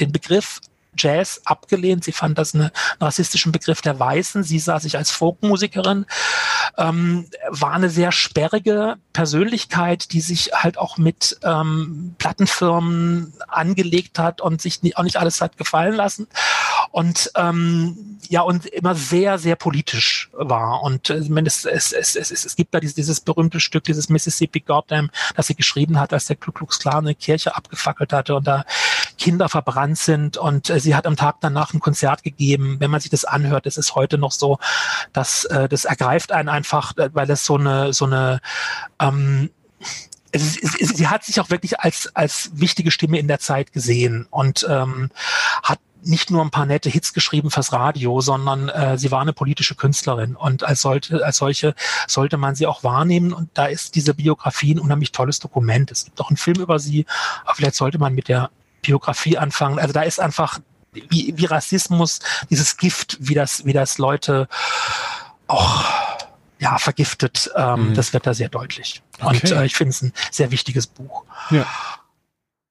den 0.00 0.12
Begriff 0.12 0.60
Jazz 0.96 1.42
abgelehnt. 1.44 2.04
Sie 2.04 2.12
fand 2.12 2.38
das 2.38 2.54
eine, 2.54 2.64
einen 2.64 2.72
rassistischen 3.00 3.52
Begriff 3.52 3.82
der 3.82 3.98
Weißen. 3.98 4.42
Sie 4.42 4.58
sah 4.58 4.80
sich 4.80 4.96
als 4.96 5.10
Folkmusikerin, 5.10 6.06
ähm, 6.76 7.28
war 7.48 7.72
eine 7.72 7.90
sehr 7.90 8.12
sperrige 8.12 8.96
Persönlichkeit, 9.12 10.12
die 10.12 10.20
sich 10.20 10.50
halt 10.54 10.78
auch 10.78 10.98
mit 10.98 11.38
ähm, 11.42 12.14
Plattenfirmen 12.18 13.32
angelegt 13.48 14.18
hat 14.18 14.40
und 14.40 14.60
sich 14.62 14.82
nie, 14.82 14.96
auch 14.96 15.02
nicht 15.02 15.16
alles 15.16 15.40
hat 15.40 15.56
gefallen 15.56 15.94
lassen. 15.94 16.26
Und 16.90 17.30
ähm, 17.36 18.18
ja, 18.28 18.42
und 18.42 18.66
immer 18.66 18.94
sehr, 18.94 19.38
sehr 19.38 19.56
politisch 19.56 20.30
war. 20.32 20.82
Und 20.82 21.10
äh, 21.10 21.16
es, 21.44 21.64
es, 21.64 21.92
es, 21.92 22.16
es, 22.16 22.44
es 22.44 22.56
gibt 22.56 22.74
da 22.74 22.80
dieses, 22.80 22.94
dieses 22.94 23.20
berühmte 23.20 23.60
Stück, 23.60 23.84
dieses 23.84 24.08
Mississippi 24.08 24.60
Goddamn, 24.60 25.10
das 25.36 25.46
sie 25.46 25.54
geschrieben 25.54 25.98
hat, 25.98 26.12
als 26.12 26.26
der 26.26 26.36
Ku 26.36 26.52
Klux 26.52 26.78
Klan 26.78 27.06
eine 27.06 27.14
Kirche 27.14 27.56
abgefackelt 27.56 28.12
hatte 28.12 28.34
und 28.34 28.46
da 28.46 28.64
Kinder 29.18 29.48
verbrannt 29.48 29.98
sind. 29.98 30.36
Und 30.36 30.70
äh, 30.70 30.80
sie 30.80 30.94
hat 30.94 31.06
am 31.06 31.16
Tag 31.16 31.36
danach 31.40 31.74
ein 31.74 31.80
Konzert 31.80 32.22
gegeben. 32.22 32.76
Wenn 32.78 32.90
man 32.90 33.00
sich 33.00 33.10
das 33.10 33.24
anhört, 33.24 33.66
es 33.66 33.76
ist 33.76 33.94
heute 33.94 34.16
noch 34.16 34.32
so, 34.32 34.58
dass 35.12 35.44
äh, 35.46 35.68
das 35.68 35.84
ergreift 35.84 36.32
einen 36.32 36.48
einfach, 36.48 36.96
äh, 36.96 37.10
weil 37.12 37.30
es 37.30 37.44
so 37.44 37.56
eine, 37.56 37.92
so 37.92 38.06
eine 38.06 38.40
ähm, 38.98 39.50
sie 40.34 41.08
hat 41.08 41.24
sich 41.24 41.40
auch 41.40 41.50
wirklich 41.50 41.80
als, 41.80 42.14
als 42.14 42.50
wichtige 42.54 42.90
Stimme 42.90 43.18
in 43.18 43.28
der 43.28 43.38
Zeit 43.38 43.72
gesehen 43.72 44.26
und 44.30 44.66
ähm, 44.68 45.10
hat 45.62 45.78
nicht 46.02 46.30
nur 46.30 46.42
ein 46.42 46.50
paar 46.50 46.66
nette 46.66 46.88
Hits 46.88 47.12
geschrieben 47.12 47.50
fürs 47.50 47.72
Radio, 47.72 48.20
sondern 48.20 48.68
äh, 48.68 48.96
sie 48.98 49.10
war 49.10 49.20
eine 49.20 49.32
politische 49.32 49.74
Künstlerin 49.74 50.36
und 50.36 50.62
als 50.62 50.80
sollte, 50.80 51.24
als 51.24 51.38
solche 51.38 51.74
sollte 52.06 52.36
man 52.36 52.54
sie 52.54 52.66
auch 52.66 52.84
wahrnehmen 52.84 53.32
und 53.32 53.50
da 53.54 53.66
ist 53.66 53.94
diese 53.94 54.14
Biografie 54.14 54.74
ein 54.74 54.78
unheimlich 54.78 55.12
tolles 55.12 55.40
Dokument. 55.40 55.90
Es 55.90 56.04
gibt 56.04 56.20
auch 56.20 56.30
einen 56.30 56.36
Film 56.36 56.60
über 56.60 56.78
sie, 56.78 57.04
aber 57.44 57.54
vielleicht 57.56 57.74
sollte 57.74 57.98
man 57.98 58.14
mit 58.14 58.28
der 58.28 58.50
Biografie 58.82 59.38
anfangen. 59.38 59.78
Also 59.78 59.92
da 59.92 60.02
ist 60.02 60.20
einfach 60.20 60.60
wie, 60.92 61.34
wie 61.36 61.44
Rassismus, 61.44 62.20
dieses 62.50 62.76
Gift, 62.76 63.16
wie 63.20 63.34
das, 63.34 63.64
wie 63.64 63.72
das 63.72 63.98
Leute 63.98 64.48
auch 65.46 65.84
ja, 66.58 66.78
vergiftet, 66.78 67.50
ähm, 67.54 67.90
mhm. 67.90 67.94
das 67.94 68.12
wird 68.12 68.26
da 68.26 68.34
sehr 68.34 68.48
deutlich. 68.48 69.02
Okay. 69.20 69.26
Und 69.26 69.50
äh, 69.52 69.64
ich 69.64 69.76
finde 69.76 69.90
es 69.90 70.02
ein 70.02 70.12
sehr 70.30 70.50
wichtiges 70.50 70.86
Buch. 70.86 71.24
Ja. 71.50 71.66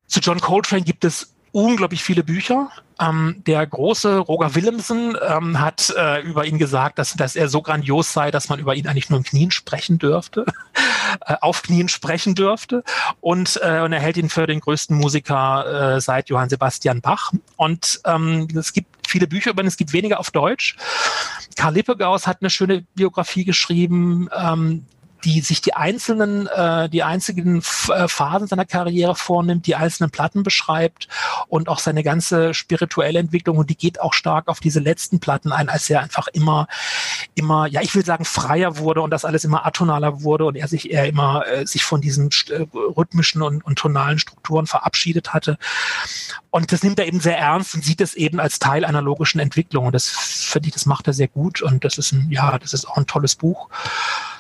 Zu 0.07 0.19
John 0.19 0.39
Coltrane 0.39 0.83
gibt 0.83 1.05
es 1.05 1.33
unglaublich 1.57 2.03
viele 2.03 2.23
Bücher. 2.23 2.69
Ähm, 2.99 3.41
der 3.47 3.65
große 3.65 4.19
Roger 4.19 4.53
Willemsen 4.53 5.17
ähm, 5.27 5.59
hat 5.59 5.91
äh, 5.97 6.21
über 6.21 6.45
ihn 6.45 6.59
gesagt, 6.59 6.99
dass, 6.99 7.15
dass 7.15 7.35
er 7.35 7.49
so 7.49 7.63
grandios 7.63 8.13
sei, 8.13 8.29
dass 8.29 8.47
man 8.49 8.59
über 8.59 8.75
ihn 8.75 8.87
eigentlich 8.87 9.09
nur 9.09 9.17
im 9.17 9.23
Knien 9.23 9.49
sprechen 9.49 9.97
dürfte, 9.97 10.45
äh, 11.25 11.35
auf 11.41 11.63
Knien 11.63 11.89
sprechen 11.89 12.35
dürfte. 12.35 12.83
Und, 13.21 13.59
äh, 13.63 13.81
und 13.81 13.91
er 13.91 13.99
hält 13.99 14.17
ihn 14.17 14.29
für 14.29 14.45
den 14.45 14.59
größten 14.59 14.95
Musiker 14.95 15.95
äh, 15.95 16.01
seit 16.01 16.29
Johann 16.29 16.49
Sebastian 16.49 17.01
Bach. 17.01 17.31
Und 17.55 18.01
ähm, 18.05 18.47
es 18.55 18.71
gibt 18.71 19.07
viele 19.07 19.25
Bücher 19.25 19.49
über 19.49 19.63
ihn, 19.63 19.67
es 19.67 19.77
gibt 19.77 19.93
weniger 19.93 20.19
auf 20.19 20.29
Deutsch. 20.29 20.77
Karl 21.55 21.73
Lippegaus 21.73 22.27
hat 22.27 22.37
eine 22.41 22.51
schöne 22.51 22.85
Biografie 22.93 23.45
geschrieben. 23.45 24.29
Ähm, 24.37 24.85
die 25.24 25.41
sich 25.41 25.61
die 25.61 25.74
einzelnen, 25.74 26.47
äh, 26.47 26.89
die 26.89 27.03
einzigen 27.03 27.57
äh, 27.89 28.07
Phasen 28.07 28.47
seiner 28.47 28.65
Karriere 28.65 29.15
vornimmt, 29.15 29.68
die 29.68 29.76
einzelnen 29.76 30.11
Platten 30.11 30.43
beschreibt 30.43 31.07
und 31.47 31.70
auch 31.70 31.80
seine 31.80 32.03
ganze 32.03 32.53
spirituelle 32.53 33.20
Entwicklung 33.20 33.57
und 33.57 33.70
die 33.70 33.78
geht 33.78 34.01
auch 34.01 34.13
stark 34.13 34.47
auf 34.47 34.59
diese 34.59 34.80
letzten 34.80 35.20
Platten 35.20 35.51
ein, 35.51 35.70
als 35.70 35.89
er 35.89 36.01
einfach 36.01 36.28
immer, 36.28 36.68
immer, 37.36 37.68
ja, 37.68 37.82
ich 37.82 37.95
will 37.95 38.05
sagen, 38.05 38.26
freier 38.26 38.78
wurde 38.78 39.01
und 39.01 39.11
das 39.11 39.26
alles 39.26 39.43
immer 39.43 39.65
atonaler 39.65 40.22
wurde 40.22 40.45
und 40.45 40.55
er 40.55 40.68
sich 40.68 40.91
eher 40.91 41.07
immer 41.07 41.45
äh, 41.47 41.65
sich 41.65 41.84
von 41.84 42.01
diesen 42.01 42.30
äh, 42.49 42.65
rhythmischen 42.74 43.41
und, 43.41 43.63
und 43.65 43.78
tonalen 43.78 44.20
Strukturen 44.20 44.68
verabschiedet 44.68 45.34
hatte. 45.34 45.57
Und 46.49 46.72
das 46.72 46.84
nimmt 46.84 46.99
er 46.99 47.07
eben 47.07 47.20
sehr 47.20 47.38
ernst 47.38 47.76
und 47.76 47.84
sieht 47.84 48.01
es 48.01 48.13
eben 48.15 48.39
als 48.39 48.59
Teil 48.59 48.86
einer 48.86 49.01
logischen 49.01 49.39
Entwicklung. 49.39 49.86
Und 49.86 49.93
das 49.93 50.09
finde 50.09 50.70
ich, 50.70 50.74
das 50.74 50.86
macht 50.86 51.07
er 51.07 51.13
sehr 51.13 51.28
gut. 51.28 51.61
Und 51.61 51.84
das 51.84 51.97
ist 51.97 52.11
ein, 52.11 52.32
ja, 52.32 52.57
das 52.57 52.74
ist 52.74 52.88
auch 52.88 52.97
ein 52.97 53.05
tolles 53.05 53.36
Buch. 53.36 53.70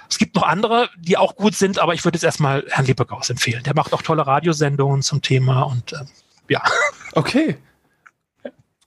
Es 0.09 0.17
gibt 0.17 0.35
noch 0.35 0.43
andere, 0.43 0.89
die 0.97 1.17
auch 1.17 1.35
gut 1.35 1.55
sind, 1.55 1.79
aber 1.79 1.93
ich 1.93 2.05
würde 2.05 2.15
jetzt 2.17 2.23
erstmal 2.23 2.65
Herrn 2.69 2.85
Liebegaus 2.85 3.29
empfehlen. 3.29 3.63
Der 3.63 3.75
macht 3.75 3.93
auch 3.93 4.01
tolle 4.01 4.25
Radiosendungen 4.25 5.01
zum 5.01 5.21
Thema 5.21 5.63
und 5.63 5.93
äh, 5.93 6.05
ja. 6.49 6.63
Okay. 7.13 7.57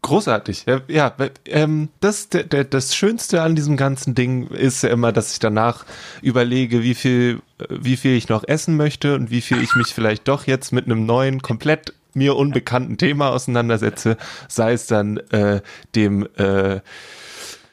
Großartig. 0.03 0.65
Ja, 0.89 1.15
ähm, 1.45 1.91
das, 2.01 2.31
der, 2.31 2.45
der, 2.45 2.65
das 2.65 2.97
Schönste 2.97 3.43
an 3.43 3.55
diesem 3.55 3.77
ganzen 3.77 4.15
Ding 4.15 4.49
ist 4.49 4.83
ja 4.83 4.89
immer, 4.89 5.13
dass 5.13 5.33
ich 5.33 5.41
danach 5.41 5.85
überlege, 6.23 6.83
wie 6.83 6.95
viel, 6.95 7.43
wie 7.69 7.97
viel 7.97 8.17
ich 8.17 8.29
noch 8.29 8.45
essen 8.47 8.77
möchte 8.77 9.15
und 9.15 9.31
wie 9.31 9.43
viel 9.43 9.63
ich 9.63 9.75
mich 9.75 9.89
vielleicht 9.89 10.27
doch 10.27 10.47
jetzt 10.47 10.73
mit 10.73 10.87
einem 10.87 11.05
neuen, 11.05 11.43
komplett 11.43 11.93
mir 12.15 12.37
unbekannten 12.37 12.97
Thema 12.97 13.31
auseinandersetze, 13.31 14.17
sei 14.49 14.73
es 14.73 14.87
dann 14.87 15.19
äh, 15.31 15.61
dem 15.95 16.27
äh, 16.37 16.81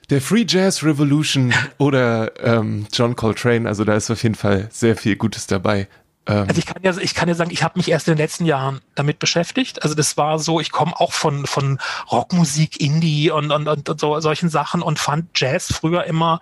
der 0.09 0.21
Free 0.21 0.45
Jazz 0.47 0.83
Revolution 0.83 1.53
oder 1.77 2.31
ähm, 2.43 2.87
John 2.93 3.15
Coltrane. 3.15 3.67
Also 3.67 3.83
da 3.83 3.95
ist 3.95 4.09
auf 4.09 4.23
jeden 4.23 4.35
Fall 4.35 4.69
sehr 4.71 4.95
viel 4.95 5.15
Gutes 5.15 5.47
dabei. 5.47 5.87
Ähm, 6.27 6.45
also 6.47 6.59
ich 6.59 6.65
kann 6.65 6.81
ja, 6.83 6.97
ich 6.97 7.15
kann 7.15 7.29
ja 7.29 7.35
sagen, 7.35 7.51
ich 7.51 7.63
habe 7.63 7.79
mich 7.79 7.89
erst 7.89 8.07
in 8.07 8.13
den 8.13 8.19
letzten 8.19 8.45
Jahren 8.45 8.81
damit 8.95 9.19
beschäftigt. 9.19 9.83
Also 9.83 9.95
das 9.95 10.17
war 10.17 10.39
so, 10.39 10.59
ich 10.59 10.71
komme 10.71 10.93
auch 10.99 11.13
von 11.13 11.45
von 11.45 11.79
Rockmusik, 12.11 12.79
Indie 12.81 13.31
und, 13.31 13.51
und, 13.51 13.67
und 13.67 13.99
so 13.99 14.19
solchen 14.19 14.49
Sachen 14.49 14.81
und 14.81 14.99
fand 14.99 15.29
Jazz 15.35 15.67
früher 15.73 16.03
immer 16.03 16.41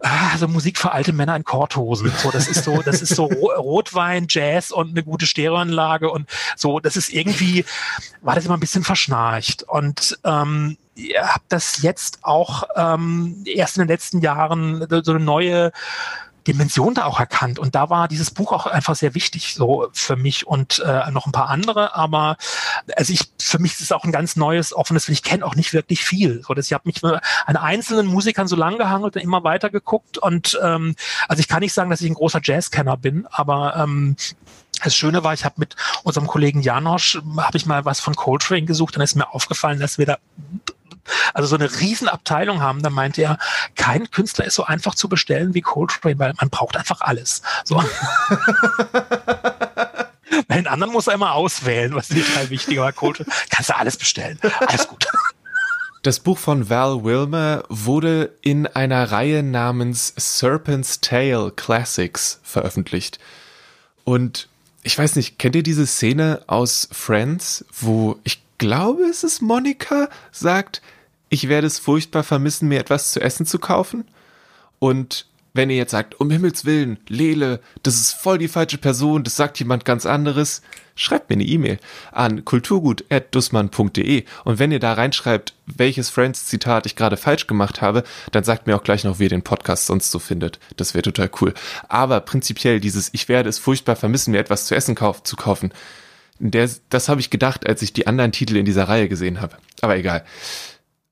also 0.00 0.46
Musik 0.46 0.78
für 0.78 0.92
alte 0.92 1.12
Männer 1.12 1.36
in 1.36 1.44
Korthosen. 1.44 2.12
So, 2.22 2.30
das 2.30 2.48
ist 2.48 2.64
so, 2.64 2.82
das 2.82 3.02
ist 3.02 3.14
so 3.14 3.24
Rotwein, 3.24 4.26
Jazz 4.28 4.70
und 4.70 4.90
eine 4.90 5.02
gute 5.02 5.26
Stereoanlage 5.26 6.10
und 6.10 6.28
so. 6.56 6.78
Das 6.80 6.96
ist 6.96 7.10
irgendwie 7.10 7.64
war 8.20 8.34
das 8.34 8.44
immer 8.44 8.56
ein 8.56 8.60
bisschen 8.60 8.84
verschnarcht 8.84 9.62
und 9.62 10.18
ähm, 10.24 10.76
habt 11.20 11.52
das 11.52 11.82
jetzt 11.82 12.18
auch 12.22 12.64
ähm, 12.76 13.42
erst 13.46 13.76
in 13.76 13.82
den 13.82 13.88
letzten 13.88 14.20
Jahren 14.20 14.86
so 15.02 15.12
eine 15.12 15.24
neue 15.24 15.72
Dimension 16.48 16.94
da 16.94 17.04
auch 17.04 17.20
erkannt. 17.20 17.58
Und 17.58 17.74
da 17.74 17.90
war 17.90 18.08
dieses 18.08 18.30
Buch 18.30 18.52
auch 18.52 18.66
einfach 18.66 18.96
sehr 18.96 19.14
wichtig 19.14 19.54
so 19.54 19.88
für 19.92 20.16
mich 20.16 20.46
und 20.46 20.78
äh, 20.78 21.10
noch 21.10 21.26
ein 21.26 21.32
paar 21.32 21.50
andere. 21.50 21.94
Aber 21.94 22.38
also 22.96 23.12
ich, 23.12 23.30
für 23.38 23.58
mich 23.58 23.72
ist 23.72 23.82
es 23.82 23.92
auch 23.92 24.04
ein 24.04 24.12
ganz 24.12 24.34
neues, 24.34 24.72
offenes, 24.72 25.08
ich 25.10 25.22
kenne 25.22 25.44
auch 25.44 25.54
nicht 25.54 25.74
wirklich 25.74 26.02
viel. 26.02 26.42
So, 26.46 26.54
dass 26.54 26.66
ich 26.66 26.72
habe 26.72 26.88
mich 26.88 27.04
an 27.04 27.56
einzelnen 27.56 28.06
Musikern 28.06 28.48
so 28.48 28.56
lang 28.56 28.78
gehangelt 28.78 29.16
und 29.16 29.22
immer 29.22 29.44
weiter 29.44 29.68
geguckt. 29.68 30.16
Und 30.16 30.58
ähm, 30.62 30.96
also 31.28 31.40
ich 31.40 31.48
kann 31.48 31.60
nicht 31.60 31.74
sagen, 31.74 31.90
dass 31.90 32.00
ich 32.00 32.10
ein 32.10 32.14
großer 32.14 32.40
Jazzkenner 32.42 32.96
bin, 32.96 33.26
aber 33.30 33.76
ähm, 33.76 34.16
das 34.82 34.94
Schöne 34.94 35.24
war, 35.24 35.34
ich 35.34 35.44
habe 35.44 35.56
mit 35.58 35.76
unserem 36.04 36.28
Kollegen 36.28 36.62
Janosch, 36.62 37.20
habe 37.36 37.56
ich 37.56 37.66
mal 37.66 37.84
was 37.84 38.00
von 38.00 38.14
Coltrane 38.14 38.64
gesucht, 38.64 38.94
dann 38.94 39.02
ist 39.02 39.16
mir 39.16 39.34
aufgefallen, 39.34 39.80
dass 39.80 39.98
wir 39.98 40.06
da 40.06 40.18
also 41.34 41.48
so 41.48 41.56
eine 41.56 41.80
Riesenabteilung 41.80 42.60
haben, 42.62 42.82
dann 42.82 42.92
meinte 42.92 43.22
er, 43.22 43.38
kein 43.76 44.10
Künstler 44.10 44.44
ist 44.46 44.54
so 44.54 44.64
einfach 44.64 44.94
zu 44.94 45.08
bestellen 45.08 45.54
wie 45.54 45.60
Coltrane, 45.60 46.18
weil 46.18 46.34
man 46.38 46.50
braucht 46.50 46.76
einfach 46.76 47.00
alles. 47.00 47.42
So. 47.64 47.82
Bei 50.46 50.56
den 50.56 50.66
anderen 50.66 50.92
muss 50.92 51.06
er 51.06 51.14
immer 51.14 51.32
auswählen, 51.32 51.94
was 51.94 52.08
total 52.08 52.50
wichtig 52.50 52.78
war. 52.78 52.92
Coltrane, 52.92 53.30
kannst 53.50 53.70
du 53.70 53.76
alles 53.76 53.96
bestellen. 53.96 54.38
Alles 54.66 54.86
gut. 54.88 55.06
Das 56.02 56.20
Buch 56.20 56.38
von 56.38 56.70
Val 56.70 57.02
Wilmer 57.02 57.64
wurde 57.68 58.32
in 58.40 58.66
einer 58.66 59.10
Reihe 59.10 59.42
namens 59.42 60.14
Serpent's 60.16 61.00
Tale 61.00 61.50
Classics 61.50 62.38
veröffentlicht. 62.44 63.18
Und 64.04 64.48
ich 64.84 64.96
weiß 64.96 65.16
nicht, 65.16 65.38
kennt 65.38 65.56
ihr 65.56 65.62
diese 65.62 65.86
Szene 65.86 66.42
aus 66.46 66.88
Friends, 66.92 67.64
wo 67.78 68.18
ich 68.22 68.40
glaube, 68.58 69.02
es 69.02 69.24
ist 69.24 69.42
Monika, 69.42 70.08
sagt, 70.30 70.82
ich 71.28 71.48
werde 71.48 71.66
es 71.66 71.78
furchtbar 71.78 72.22
vermissen, 72.22 72.68
mir 72.68 72.80
etwas 72.80 73.12
zu 73.12 73.20
essen 73.20 73.46
zu 73.46 73.58
kaufen. 73.58 74.04
Und 74.78 75.26
wenn 75.54 75.70
ihr 75.70 75.76
jetzt 75.76 75.90
sagt, 75.90 76.20
um 76.20 76.30
Himmels 76.30 76.64
Willen, 76.64 76.98
Lele, 77.08 77.60
das 77.82 77.96
ist 77.96 78.12
voll 78.12 78.38
die 78.38 78.48
falsche 78.48 78.78
Person, 78.78 79.24
das 79.24 79.36
sagt 79.36 79.58
jemand 79.58 79.84
ganz 79.84 80.06
anderes, 80.06 80.62
schreibt 80.94 81.30
mir 81.30 81.34
eine 81.34 81.44
E-Mail 81.44 81.78
an 82.12 82.44
kulturgut.dussmann.de 82.44 84.24
und 84.44 84.58
wenn 84.58 84.72
ihr 84.72 84.78
da 84.78 84.92
reinschreibt, 84.92 85.54
welches 85.66 86.10
Friends-Zitat 86.10 86.86
ich 86.86 86.96
gerade 86.96 87.16
falsch 87.16 87.46
gemacht 87.46 87.80
habe, 87.80 88.04
dann 88.30 88.44
sagt 88.44 88.66
mir 88.66 88.76
auch 88.76 88.82
gleich 88.84 89.04
noch, 89.04 89.18
wie 89.18 89.24
ihr 89.24 89.28
den 89.30 89.42
Podcast 89.42 89.86
sonst 89.86 90.10
so 90.10 90.18
findet. 90.18 90.58
Das 90.76 90.94
wäre 90.94 91.02
total 91.02 91.30
cool. 91.40 91.54
Aber 91.88 92.20
prinzipiell 92.20 92.78
dieses, 92.78 93.12
ich 93.12 93.28
werde 93.28 93.48
es 93.48 93.58
furchtbar 93.58 93.96
vermissen, 93.96 94.32
mir 94.32 94.38
etwas 94.38 94.66
zu 94.66 94.74
essen 94.74 94.94
kauf 94.94 95.22
zu 95.22 95.36
kaufen, 95.36 95.72
der, 96.40 96.70
das 96.88 97.08
habe 97.08 97.20
ich 97.20 97.30
gedacht, 97.30 97.66
als 97.66 97.82
ich 97.82 97.92
die 97.92 98.06
anderen 98.06 98.30
Titel 98.32 98.56
in 98.56 98.64
dieser 98.64 98.84
Reihe 98.84 99.08
gesehen 99.08 99.40
habe. 99.40 99.56
Aber 99.80 99.96
egal. 99.96 100.24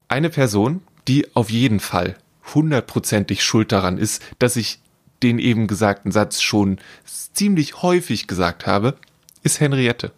Eine 0.08 0.30
Person, 0.30 0.82
die 1.08 1.34
auf 1.34 1.50
jeden 1.50 1.80
Fall 1.80 2.16
hundertprozentig 2.54 3.42
schuld 3.42 3.72
daran 3.72 3.98
ist, 3.98 4.22
dass 4.38 4.54
ich 4.54 4.80
den 5.22 5.40
eben 5.40 5.66
gesagten 5.66 6.12
Satz 6.12 6.40
schon 6.42 6.78
ziemlich 7.04 7.82
häufig 7.82 8.28
gesagt 8.28 8.66
habe, 8.66 8.94
ist 9.42 9.58
Henriette. 9.58 10.12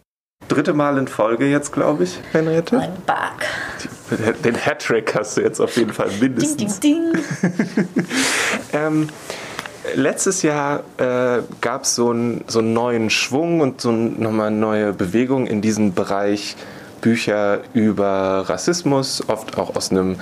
Dritte 0.47 0.73
Mal 0.73 0.97
in 0.99 1.07
Folge 1.07 1.49
jetzt, 1.49 1.73
glaube 1.73 2.03
ich, 2.03 2.19
Henriette. 2.31 2.77
I'm 2.77 2.91
back. 3.05 4.43
Den 4.43 4.55
Hattrick 4.55 5.15
hast 5.15 5.37
du 5.37 5.41
jetzt 5.41 5.59
auf 5.59 5.75
jeden 5.75 5.93
Fall 5.93 6.09
mindestens. 6.19 6.79
Ding, 6.79 7.13
ding, 7.13 7.23
ding. 7.75 7.87
ähm, 8.73 9.09
letztes 9.95 10.43
Jahr 10.43 10.83
äh, 10.97 11.41
gab 11.61 11.83
es 11.83 11.95
so, 11.95 12.11
ein, 12.11 12.43
so 12.47 12.59
einen 12.59 12.73
neuen 12.73 13.09
Schwung 13.09 13.61
und 13.61 13.81
so 13.81 13.89
ein, 13.89 14.19
nochmal 14.21 14.47
eine 14.47 14.57
neue 14.57 14.93
Bewegung 14.93 15.47
in 15.47 15.61
diesem 15.61 15.93
Bereich 15.93 16.55
Bücher 17.01 17.61
über 17.73 18.45
Rassismus, 18.47 19.23
oft 19.27 19.57
auch 19.57 19.75
aus 19.75 19.91
einem 19.91 20.17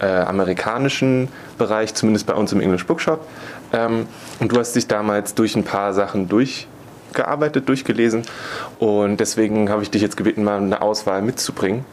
äh, 0.00 0.06
amerikanischen 0.06 1.28
Bereich, 1.58 1.94
zumindest 1.94 2.26
bei 2.26 2.34
uns 2.34 2.52
im 2.52 2.60
English 2.60 2.86
Bookshop. 2.86 3.26
Ähm, 3.72 4.06
und 4.40 4.52
du 4.52 4.58
hast 4.58 4.74
dich 4.74 4.86
damals 4.86 5.34
durch 5.34 5.56
ein 5.56 5.64
paar 5.64 5.92
Sachen 5.92 6.28
durchgearbeitet, 6.28 7.68
durchgelesen. 7.68 8.22
Und 8.78 9.18
deswegen 9.18 9.70
habe 9.70 9.82
ich 9.82 9.90
dich 9.90 10.02
jetzt 10.02 10.16
gebeten, 10.16 10.44
mal 10.44 10.58
eine 10.58 10.82
Auswahl 10.82 11.22
mitzubringen 11.22 11.84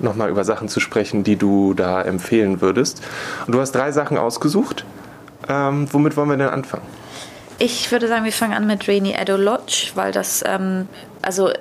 nochmal 0.00 0.30
über 0.30 0.44
Sachen 0.44 0.68
zu 0.68 0.80
sprechen, 0.80 1.24
die 1.24 1.36
du 1.36 1.74
da 1.74 2.02
empfehlen 2.02 2.60
würdest. 2.60 3.02
Und 3.46 3.54
du 3.54 3.60
hast 3.60 3.72
drei 3.72 3.92
Sachen 3.92 4.18
ausgesucht. 4.18 4.84
Ähm, 5.48 5.86
womit 5.92 6.16
wollen 6.16 6.30
wir 6.30 6.36
denn 6.36 6.48
anfangen? 6.48 6.84
Ich 7.64 7.92
würde 7.92 8.08
sagen, 8.08 8.24
wir 8.24 8.32
fangen 8.32 8.54
an 8.54 8.66
mit 8.66 8.88
Rainy 8.88 9.12
Edo 9.12 9.36
Lodge, 9.36 9.92
weil 9.94 10.10
das, 10.10 10.42
ähm, 10.44 10.88
also 11.22 11.52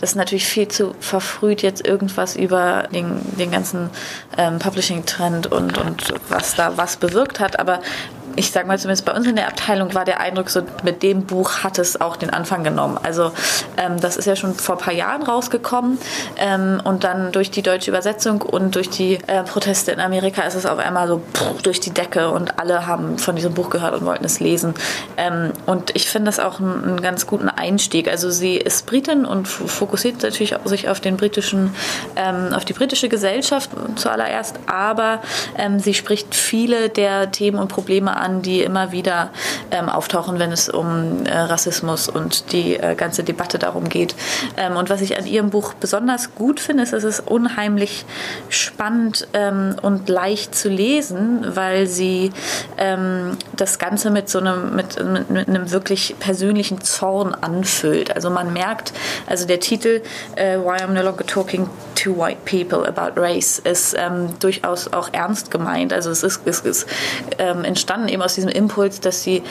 das 0.00 0.10
ist 0.10 0.14
natürlich 0.14 0.46
viel 0.46 0.68
zu 0.68 0.94
verfrüht, 1.00 1.62
jetzt 1.62 1.84
irgendwas 1.84 2.36
über 2.36 2.84
den, 2.94 3.18
den 3.36 3.50
ganzen 3.50 3.90
ähm, 4.36 4.60
Publishing-Trend 4.60 5.48
und, 5.48 5.76
und 5.76 6.14
was 6.28 6.54
da 6.54 6.76
was 6.76 6.96
bewirkt 6.98 7.40
hat. 7.40 7.58
Aber 7.58 7.80
ich 8.38 8.52
sag 8.52 8.66
mal 8.68 8.78
zumindest 8.78 9.04
bei 9.04 9.12
uns 9.12 9.26
in 9.26 9.34
der 9.34 9.48
Abteilung 9.48 9.94
war 9.94 10.04
der 10.04 10.20
Eindruck 10.20 10.48
so, 10.48 10.62
mit 10.84 11.02
dem 11.02 11.26
Buch 11.26 11.64
hat 11.64 11.78
es 11.78 12.00
auch 12.00 12.16
den 12.16 12.30
Anfang 12.30 12.62
genommen. 12.62 12.96
Also 13.02 13.32
ähm, 13.76 14.00
das 14.00 14.16
ist 14.16 14.26
ja 14.26 14.36
schon 14.36 14.54
vor 14.54 14.76
ein 14.76 14.80
paar 14.80 14.94
Jahren 14.94 15.24
rausgekommen 15.24 15.98
ähm, 16.36 16.80
und 16.84 17.02
dann 17.02 17.32
durch 17.32 17.50
die 17.50 17.62
deutsche 17.62 17.90
Übersetzung 17.90 18.42
und 18.42 18.76
durch 18.76 18.90
die 18.90 19.18
äh, 19.26 19.42
Proteste 19.42 19.90
in 19.90 19.98
Amerika 19.98 20.42
ist 20.42 20.54
es 20.54 20.66
auf 20.66 20.78
einmal 20.78 21.08
so 21.08 21.20
pff, 21.34 21.62
durch 21.62 21.80
die 21.80 21.90
Decke 21.90 22.30
und 22.30 22.60
alle 22.60 22.86
haben 22.86 23.18
von 23.18 23.34
diesem 23.34 23.54
Buch 23.54 23.70
gehört 23.70 23.94
und 23.94 24.06
wollten 24.06 24.24
es 24.24 24.38
lesen. 24.38 24.74
Ähm, 25.16 25.52
und 25.66 25.96
ich 25.96 26.08
finde 26.08 26.26
das 26.26 26.38
auch 26.38 26.60
einen, 26.60 27.02
ganz 27.02 27.26
guten 27.26 27.48
Einstieg. 27.48 28.08
Also 28.08 28.30
sie 28.30 28.56
ist 28.56 28.86
Britin 28.86 29.24
und 29.24 29.46
fokussiert 29.46 30.22
natürlich 30.22 30.56
auch 30.56 30.66
sich 30.66 30.88
auf 30.88 31.00
den 31.00 31.16
britischen, 31.16 31.74
ähm, 32.16 32.52
auf 32.52 32.64
die 32.64 32.72
britische 32.72 33.08
Gesellschaft 33.08 33.70
zuallererst, 33.96 34.60
aber 34.66 35.22
ähm, 35.56 35.80
sie 35.80 35.94
spricht 35.94 36.34
viele 36.34 36.88
der 36.88 37.30
Themen 37.30 37.58
und 37.58 37.68
Probleme 37.68 38.16
an, 38.16 38.27
an, 38.28 38.42
die 38.42 38.62
immer 38.62 38.92
wieder 38.92 39.30
ähm, 39.70 39.88
auftauchen, 39.88 40.38
wenn 40.38 40.52
es 40.52 40.68
um 40.68 41.24
äh, 41.24 41.36
Rassismus 41.36 42.08
und 42.08 42.52
die 42.52 42.76
äh, 42.76 42.94
ganze 42.94 43.24
Debatte 43.24 43.58
darum 43.58 43.88
geht. 43.88 44.14
Ähm, 44.56 44.76
und 44.76 44.90
was 44.90 45.00
ich 45.00 45.18
an 45.18 45.26
ihrem 45.26 45.50
Buch 45.50 45.74
besonders 45.74 46.34
gut 46.34 46.60
finde, 46.60 46.82
ist, 46.82 46.92
es 46.92 47.20
unheimlich 47.20 48.04
spannend 48.48 49.28
ähm, 49.32 49.76
und 49.80 50.08
leicht 50.08 50.54
zu 50.54 50.68
lesen, 50.68 51.44
weil 51.54 51.86
sie 51.86 52.32
ähm, 52.76 53.36
das 53.56 53.78
Ganze 53.78 54.10
mit 54.10 54.28
so 54.28 54.38
einem, 54.38 54.74
mit, 54.74 55.02
mit, 55.02 55.30
mit, 55.30 55.48
einem 55.48 55.70
wirklich 55.70 56.16
persönlichen 56.18 56.82
Zorn 56.82 57.34
anfüllt. 57.34 58.14
Also 58.14 58.30
man 58.30 58.52
merkt, 58.52 58.92
also 59.26 59.46
der 59.46 59.60
Titel 59.60 60.02
äh, 60.36 60.58
Why 60.58 60.82
I'm 60.82 60.88
No 60.88 61.02
Longer 61.02 61.26
Talking 61.26 61.68
to 61.94 62.16
White 62.16 62.40
People 62.44 62.86
About 62.86 63.20
Race 63.20 63.58
ist 63.58 63.94
ähm, 63.98 64.38
durchaus 64.38 64.92
auch 64.92 65.08
ernst 65.12 65.50
gemeint. 65.50 65.92
Also 65.92 66.10
es 66.10 66.22
ist, 66.22 66.42
es 66.44 66.60
ist 66.60 66.86
ähm, 67.38 67.64
entstanden 67.64 68.08
eben 68.18 68.22
aus 68.22 68.34
diesem 68.34 68.50
Impuls, 68.50 69.00
dass 69.00 69.22
sie 69.22 69.42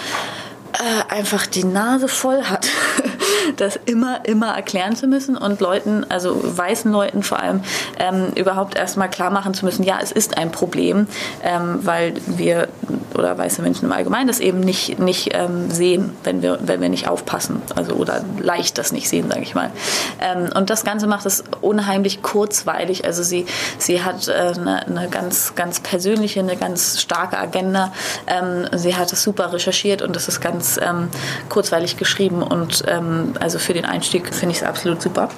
äh, 0.80 1.14
einfach 1.14 1.46
die 1.46 1.64
Nase 1.64 2.08
voll 2.08 2.44
hat, 2.44 2.68
das 3.58 3.80
immer, 3.86 4.26
immer 4.26 4.56
erklären 4.56 4.96
zu 4.96 5.08
müssen 5.08 5.38
und 5.38 5.60
Leuten, 5.60 6.06
also 6.10 6.40
weißen 6.44 6.92
Leuten 6.92 7.24
vor 7.24 7.40
allem, 7.40 7.62
ähm, 8.00 8.32
überhaupt 8.36 8.76
erstmal 8.76 9.10
klar 9.10 9.30
machen 9.30 9.54
zu 9.54 9.66
müssen, 9.66 9.84
ja, 9.84 10.00
es 10.02 10.12
ist 10.12 10.38
ein 10.38 10.52
Problem, 10.52 11.08
ähm, 11.44 11.80
weil 11.84 12.14
wir 12.26 12.68
oder 13.14 13.38
weiße 13.38 13.62
Menschen 13.62 13.86
im 13.86 13.92
Allgemeinen 13.92 14.28
das 14.28 14.40
eben 14.40 14.60
nicht, 14.60 15.00
nicht 15.00 15.34
ähm, 15.34 15.72
sehen, 15.72 16.12
wenn 16.24 16.42
wir, 16.42 16.60
wenn 16.62 16.82
wir 16.82 16.90
nicht 16.90 17.08
aufpassen. 17.08 17.62
Also 17.76 17.94
oder 17.94 18.24
leicht 18.40 18.78
das 18.78 18.92
nicht 18.92 19.10
sehen, 19.10 19.30
sage 19.30 19.42
ich 19.42 19.56
mal. 19.56 19.72
Ähm, 20.20 20.50
und 20.56 20.70
das 20.70 20.84
Ganze 20.84 21.08
macht 21.08 21.26
es 21.26 21.44
unheimlich 21.62 22.22
kurzweilig. 22.22 23.06
Also 23.06 23.24
sie, 23.24 23.46
sie 23.80 24.04
hat 24.04 24.28
äh, 24.28 24.32
eine, 24.32 24.86
eine 24.86 25.08
ganz, 25.10 25.56
ganz 25.56 25.80
persönliche, 25.80 26.40
eine 26.40 26.58
ganz 26.58 27.02
starke 27.02 27.38
Agenda. 27.40 27.92
Ähm, 28.28 28.68
sie 28.74 28.96
hat 28.96 29.12
es 29.12 29.24
super 29.24 29.52
recherchiert 29.52 30.02
und 30.02 30.16
es 30.16 30.28
ist 30.28 30.42
ganz 30.42 30.67
ähm, 30.76 31.08
kurzweilig 31.48 31.96
geschrieben. 31.96 32.44
Und 32.44 32.84
ähm, 32.88 33.36
also 33.40 33.60
für 33.60 33.74
den 33.74 33.86
Einstieg 33.86 34.34
finde 34.34 34.52
ich 34.52 34.58
es 34.58 34.64
absolut 34.64 35.02
super. 35.02 35.30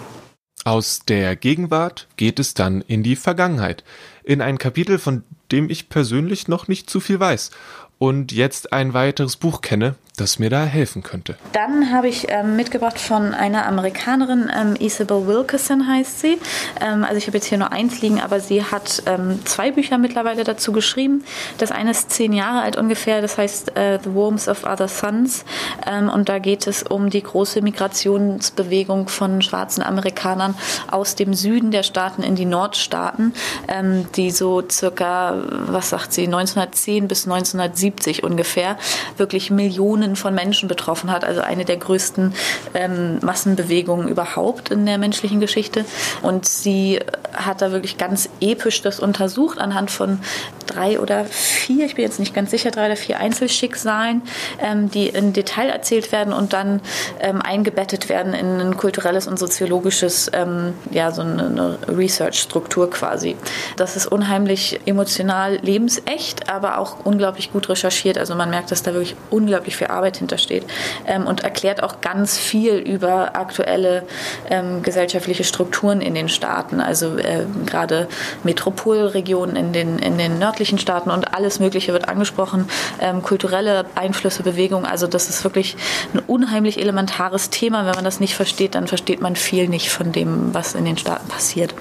Aus 0.66 1.02
der 1.08 1.36
Gegenwart 1.36 2.08
geht 2.18 2.40
es 2.40 2.56
dann 2.56 2.82
in 2.82 3.04
die 3.04 3.16
Vergangenheit, 3.16 3.84
in 4.24 4.42
ein 4.42 4.58
Kapitel, 4.58 4.98
von 4.98 5.24
dem 5.52 5.70
ich 5.70 5.90
persönlich 5.90 6.48
noch 6.48 6.68
nicht 6.68 6.90
zu 6.90 7.00
viel 7.00 7.20
weiß 7.20 7.52
und 8.00 8.32
jetzt 8.32 8.74
ein 8.74 8.94
weiteres 8.94 9.36
Buch 9.36 9.62
kenne, 9.62 9.96
das 10.20 10.40
mir 10.40 10.50
da 10.50 10.66
helfen 10.66 11.04
könnte. 11.04 11.36
Dann 11.54 11.92
habe 11.92 12.08
ich 12.08 12.28
ähm, 12.30 12.56
mitgebracht 12.56 13.00
von 13.00 13.34
einer 13.34 13.66
Amerikanerin, 13.66 14.50
ähm, 14.56 14.76
Isabel 14.80 15.28
Wilkerson 15.28 15.88
heißt 15.88 16.20
sie. 16.20 16.38
Ähm, 16.82 17.04
also 17.04 17.18
ich 17.18 17.28
habe 17.28 17.38
jetzt 17.38 17.48
hier 17.48 17.58
nur 17.58 17.72
eins 17.72 18.02
liegen, 18.02 18.20
aber 18.20 18.40
sie 18.40 18.64
hat 18.64 19.04
ähm, 19.06 19.40
zwei 19.46 19.72
Bücher 19.72 19.98
mittlerweile 19.98 20.44
dazu 20.44 20.72
geschrieben. 20.72 21.24
Das 21.58 21.72
eine 21.72 21.92
ist 21.92 22.12
zehn 22.12 22.34
Jahre 22.34 22.62
alt 22.62 22.78
ungefähr, 22.78 23.22
das 23.22 23.38
heißt 23.38 23.78
äh, 23.78 24.00
The 24.04 24.14
Worms 24.14 24.48
of 24.48 24.64
Other 24.64 24.88
Suns. 24.88 25.46
Ähm, 25.88 26.10
und 26.10 26.30
da 26.30 26.40
geht 26.40 26.68
es 26.68 26.84
um 26.84 27.10
die 27.10 27.24
große 27.24 27.62
Migrationsbewegung 27.62 29.08
von 29.08 29.42
schwarzen 29.42 29.84
Amerikanern 29.84 30.56
aus 30.92 31.16
dem 31.16 31.34
Süden 31.34 31.72
der 31.72 31.84
Staaten 31.84 32.24
in 32.24 32.36
die 32.36 32.46
Nordstaaten, 32.46 33.34
ähm, 33.68 34.06
die 34.16 34.32
so 34.32 34.64
circa, 34.70 35.36
was 35.68 35.90
sagt 35.90 36.14
sie, 36.14 36.26
1910 36.26 37.08
bis 37.08 37.26
1970 37.26 38.24
ungefähr 38.24 38.78
wirklich 39.18 39.52
Millionen 39.52 40.09
Millionen 40.10 40.16
von 40.16 40.34
Menschen 40.34 40.68
betroffen 40.68 41.12
hat, 41.12 41.24
also 41.24 41.42
eine 41.42 41.66
der 41.66 41.78
größten 41.78 42.34
ähm, 42.74 43.20
Massenbewegungen 43.22 44.08
überhaupt 44.08 44.72
in 44.72 44.86
der 44.86 44.98
menschlichen 44.98 45.40
Geschichte. 45.40 45.86
Und 46.22 46.46
sie 46.48 47.00
hat 47.34 47.62
da 47.62 47.72
wirklich 47.72 47.98
ganz 47.98 48.30
episch 48.42 48.82
das 48.82 49.00
untersucht 49.00 49.60
anhand 49.60 49.92
von 49.92 50.20
drei 50.66 51.00
oder 51.00 51.26
vier, 51.26 51.86
ich 51.86 51.96
bin 51.96 52.06
jetzt 52.06 52.20
nicht 52.20 52.34
ganz 52.34 52.52
sicher, 52.52 52.72
drei 52.72 52.88
oder 52.88 52.96
vier 52.96 53.20
Einzelschicksalen, 53.20 54.22
ähm, 54.60 54.90
die 54.92 55.08
in 55.08 55.34
Detail 55.34 55.70
erzählt 55.70 56.12
werden 56.12 56.34
und 56.34 56.54
dann 56.54 56.82
ähm, 57.20 57.42
eingebettet 57.42 58.10
werden 58.10 58.34
in 58.34 58.60
ein 58.60 58.78
kulturelles 58.78 59.28
und 59.28 59.40
soziologisches, 59.40 60.30
ähm, 60.34 60.74
ja, 60.92 61.12
so 61.12 61.22
eine, 61.22 61.46
eine 61.46 61.78
Research-Struktur 61.88 62.90
quasi. 62.90 63.36
Das 63.78 63.96
ist 63.96 64.08
unheimlich 64.08 64.80
emotional 64.86 65.58
lebensecht, 65.62 66.50
aber 66.50 66.78
auch 66.78 67.06
unglaublich 67.06 67.52
gut 67.52 67.70
recherchiert. 67.70 68.18
Also 68.18 68.36
man 68.36 68.50
merkt, 68.50 68.72
dass 68.72 68.84
da 68.84 68.94
wirklich 68.94 69.16
unglaublich 69.30 69.76
viel 69.76 69.88
Arbeit 69.90 70.18
hintersteht 70.18 70.66
ähm, 71.06 71.26
und 71.26 71.44
erklärt 71.44 71.84
auch 71.84 72.02
ganz 72.02 72.38
viel 72.38 72.76
über 72.76 73.36
aktuelle 73.36 74.04
ähm, 74.50 74.84
gesellschaftliche 74.84 75.44
Strukturen 75.44 76.02
in 76.02 76.14
den 76.14 76.30
Staaten, 76.30 76.80
also 76.80 77.18
äh, 77.18 77.46
gerade 77.66 78.08
Metropolregionen 78.44 79.56
in 79.56 79.74
den, 79.74 80.00
in 80.00 80.18
den 80.18 80.40
nördlichen 80.40 80.80
Staaten 80.80 81.12
und 81.12 81.34
alles 81.34 81.60
Mögliche 81.60 81.94
wird 81.94 82.10
angesprochen, 82.10 82.68
ähm, 83.00 83.22
kulturelle 83.22 83.86
Einflüsse, 83.96 84.44
Bewegung, 84.44 84.86
also 84.86 85.08
das 85.08 85.30
ist 85.30 85.44
wirklich 85.44 85.76
ein 86.14 86.20
unheimlich 86.20 86.80
elementares 86.80 87.50
Thema. 87.50 87.86
Wenn 87.86 87.96
man 87.96 88.04
das 88.04 88.20
nicht 88.20 88.36
versteht, 88.36 88.76
dann 88.76 88.88
versteht 88.88 89.22
man 89.22 89.36
viel 89.36 89.68
nicht 89.68 89.90
von 89.90 90.12
dem, 90.12 90.54
was 90.54 90.76
in 90.76 90.86
den 90.86 90.98
Staaten 90.98 91.28
passiert. 91.28 91.74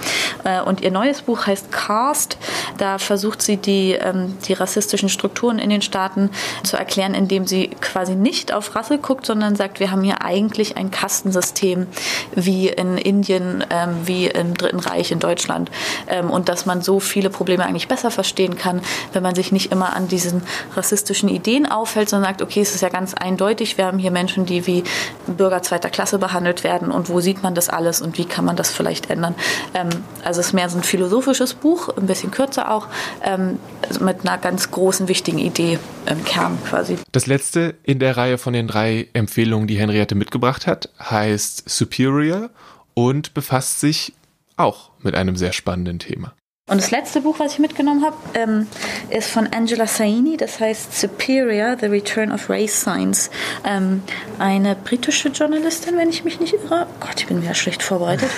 Äh, 0.44 0.60
und 0.62 0.80
ihr 0.80 0.90
neues 0.90 1.22
Buch 1.22 1.46
heißt 1.46 1.72
Cast, 1.72 2.38
da 2.78 2.98
versucht 2.98 3.42
sie 3.42 3.56
die, 3.56 3.92
ähm, 3.92 4.36
die 4.46 4.52
rassistischen 4.52 5.08
Strukturen 5.08 5.58
in 5.58 5.70
den 5.70 5.82
Staaten 5.82 6.30
zu 6.62 6.76
erklären, 6.76 7.14
indem 7.14 7.46
sie 7.46 7.68
quasi 7.80 7.97
quasi 7.98 8.14
nicht 8.14 8.52
auf 8.52 8.76
Rasse 8.76 8.98
guckt, 8.98 9.26
sondern 9.26 9.56
sagt, 9.56 9.80
wir 9.80 9.90
haben 9.90 10.04
hier 10.04 10.22
eigentlich 10.22 10.76
ein 10.76 10.92
Kastensystem 10.92 11.88
wie 12.32 12.68
in 12.68 12.96
Indien, 12.96 13.64
ähm, 13.70 13.96
wie 14.04 14.28
im 14.28 14.54
Dritten 14.54 14.78
Reich 14.78 15.10
in 15.10 15.18
Deutschland. 15.18 15.68
Ähm, 16.06 16.30
und 16.30 16.48
dass 16.48 16.64
man 16.64 16.80
so 16.80 17.00
viele 17.00 17.28
Probleme 17.28 17.66
eigentlich 17.66 17.88
besser 17.88 18.12
verstehen 18.12 18.56
kann, 18.56 18.82
wenn 19.14 19.24
man 19.24 19.34
sich 19.34 19.50
nicht 19.50 19.72
immer 19.72 19.96
an 19.96 20.06
diesen 20.06 20.42
rassistischen 20.76 21.28
Ideen 21.28 21.66
aufhält, 21.66 22.08
sondern 22.08 22.30
sagt, 22.30 22.40
okay, 22.40 22.60
es 22.60 22.72
ist 22.72 22.82
ja 22.82 22.88
ganz 22.88 23.14
eindeutig, 23.14 23.78
wir 23.78 23.86
haben 23.86 23.98
hier 23.98 24.12
Menschen, 24.12 24.46
die 24.46 24.68
wie 24.68 24.84
Bürger 25.26 25.64
zweiter 25.64 25.90
Klasse 25.90 26.20
behandelt 26.20 26.62
werden 26.62 26.92
und 26.92 27.08
wo 27.08 27.18
sieht 27.18 27.42
man 27.42 27.56
das 27.56 27.68
alles 27.68 28.00
und 28.00 28.16
wie 28.16 28.26
kann 28.26 28.44
man 28.44 28.54
das 28.54 28.70
vielleicht 28.70 29.10
ändern. 29.10 29.34
Ähm, 29.74 29.88
also 30.22 30.38
es 30.38 30.48
ist 30.48 30.52
mehr 30.52 30.68
so 30.68 30.78
ein 30.78 30.84
philosophisches 30.84 31.54
Buch, 31.54 31.88
ein 31.96 32.06
bisschen 32.06 32.30
kürzer 32.30 32.70
auch, 32.70 32.86
ähm, 33.24 33.58
mit 33.98 34.20
einer 34.20 34.38
ganz 34.38 34.70
großen, 34.70 35.08
wichtigen 35.08 35.38
Idee 35.38 35.80
im 36.06 36.24
Kern 36.24 36.58
quasi. 36.68 36.96
Das 37.12 37.26
letzte 37.26 37.74
in 37.88 37.98
der 38.00 38.18
Reihe 38.18 38.36
von 38.36 38.52
den 38.52 38.68
drei 38.68 39.08
Empfehlungen, 39.14 39.66
die 39.66 39.78
Henriette 39.78 40.14
mitgebracht 40.14 40.66
hat, 40.66 40.90
heißt 41.00 41.70
Superior 41.70 42.50
und 42.92 43.32
befasst 43.32 43.80
sich 43.80 44.12
auch 44.58 44.90
mit 45.00 45.14
einem 45.14 45.36
sehr 45.36 45.54
spannenden 45.54 45.98
Thema. 45.98 46.34
Und 46.68 46.82
das 46.82 46.90
letzte 46.90 47.22
Buch, 47.22 47.38
was 47.38 47.54
ich 47.54 47.60
mitgenommen 47.60 48.04
habe, 48.04 48.16
ähm, 48.34 48.66
ist 49.08 49.30
von 49.30 49.46
Angela 49.46 49.86
Saini, 49.86 50.36
das 50.36 50.60
heißt 50.60 51.00
Superior, 51.00 51.78
The 51.80 51.86
Return 51.86 52.30
of 52.30 52.50
Race 52.50 52.78
Science. 52.78 53.30
Ähm, 53.64 54.02
eine 54.38 54.74
britische 54.76 55.30
Journalistin, 55.30 55.96
wenn 55.96 56.10
ich 56.10 56.24
mich 56.24 56.40
nicht 56.40 56.52
irre. 56.52 56.86
Gott, 57.00 57.14
ich 57.16 57.26
bin 57.26 57.40
wieder 57.40 57.54
schlecht 57.54 57.82
vorbereitet. 57.82 58.28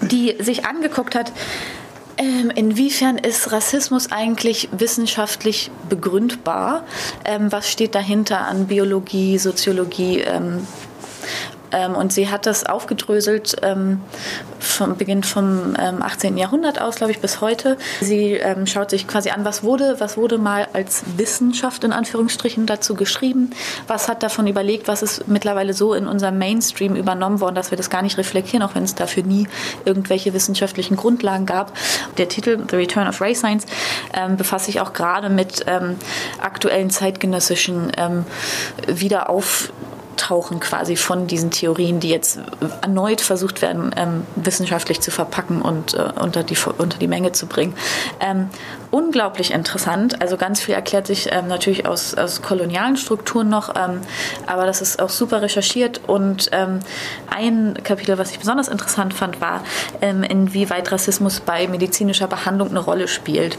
Die 0.00 0.36
sich 0.40 0.64
angeguckt 0.64 1.14
hat, 1.14 1.32
ähm, 2.18 2.50
inwiefern 2.54 3.18
ist 3.18 3.52
Rassismus 3.52 4.10
eigentlich 4.10 4.68
wissenschaftlich 4.72 5.70
begründbar? 5.88 6.84
Ähm, 7.24 7.52
was 7.52 7.70
steht 7.70 7.94
dahinter 7.94 8.40
an 8.46 8.66
Biologie, 8.66 9.38
Soziologie? 9.38 10.20
Ähm, 10.20 10.66
ähm, 11.72 11.94
und 11.94 12.12
sie 12.12 12.28
hat 12.28 12.46
das 12.46 12.64
aufgedröselt 12.64 13.56
ähm, 13.62 14.00
vom 14.58 14.96
Beginn 14.96 15.22
vom 15.22 15.74
ähm, 15.78 16.02
18. 16.02 16.36
Jahrhundert 16.36 16.80
aus, 16.80 16.96
glaube 16.96 17.12
ich, 17.12 17.20
bis 17.20 17.40
heute. 17.40 17.76
Sie 18.00 18.32
ähm, 18.32 18.66
schaut 18.66 18.90
sich 18.90 19.06
quasi 19.06 19.30
an, 19.30 19.44
was 19.44 19.62
wurde, 19.62 19.96
was 19.98 20.16
wurde 20.16 20.38
mal 20.38 20.68
als 20.72 21.02
Wissenschaft 21.16 21.84
in 21.84 21.92
Anführungsstrichen 21.92 22.66
dazu 22.66 22.94
geschrieben, 22.94 23.50
was 23.86 24.08
hat 24.08 24.22
davon 24.22 24.46
überlegt, 24.46 24.88
was 24.88 25.02
ist 25.02 25.28
mittlerweile 25.28 25.74
so 25.74 25.94
in 25.94 26.06
unserem 26.06 26.38
Mainstream 26.38 26.96
übernommen 26.96 27.40
worden, 27.40 27.54
dass 27.54 27.70
wir 27.70 27.78
das 27.78 27.90
gar 27.90 28.02
nicht 28.02 28.18
reflektieren, 28.18 28.62
auch 28.62 28.74
wenn 28.74 28.84
es 28.84 28.94
dafür 28.94 29.22
nie 29.22 29.48
irgendwelche 29.84 30.32
wissenschaftlichen 30.34 30.96
Grundlagen 30.96 31.46
gab. 31.46 31.72
Der 32.18 32.28
Titel 32.28 32.58
The 32.68 32.76
Return 32.76 33.08
of 33.08 33.20
Race 33.20 33.38
Science 33.38 33.66
ähm, 34.14 34.36
befasst 34.36 34.66
sich 34.66 34.80
auch 34.80 34.92
gerade 34.92 35.28
mit 35.28 35.64
ähm, 35.66 35.96
aktuellen 36.40 36.90
zeitgenössischen 36.90 37.92
Wiederauf 38.86 39.72
Auftauchen 40.16 40.60
quasi 40.60 40.96
von 40.96 41.26
diesen 41.26 41.50
Theorien, 41.50 42.00
die 42.00 42.08
jetzt 42.08 42.38
erneut 42.80 43.20
versucht 43.20 43.60
werden, 43.60 43.94
ähm, 43.96 44.22
wissenschaftlich 44.34 45.00
zu 45.02 45.10
verpacken 45.10 45.60
und 45.60 45.92
äh, 45.92 46.08
unter, 46.20 46.42
die, 46.42 46.56
unter 46.78 46.98
die 46.98 47.06
Menge 47.06 47.32
zu 47.32 47.46
bringen. 47.46 47.74
Ähm, 48.18 48.48
unglaublich 48.96 49.50
interessant. 49.50 50.22
Also 50.22 50.38
ganz 50.38 50.62
viel 50.62 50.74
erklärt 50.74 51.06
sich 51.06 51.28
ähm, 51.30 51.48
natürlich 51.48 51.86
aus, 51.86 52.14
aus 52.14 52.40
kolonialen 52.40 52.96
Strukturen 52.96 53.50
noch, 53.50 53.74
ähm, 53.76 54.00
aber 54.46 54.64
das 54.64 54.80
ist 54.80 55.02
auch 55.02 55.10
super 55.10 55.42
recherchiert. 55.42 56.00
Und 56.06 56.48
ähm, 56.52 56.80
ein 57.28 57.74
Kapitel, 57.84 58.16
was 58.16 58.30
ich 58.30 58.38
besonders 58.38 58.68
interessant 58.68 59.12
fand, 59.12 59.42
war, 59.42 59.62
ähm, 60.00 60.22
inwieweit 60.22 60.90
Rassismus 60.90 61.40
bei 61.40 61.68
medizinischer 61.68 62.26
Behandlung 62.26 62.70
eine 62.70 62.78
Rolle 62.78 63.06
spielt. 63.06 63.58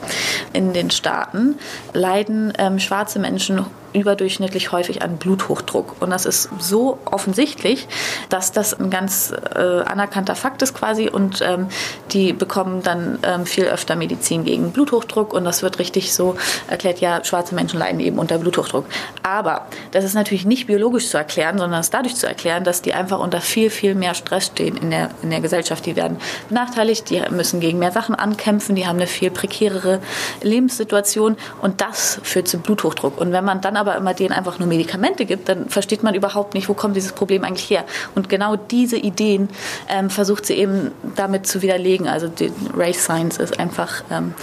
In 0.53 0.73
den 0.73 0.89
Staaten 0.89 1.59
leiden 1.93 2.53
schwarze 2.79 3.19
Menschen 3.19 3.65
überdurchschnittlich 3.93 4.71
häufig 4.71 5.01
an 5.01 5.17
Bluthochdruck. 5.17 5.95
Und 5.99 6.09
das 6.09 6.25
ist 6.25 6.49
so 6.59 6.99
offensichtlich, 7.05 7.87
dass 8.29 8.51
das 8.51 8.79
ein 8.79 8.89
ganz 8.89 9.33
äh, 9.55 9.59
anerkannter 9.59 10.35
Fakt 10.35 10.61
ist 10.61 10.73
quasi. 10.73 11.09
Und 11.09 11.41
ähm, 11.41 11.67
die 12.11 12.33
bekommen 12.33 12.83
dann 12.83 13.19
ähm, 13.23 13.45
viel 13.45 13.65
öfter 13.65 13.95
Medizin 13.95 14.43
gegen 14.43 14.71
Bluthochdruck 14.71 15.26
Bluthochdruck 15.27 15.33
und 15.33 15.45
das 15.45 15.63
wird 15.63 15.79
richtig 15.79 16.13
so 16.13 16.35
erklärt, 16.67 16.99
ja, 16.99 17.23
schwarze 17.23 17.55
Menschen 17.55 17.79
leiden 17.79 17.99
eben 17.99 18.19
unter 18.19 18.37
Bluthochdruck. 18.37 18.85
Aber 19.23 19.67
das 19.91 20.03
ist 20.03 20.13
natürlich 20.13 20.45
nicht 20.45 20.67
biologisch 20.67 21.09
zu 21.09 21.17
erklären, 21.17 21.57
sondern 21.57 21.79
es 21.79 21.89
dadurch 21.89 22.15
zu 22.15 22.27
erklären, 22.27 22.63
dass 22.63 22.81
die 22.81 22.93
einfach 22.93 23.19
unter 23.19 23.41
viel, 23.41 23.69
viel 23.69 23.95
mehr 23.95 24.13
Stress 24.13 24.47
stehen 24.47 24.77
in 24.77 24.91
der, 24.91 25.09
in 25.21 25.29
der 25.29 25.41
Gesellschaft. 25.41 25.85
Die 25.85 25.95
werden 25.95 26.17
benachteiligt, 26.49 27.09
die 27.09 27.21
müssen 27.29 27.59
gegen 27.59 27.79
mehr 27.79 27.91
Sachen 27.91 28.15
ankämpfen, 28.15 28.75
die 28.75 28.87
haben 28.87 28.97
eine 28.97 29.07
viel 29.07 29.31
prekärere 29.31 29.99
Lebenssituation 30.41 31.37
und 31.61 31.81
das 31.81 32.19
führt 32.23 32.47
zu 32.47 32.59
Bluthochdruck. 32.59 33.19
Und 33.19 33.31
wenn 33.31 33.45
man 33.45 33.61
dann 33.61 33.77
aber 33.77 33.95
immer 33.95 34.13
denen 34.13 34.31
einfach 34.31 34.59
nur 34.59 34.67
Medikamente 34.67 35.25
gibt, 35.25 35.49
dann 35.49 35.69
versteht 35.69 36.03
man 36.03 36.15
überhaupt 36.15 36.53
nicht, 36.53 36.69
wo 36.69 36.73
kommt 36.73 36.95
dieses 36.95 37.11
Problem 37.11 37.43
eigentlich 37.43 37.69
her. 37.69 37.83
Und 38.15 38.29
genau 38.29 38.55
diese 38.55 38.97
Ideen 38.97 39.49
ähm, 39.89 40.09
versucht 40.09 40.45
sie 40.45 40.53
eben 40.53 40.91
damit 41.15 41.47
zu 41.47 41.61
widerlegen. 41.61 42.07
Also 42.07 42.29
Race 42.75 43.03
Science 43.03 43.37
ist 43.37 43.59
einfach 43.59 44.03
ähm, 44.11 44.33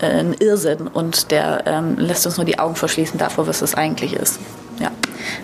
ein 0.00 0.34
Irrsinn 0.34 0.86
und 0.86 1.30
der 1.30 1.64
ähm, 1.66 1.96
lässt 1.98 2.26
uns 2.26 2.36
nur 2.36 2.46
die 2.46 2.58
Augen 2.58 2.76
verschließen 2.76 3.18
davor, 3.18 3.46
was 3.46 3.62
es 3.62 3.74
eigentlich 3.74 4.14
ist. 4.14 4.38
Ja, 4.80 4.90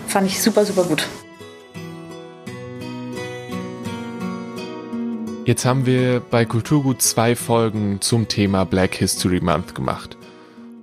fand 0.07 0.27
ich 0.27 0.41
super, 0.41 0.65
super 0.65 0.83
gut. 0.83 1.07
Jetzt 5.45 5.65
haben 5.65 5.85
wir 5.85 6.21
bei 6.21 6.45
Kulturgut 6.45 7.01
zwei 7.01 7.35
Folgen 7.35 7.99
zum 7.99 8.29
Thema 8.29 8.63
Black 8.65 8.95
History 8.95 9.41
Month 9.41 9.75
gemacht. 9.75 10.15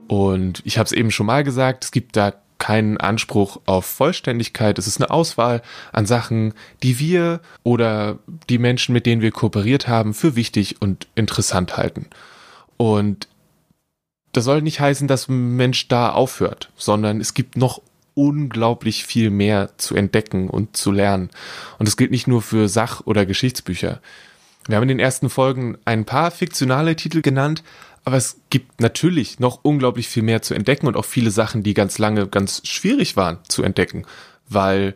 Und 0.06 0.60
ich 0.66 0.76
habe 0.76 0.84
es 0.84 0.92
eben 0.92 1.10
schon 1.10 1.26
mal 1.26 1.44
gesagt, 1.44 1.84
es 1.84 1.92
gibt 1.92 2.16
da 2.16 2.34
keinen 2.58 2.98
Anspruch 2.98 3.58
auf 3.64 3.86
Vollständigkeit. 3.86 4.78
Es 4.78 4.86
ist 4.86 5.00
eine 5.00 5.10
Auswahl 5.10 5.62
an 5.92 6.04
Sachen, 6.04 6.52
die 6.82 6.98
wir 6.98 7.40
oder 7.62 8.18
die 8.50 8.58
Menschen, 8.58 8.92
mit 8.92 9.06
denen 9.06 9.22
wir 9.22 9.30
kooperiert 9.30 9.88
haben, 9.88 10.12
für 10.12 10.36
wichtig 10.36 10.82
und 10.82 11.08
interessant 11.14 11.78
halten. 11.78 12.06
Und 12.76 13.28
das 14.32 14.44
soll 14.44 14.62
nicht 14.62 14.80
heißen, 14.80 15.08
dass 15.08 15.28
ein 15.28 15.56
Mensch 15.56 15.88
da 15.88 16.10
aufhört, 16.10 16.70
sondern 16.76 17.20
es 17.20 17.34
gibt 17.34 17.56
noch 17.56 17.82
unglaublich 18.14 19.04
viel 19.04 19.30
mehr 19.30 19.70
zu 19.78 19.94
entdecken 19.94 20.50
und 20.50 20.76
zu 20.76 20.92
lernen. 20.92 21.30
Und 21.78 21.88
das 21.88 21.96
gilt 21.96 22.10
nicht 22.10 22.26
nur 22.26 22.42
für 22.42 22.68
Sach- 22.68 23.02
oder 23.06 23.26
Geschichtsbücher. 23.26 24.00
Wir 24.66 24.76
haben 24.76 24.82
in 24.82 24.88
den 24.88 25.00
ersten 25.00 25.30
Folgen 25.30 25.78
ein 25.84 26.04
paar 26.04 26.30
fiktionale 26.30 26.96
Titel 26.96 27.22
genannt, 27.22 27.62
aber 28.04 28.16
es 28.16 28.40
gibt 28.50 28.80
natürlich 28.80 29.40
noch 29.40 29.60
unglaublich 29.62 30.08
viel 30.08 30.22
mehr 30.22 30.42
zu 30.42 30.54
entdecken 30.54 30.86
und 30.86 30.96
auch 30.96 31.04
viele 31.04 31.30
Sachen, 31.30 31.62
die 31.62 31.74
ganz 31.74 31.98
lange 31.98 32.26
ganz 32.26 32.62
schwierig 32.64 33.16
waren 33.16 33.38
zu 33.48 33.62
entdecken, 33.62 34.04
weil 34.48 34.94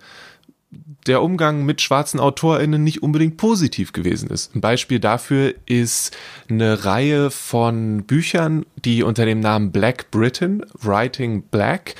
der 1.06 1.22
Umgang 1.22 1.64
mit 1.64 1.82
schwarzen 1.82 2.18
AutorInnen 2.18 2.82
nicht 2.82 3.02
unbedingt 3.02 3.36
positiv 3.36 3.92
gewesen 3.92 4.30
ist. 4.30 4.54
Ein 4.54 4.60
Beispiel 4.60 5.00
dafür 5.00 5.54
ist 5.66 6.16
eine 6.48 6.84
Reihe 6.84 7.30
von 7.30 8.04
Büchern, 8.04 8.64
die 8.76 9.02
unter 9.02 9.26
dem 9.26 9.40
Namen 9.40 9.70
Black 9.70 10.10
Britain, 10.10 10.64
Writing 10.80 11.42
Black, 11.42 11.94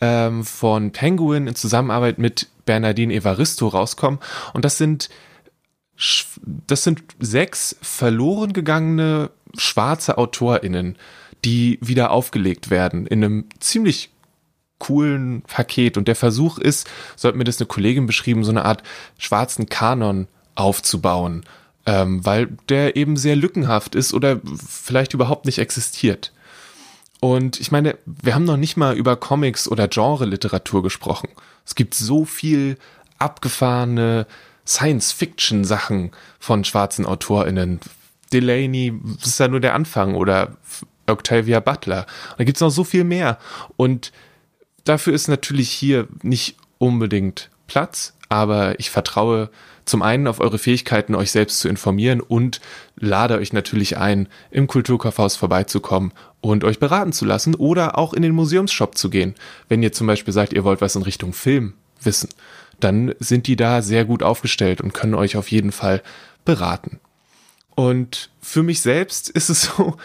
ähm, 0.00 0.44
von 0.44 0.92
Penguin 0.92 1.46
in 1.46 1.54
Zusammenarbeit 1.54 2.18
mit 2.18 2.48
Bernardine 2.64 3.12
Evaristo 3.14 3.68
rauskommen. 3.68 4.20
Und 4.54 4.64
das 4.64 4.78
sind, 4.78 5.08
das 6.66 6.84
sind 6.84 7.02
sechs 7.18 7.76
verloren 7.82 8.52
gegangene 8.52 9.30
schwarze 9.56 10.18
AutorInnen, 10.18 10.96
die 11.44 11.78
wieder 11.80 12.10
aufgelegt 12.10 12.70
werden 12.70 13.06
in 13.06 13.24
einem 13.24 13.44
ziemlich 13.60 14.10
coolen 14.78 15.42
Paket. 15.42 15.96
Und 15.96 16.08
der 16.08 16.16
Versuch 16.16 16.58
ist, 16.58 16.88
so 17.16 17.28
hat 17.28 17.36
mir 17.36 17.44
das 17.44 17.60
eine 17.60 17.66
Kollegin 17.66 18.06
beschrieben, 18.06 18.44
so 18.44 18.50
eine 18.50 18.64
Art 18.64 18.82
schwarzen 19.18 19.68
Kanon 19.68 20.28
aufzubauen, 20.54 21.44
ähm, 21.86 22.24
weil 22.24 22.48
der 22.68 22.96
eben 22.96 23.16
sehr 23.16 23.36
lückenhaft 23.36 23.94
ist 23.94 24.14
oder 24.14 24.40
vielleicht 24.66 25.14
überhaupt 25.14 25.46
nicht 25.46 25.58
existiert. 25.58 26.32
Und 27.20 27.60
ich 27.60 27.72
meine, 27.72 27.96
wir 28.06 28.34
haben 28.34 28.44
noch 28.44 28.56
nicht 28.56 28.76
mal 28.76 28.96
über 28.96 29.16
Comics 29.16 29.68
oder 29.68 29.88
Genre-Literatur 29.88 30.82
gesprochen. 30.82 31.28
Es 31.66 31.74
gibt 31.74 31.94
so 31.94 32.24
viel 32.24 32.78
abgefahrene 33.18 34.26
Science-Fiction-Sachen 34.64 36.12
von 36.38 36.62
schwarzen 36.64 37.06
AutorInnen, 37.06 37.80
Delaney 38.32 38.92
ist 39.22 39.40
ja 39.40 39.48
nur 39.48 39.60
der 39.60 39.74
Anfang 39.74 40.14
oder 40.14 40.56
Octavia 41.06 41.60
Butler. 41.60 42.06
Und 42.30 42.40
da 42.40 42.44
gibt's 42.44 42.60
noch 42.60 42.70
so 42.70 42.84
viel 42.84 43.04
mehr. 43.04 43.38
Und 43.76 44.12
dafür 44.88 45.12
ist 45.12 45.28
natürlich 45.28 45.70
hier 45.70 46.08
nicht 46.22 46.56
unbedingt 46.78 47.50
Platz, 47.66 48.14
aber 48.28 48.78
ich 48.80 48.90
vertraue 48.90 49.50
zum 49.84 50.02
einen 50.02 50.26
auf 50.26 50.40
eure 50.40 50.58
Fähigkeiten, 50.58 51.14
euch 51.14 51.30
selbst 51.30 51.60
zu 51.60 51.68
informieren 51.68 52.20
und 52.20 52.60
lade 52.96 53.36
euch 53.38 53.52
natürlich 53.52 53.96
ein, 53.96 54.28
im 54.50 54.66
Kulturkaufhaus 54.66 55.36
vorbeizukommen 55.36 56.12
und 56.40 56.62
euch 56.64 56.78
beraten 56.78 57.12
zu 57.12 57.24
lassen 57.24 57.54
oder 57.54 57.96
auch 57.98 58.12
in 58.12 58.22
den 58.22 58.34
Museumsshop 58.34 58.96
zu 58.96 59.10
gehen. 59.10 59.34
Wenn 59.68 59.82
ihr 59.82 59.92
zum 59.92 60.06
Beispiel 60.06 60.34
sagt, 60.34 60.52
ihr 60.52 60.64
wollt 60.64 60.80
was 60.80 60.96
in 60.96 61.02
Richtung 61.02 61.32
Film 61.32 61.74
wissen, 62.02 62.28
dann 62.80 63.14
sind 63.18 63.46
die 63.46 63.56
da 63.56 63.82
sehr 63.82 64.04
gut 64.04 64.22
aufgestellt 64.22 64.80
und 64.80 64.94
können 64.94 65.14
euch 65.14 65.36
auf 65.36 65.50
jeden 65.50 65.72
Fall 65.72 66.02
beraten. 66.44 67.00
Und 67.74 68.30
für 68.40 68.62
mich 68.62 68.80
selbst 68.80 69.28
ist 69.30 69.48
es 69.48 69.62
so, 69.62 69.96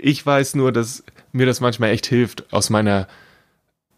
ich 0.00 0.24
weiß 0.24 0.54
nur, 0.54 0.72
dass 0.72 1.04
mir 1.32 1.46
das 1.46 1.60
manchmal 1.60 1.90
echt 1.90 2.06
hilft, 2.06 2.52
aus 2.52 2.70
meiner 2.70 3.06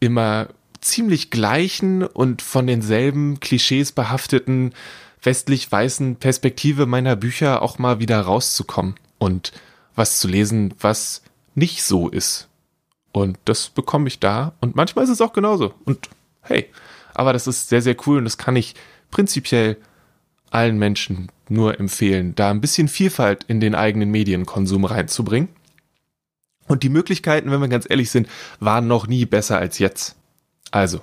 immer 0.00 0.48
ziemlich 0.80 1.30
gleichen 1.30 2.04
und 2.04 2.42
von 2.42 2.66
denselben 2.66 3.40
Klischees 3.40 3.92
behafteten 3.92 4.72
westlich 5.22 5.70
weißen 5.70 6.16
Perspektive 6.16 6.86
meiner 6.86 7.16
Bücher 7.16 7.62
auch 7.62 7.78
mal 7.78 7.98
wieder 7.98 8.20
rauszukommen 8.20 8.94
und 9.18 9.52
was 9.94 10.20
zu 10.20 10.28
lesen, 10.28 10.74
was 10.78 11.22
nicht 11.54 11.82
so 11.82 12.08
ist. 12.08 12.48
Und 13.12 13.36
das 13.44 13.68
bekomme 13.68 14.08
ich 14.08 14.20
da 14.20 14.52
und 14.60 14.76
manchmal 14.76 15.04
ist 15.04 15.10
es 15.10 15.20
auch 15.20 15.32
genauso. 15.32 15.74
Und 15.84 16.08
hey, 16.42 16.70
aber 17.14 17.32
das 17.32 17.46
ist 17.46 17.68
sehr, 17.68 17.82
sehr 17.82 17.96
cool 18.06 18.18
und 18.18 18.24
das 18.24 18.38
kann 18.38 18.54
ich 18.54 18.74
prinzipiell 19.10 19.76
allen 20.50 20.78
Menschen 20.78 21.30
nur 21.48 21.80
empfehlen, 21.80 22.34
da 22.34 22.50
ein 22.50 22.60
bisschen 22.60 22.88
Vielfalt 22.88 23.44
in 23.48 23.60
den 23.60 23.74
eigenen 23.74 24.10
Medienkonsum 24.10 24.84
reinzubringen. 24.84 25.48
Und 26.68 26.82
die 26.82 26.88
Möglichkeiten, 26.88 27.50
wenn 27.50 27.60
wir 27.60 27.68
ganz 27.68 27.86
ehrlich 27.88 28.10
sind, 28.10 28.28
waren 28.60 28.86
noch 28.86 29.06
nie 29.06 29.26
besser 29.26 29.58
als 29.58 29.78
jetzt. 29.78 30.16
Also, 30.70 31.00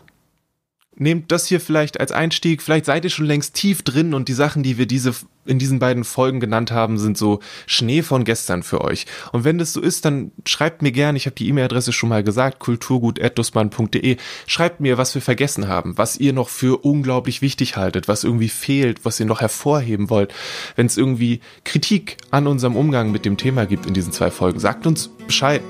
nehmt 0.97 1.31
das 1.31 1.47
hier 1.47 1.59
vielleicht 1.59 1.99
als 1.99 2.11
Einstieg. 2.11 2.61
Vielleicht 2.61 2.85
seid 2.85 3.03
ihr 3.03 3.09
schon 3.09 3.25
längst 3.25 3.55
tief 3.55 3.83
drin 3.83 4.13
und 4.13 4.27
die 4.27 4.33
Sachen, 4.33 4.63
die 4.63 4.77
wir 4.77 4.85
diese 4.85 5.13
in 5.45 5.59
diesen 5.59 5.79
beiden 5.79 6.03
Folgen 6.03 6.39
genannt 6.39 6.71
haben, 6.71 6.97
sind 6.97 7.17
so 7.17 7.39
Schnee 7.67 8.01
von 8.01 8.23
gestern 8.23 8.63
für 8.63 8.81
euch. 8.81 9.05
Und 9.31 9.43
wenn 9.43 9.57
das 9.57 9.73
so 9.73 9.81
ist, 9.81 10.03
dann 10.03 10.31
schreibt 10.45 10.81
mir 10.81 10.91
gern, 10.91 11.15
ich 11.15 11.27
habe 11.27 11.35
die 11.35 11.47
E-Mail-Adresse 11.47 11.93
schon 11.93 12.09
mal 12.09 12.23
gesagt, 12.23 12.59
kulturgut.dussmann.de. 12.59 14.17
Schreibt 14.47 14.79
mir, 14.79 14.97
was 14.97 15.13
wir 15.13 15.21
vergessen 15.21 15.67
haben, 15.67 15.97
was 15.97 16.17
ihr 16.17 16.33
noch 16.33 16.49
für 16.49 16.83
unglaublich 16.83 17.41
wichtig 17.41 17.77
haltet, 17.77 18.07
was 18.07 18.23
irgendwie 18.23 18.49
fehlt, 18.49 19.05
was 19.05 19.19
ihr 19.19 19.27
noch 19.27 19.41
hervorheben 19.41 20.09
wollt. 20.09 20.33
Wenn 20.75 20.87
es 20.87 20.97
irgendwie 20.97 21.41
Kritik 21.63 22.17
an 22.31 22.47
unserem 22.47 22.75
Umgang 22.75 23.11
mit 23.11 23.25
dem 23.25 23.37
Thema 23.37 23.65
gibt 23.65 23.85
in 23.85 23.93
diesen 23.93 24.11
zwei 24.11 24.31
Folgen, 24.31 24.59
sagt 24.59 24.87
uns 24.87 25.09
Bescheid. 25.27 25.61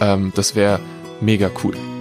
Ähm, 0.00 0.32
das 0.36 0.54
wäre 0.54 0.80
mega 1.20 1.50
cool. 1.64 1.97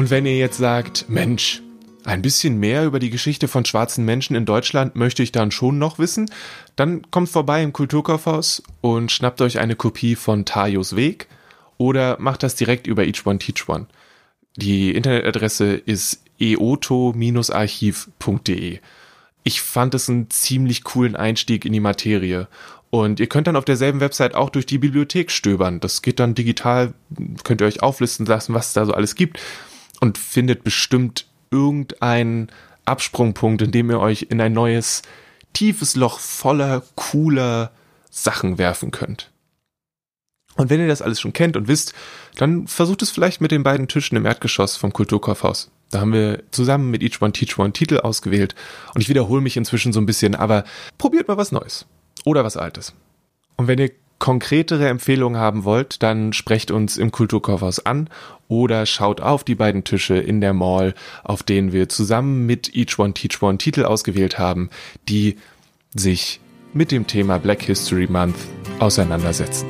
Und 0.00 0.08
wenn 0.08 0.24
ihr 0.24 0.38
jetzt 0.38 0.56
sagt, 0.56 1.10
Mensch, 1.10 1.60
ein 2.04 2.22
bisschen 2.22 2.58
mehr 2.58 2.86
über 2.86 3.00
die 3.00 3.10
Geschichte 3.10 3.48
von 3.48 3.66
schwarzen 3.66 4.06
Menschen 4.06 4.34
in 4.34 4.46
Deutschland 4.46 4.96
möchte 4.96 5.22
ich 5.22 5.30
dann 5.30 5.50
schon 5.50 5.78
noch 5.78 5.98
wissen, 5.98 6.30
dann 6.74 7.10
kommt 7.10 7.28
vorbei 7.28 7.62
im 7.62 7.74
Kulturkaufhaus 7.74 8.62
und 8.80 9.12
schnappt 9.12 9.42
euch 9.42 9.58
eine 9.58 9.76
Kopie 9.76 10.14
von 10.14 10.46
Tajos 10.46 10.96
Weg 10.96 11.26
oder 11.76 12.16
macht 12.18 12.42
das 12.42 12.54
direkt 12.54 12.86
über 12.86 13.04
Each 13.04 13.26
One 13.26 13.40
Teach 13.40 13.68
One. 13.68 13.88
Die 14.56 14.92
Internetadresse 14.92 15.74
ist 15.74 16.22
eoto-archiv.de. 16.38 18.78
Ich 19.44 19.60
fand 19.60 19.94
es 19.94 20.08
einen 20.08 20.30
ziemlich 20.30 20.82
coolen 20.82 21.14
Einstieg 21.14 21.66
in 21.66 21.74
die 21.74 21.80
Materie. 21.80 22.48
Und 22.88 23.20
ihr 23.20 23.26
könnt 23.26 23.48
dann 23.48 23.56
auf 23.56 23.66
derselben 23.66 24.00
Website 24.00 24.34
auch 24.34 24.48
durch 24.48 24.64
die 24.64 24.78
Bibliothek 24.78 25.30
stöbern. 25.30 25.78
Das 25.78 26.00
geht 26.00 26.20
dann 26.20 26.34
digital, 26.34 26.94
könnt 27.44 27.60
ihr 27.60 27.66
euch 27.66 27.82
auflisten 27.82 28.24
lassen, 28.24 28.54
was 28.54 28.68
es 28.68 28.72
da 28.72 28.86
so 28.86 28.94
alles 28.94 29.14
gibt 29.14 29.38
und 30.00 30.18
findet 30.18 30.64
bestimmt 30.64 31.26
irgendeinen 31.50 32.50
Absprungpunkt, 32.84 33.62
in 33.62 33.70
dem 33.70 33.90
ihr 33.90 34.00
euch 34.00 34.26
in 34.30 34.40
ein 34.40 34.52
neues, 34.52 35.02
tiefes 35.52 35.96
Loch 35.96 36.18
voller 36.18 36.82
cooler 36.96 37.72
Sachen 38.10 38.58
werfen 38.58 38.90
könnt. 38.90 39.30
Und 40.56 40.68
wenn 40.68 40.80
ihr 40.80 40.88
das 40.88 41.02
alles 41.02 41.20
schon 41.20 41.32
kennt 41.32 41.56
und 41.56 41.68
wisst, 41.68 41.94
dann 42.36 42.66
versucht 42.66 43.02
es 43.02 43.10
vielleicht 43.10 43.40
mit 43.40 43.50
den 43.50 43.62
beiden 43.62 43.88
Tischen 43.88 44.16
im 44.16 44.26
Erdgeschoss 44.26 44.76
vom 44.76 44.92
Kulturkaufhaus. 44.92 45.70
Da 45.90 46.00
haben 46.00 46.12
wir 46.12 46.42
zusammen 46.50 46.90
mit 46.90 47.02
Each 47.02 47.20
One 47.20 47.32
Teach 47.32 47.58
One 47.58 47.72
Titel 47.72 47.98
ausgewählt 47.98 48.54
und 48.94 49.00
ich 49.00 49.08
wiederhole 49.08 49.40
mich 49.40 49.56
inzwischen 49.56 49.92
so 49.92 50.00
ein 50.00 50.06
bisschen, 50.06 50.34
aber 50.34 50.64
probiert 50.98 51.28
mal 51.28 51.36
was 51.36 51.52
Neues 51.52 51.86
oder 52.24 52.44
was 52.44 52.56
Altes. 52.56 52.94
Und 53.56 53.68
wenn 53.68 53.78
ihr 53.78 53.90
konkretere 54.20 54.86
Empfehlungen 54.86 55.40
haben 55.40 55.64
wollt, 55.64 56.04
dann 56.04 56.32
sprecht 56.32 56.70
uns 56.70 56.96
im 56.98 57.10
Kulturkaufhaus 57.10 57.84
an 57.84 58.08
oder 58.46 58.86
schaut 58.86 59.20
auf 59.20 59.42
die 59.42 59.56
beiden 59.56 59.82
Tische 59.82 60.16
in 60.16 60.40
der 60.40 60.52
Mall, 60.52 60.94
auf 61.24 61.42
denen 61.42 61.72
wir 61.72 61.88
zusammen 61.88 62.46
mit 62.46 62.76
Each 62.76 62.96
One 62.98 63.14
Teach 63.14 63.42
One 63.42 63.58
Titel 63.58 63.84
ausgewählt 63.84 64.38
haben, 64.38 64.70
die 65.08 65.36
sich 65.94 66.40
mit 66.72 66.92
dem 66.92 67.06
Thema 67.08 67.38
Black 67.38 67.62
History 67.62 68.06
Month 68.08 68.36
auseinandersetzen. 68.78 69.66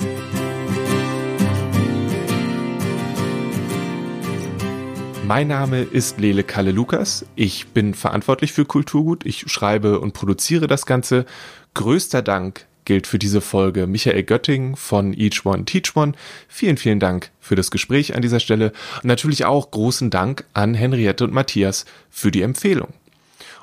Mein 5.26 5.46
Name 5.46 5.82
ist 5.82 6.18
Lele 6.18 6.42
Kalle 6.42 6.72
Lukas. 6.72 7.24
Ich 7.36 7.68
bin 7.68 7.94
verantwortlich 7.94 8.52
für 8.52 8.64
Kulturgut. 8.64 9.24
Ich 9.24 9.48
schreibe 9.48 10.00
und 10.00 10.12
produziere 10.12 10.66
das 10.66 10.86
Ganze. 10.86 11.24
Größter 11.72 12.20
Dank 12.20 12.66
gilt 12.90 13.06
für 13.06 13.20
diese 13.20 13.40
Folge 13.40 13.86
Michael 13.86 14.24
Götting 14.24 14.74
von 14.74 15.14
Each 15.14 15.46
One 15.46 15.64
Teach 15.64 15.94
One. 15.94 16.14
Vielen, 16.48 16.76
vielen 16.76 16.98
Dank 16.98 17.30
für 17.38 17.54
das 17.54 17.70
Gespräch 17.70 18.16
an 18.16 18.22
dieser 18.22 18.40
Stelle. 18.40 18.72
Und 18.96 19.04
natürlich 19.04 19.44
auch 19.44 19.70
großen 19.70 20.10
Dank 20.10 20.44
an 20.54 20.74
Henriette 20.74 21.22
und 21.22 21.32
Matthias 21.32 21.84
für 22.10 22.32
die 22.32 22.42
Empfehlung. 22.42 22.88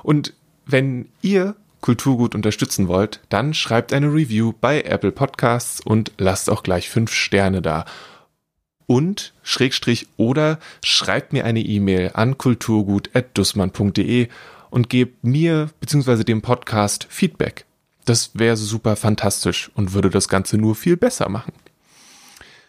Und 0.01 0.31
wenn 0.65 1.09
ihr 1.21 1.57
Kulturgut 1.81 2.35
unterstützen 2.35 2.87
wollt, 2.87 3.19
dann 3.27 3.53
schreibt 3.53 3.91
eine 3.91 4.13
Review 4.13 4.53
bei 4.61 4.83
Apple 4.83 5.11
Podcasts 5.11 5.81
und 5.81 6.13
lasst 6.17 6.49
auch 6.49 6.63
gleich 6.63 6.89
fünf 6.89 7.11
Sterne 7.11 7.61
da 7.61 7.83
und 8.85 9.33
Schrägstrich 9.43 10.07
oder 10.15 10.57
schreibt 10.85 11.33
mir 11.33 11.43
eine 11.43 11.59
E-Mail 11.59 12.11
an 12.13 12.37
kulturgut.dussmann.de 12.37 14.29
und 14.69 14.89
gebt 14.89 15.25
mir 15.25 15.69
bzw. 15.81 16.23
dem 16.23 16.41
Podcast 16.41 17.07
Feedback. 17.09 17.66
Das 18.07 18.31
wäre 18.35 18.55
super 18.55 18.95
fantastisch 18.95 19.69
und 19.75 19.91
würde 19.91 20.09
das 20.09 20.29
Ganze 20.29 20.57
nur 20.57 20.75
viel 20.75 20.95
besser 20.95 21.27
machen. 21.27 21.51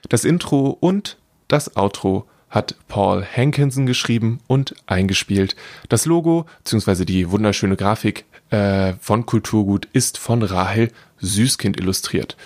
Das 0.08 0.24
Intro 0.24 0.76
und 0.80 1.16
das 1.46 1.76
Outro 1.76 2.26
hat 2.50 2.74
Paul 2.88 3.24
Hankinson 3.24 3.86
geschrieben 3.86 4.40
und 4.48 4.74
eingespielt. 4.86 5.54
Das 5.88 6.06
Logo 6.06 6.46
bzw. 6.64 7.04
die 7.04 7.30
wunderschöne 7.30 7.76
Grafik 7.76 8.24
äh, 8.50 8.94
von 9.00 9.26
Kulturgut 9.26 9.86
ist 9.92 10.18
von 10.18 10.42
Rahel 10.42 10.90
Süßkind 11.20 11.78
illustriert. 11.78 12.36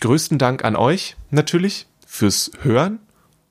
Größten 0.00 0.36
Dank 0.36 0.66
an 0.66 0.76
euch 0.76 1.16
natürlich 1.30 1.86
fürs 2.06 2.50
Hören 2.60 2.98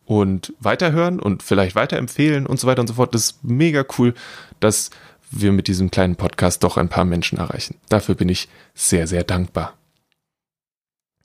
und 0.06 0.54
weiterhören 0.60 1.20
und 1.20 1.41
vielleicht 1.41 1.76
weiterempfehlen 1.76 2.46
und 2.46 2.60
so 2.60 2.68
weiter 2.68 2.82
und 2.82 2.88
so 2.88 2.93
fort. 2.93 3.16
Das 3.16 3.24
ist 3.24 3.43
mega 3.43 3.84
cool, 3.98 4.14
dass 4.60 4.91
wir 5.42 5.52
mit 5.52 5.68
diesem 5.68 5.92
kleinen 5.92 6.16
Podcast 6.16 6.64
doch 6.64 6.78
ein 6.78 6.90
paar 6.90 7.06
Menschen 7.06 7.38
erreichen. 7.38 7.78
Dafür 7.90 8.16
bin 8.16 8.30
ich 8.30 8.50
sehr, 8.74 9.08
sehr 9.08 9.24
dankbar. 9.24 9.74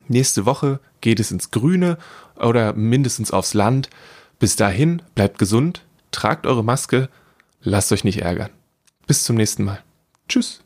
Nächste 0.09 0.45
Woche 0.47 0.81
geht 1.01 1.21
es 1.21 1.31
ins 1.31 1.51
Grüne 1.51 1.97
oder 2.37 2.73
mindestens 2.73 3.31
aufs 3.31 3.55
Land. 3.55 3.91
Bis 4.39 4.57
dahin, 4.57 5.03
bleibt 5.15 5.39
gesund, 5.39 5.85
tragt 6.11 6.47
eure 6.47 6.65
Maske, 6.65 7.09
lasst 7.63 7.93
euch 7.93 8.05
nicht 8.05 8.23
ärgern. 8.23 8.51
Bis 9.07 9.25
zum 9.25 9.37
nächsten 9.37 9.65
Mal. 9.65 9.83
Tschüss. 10.29 10.63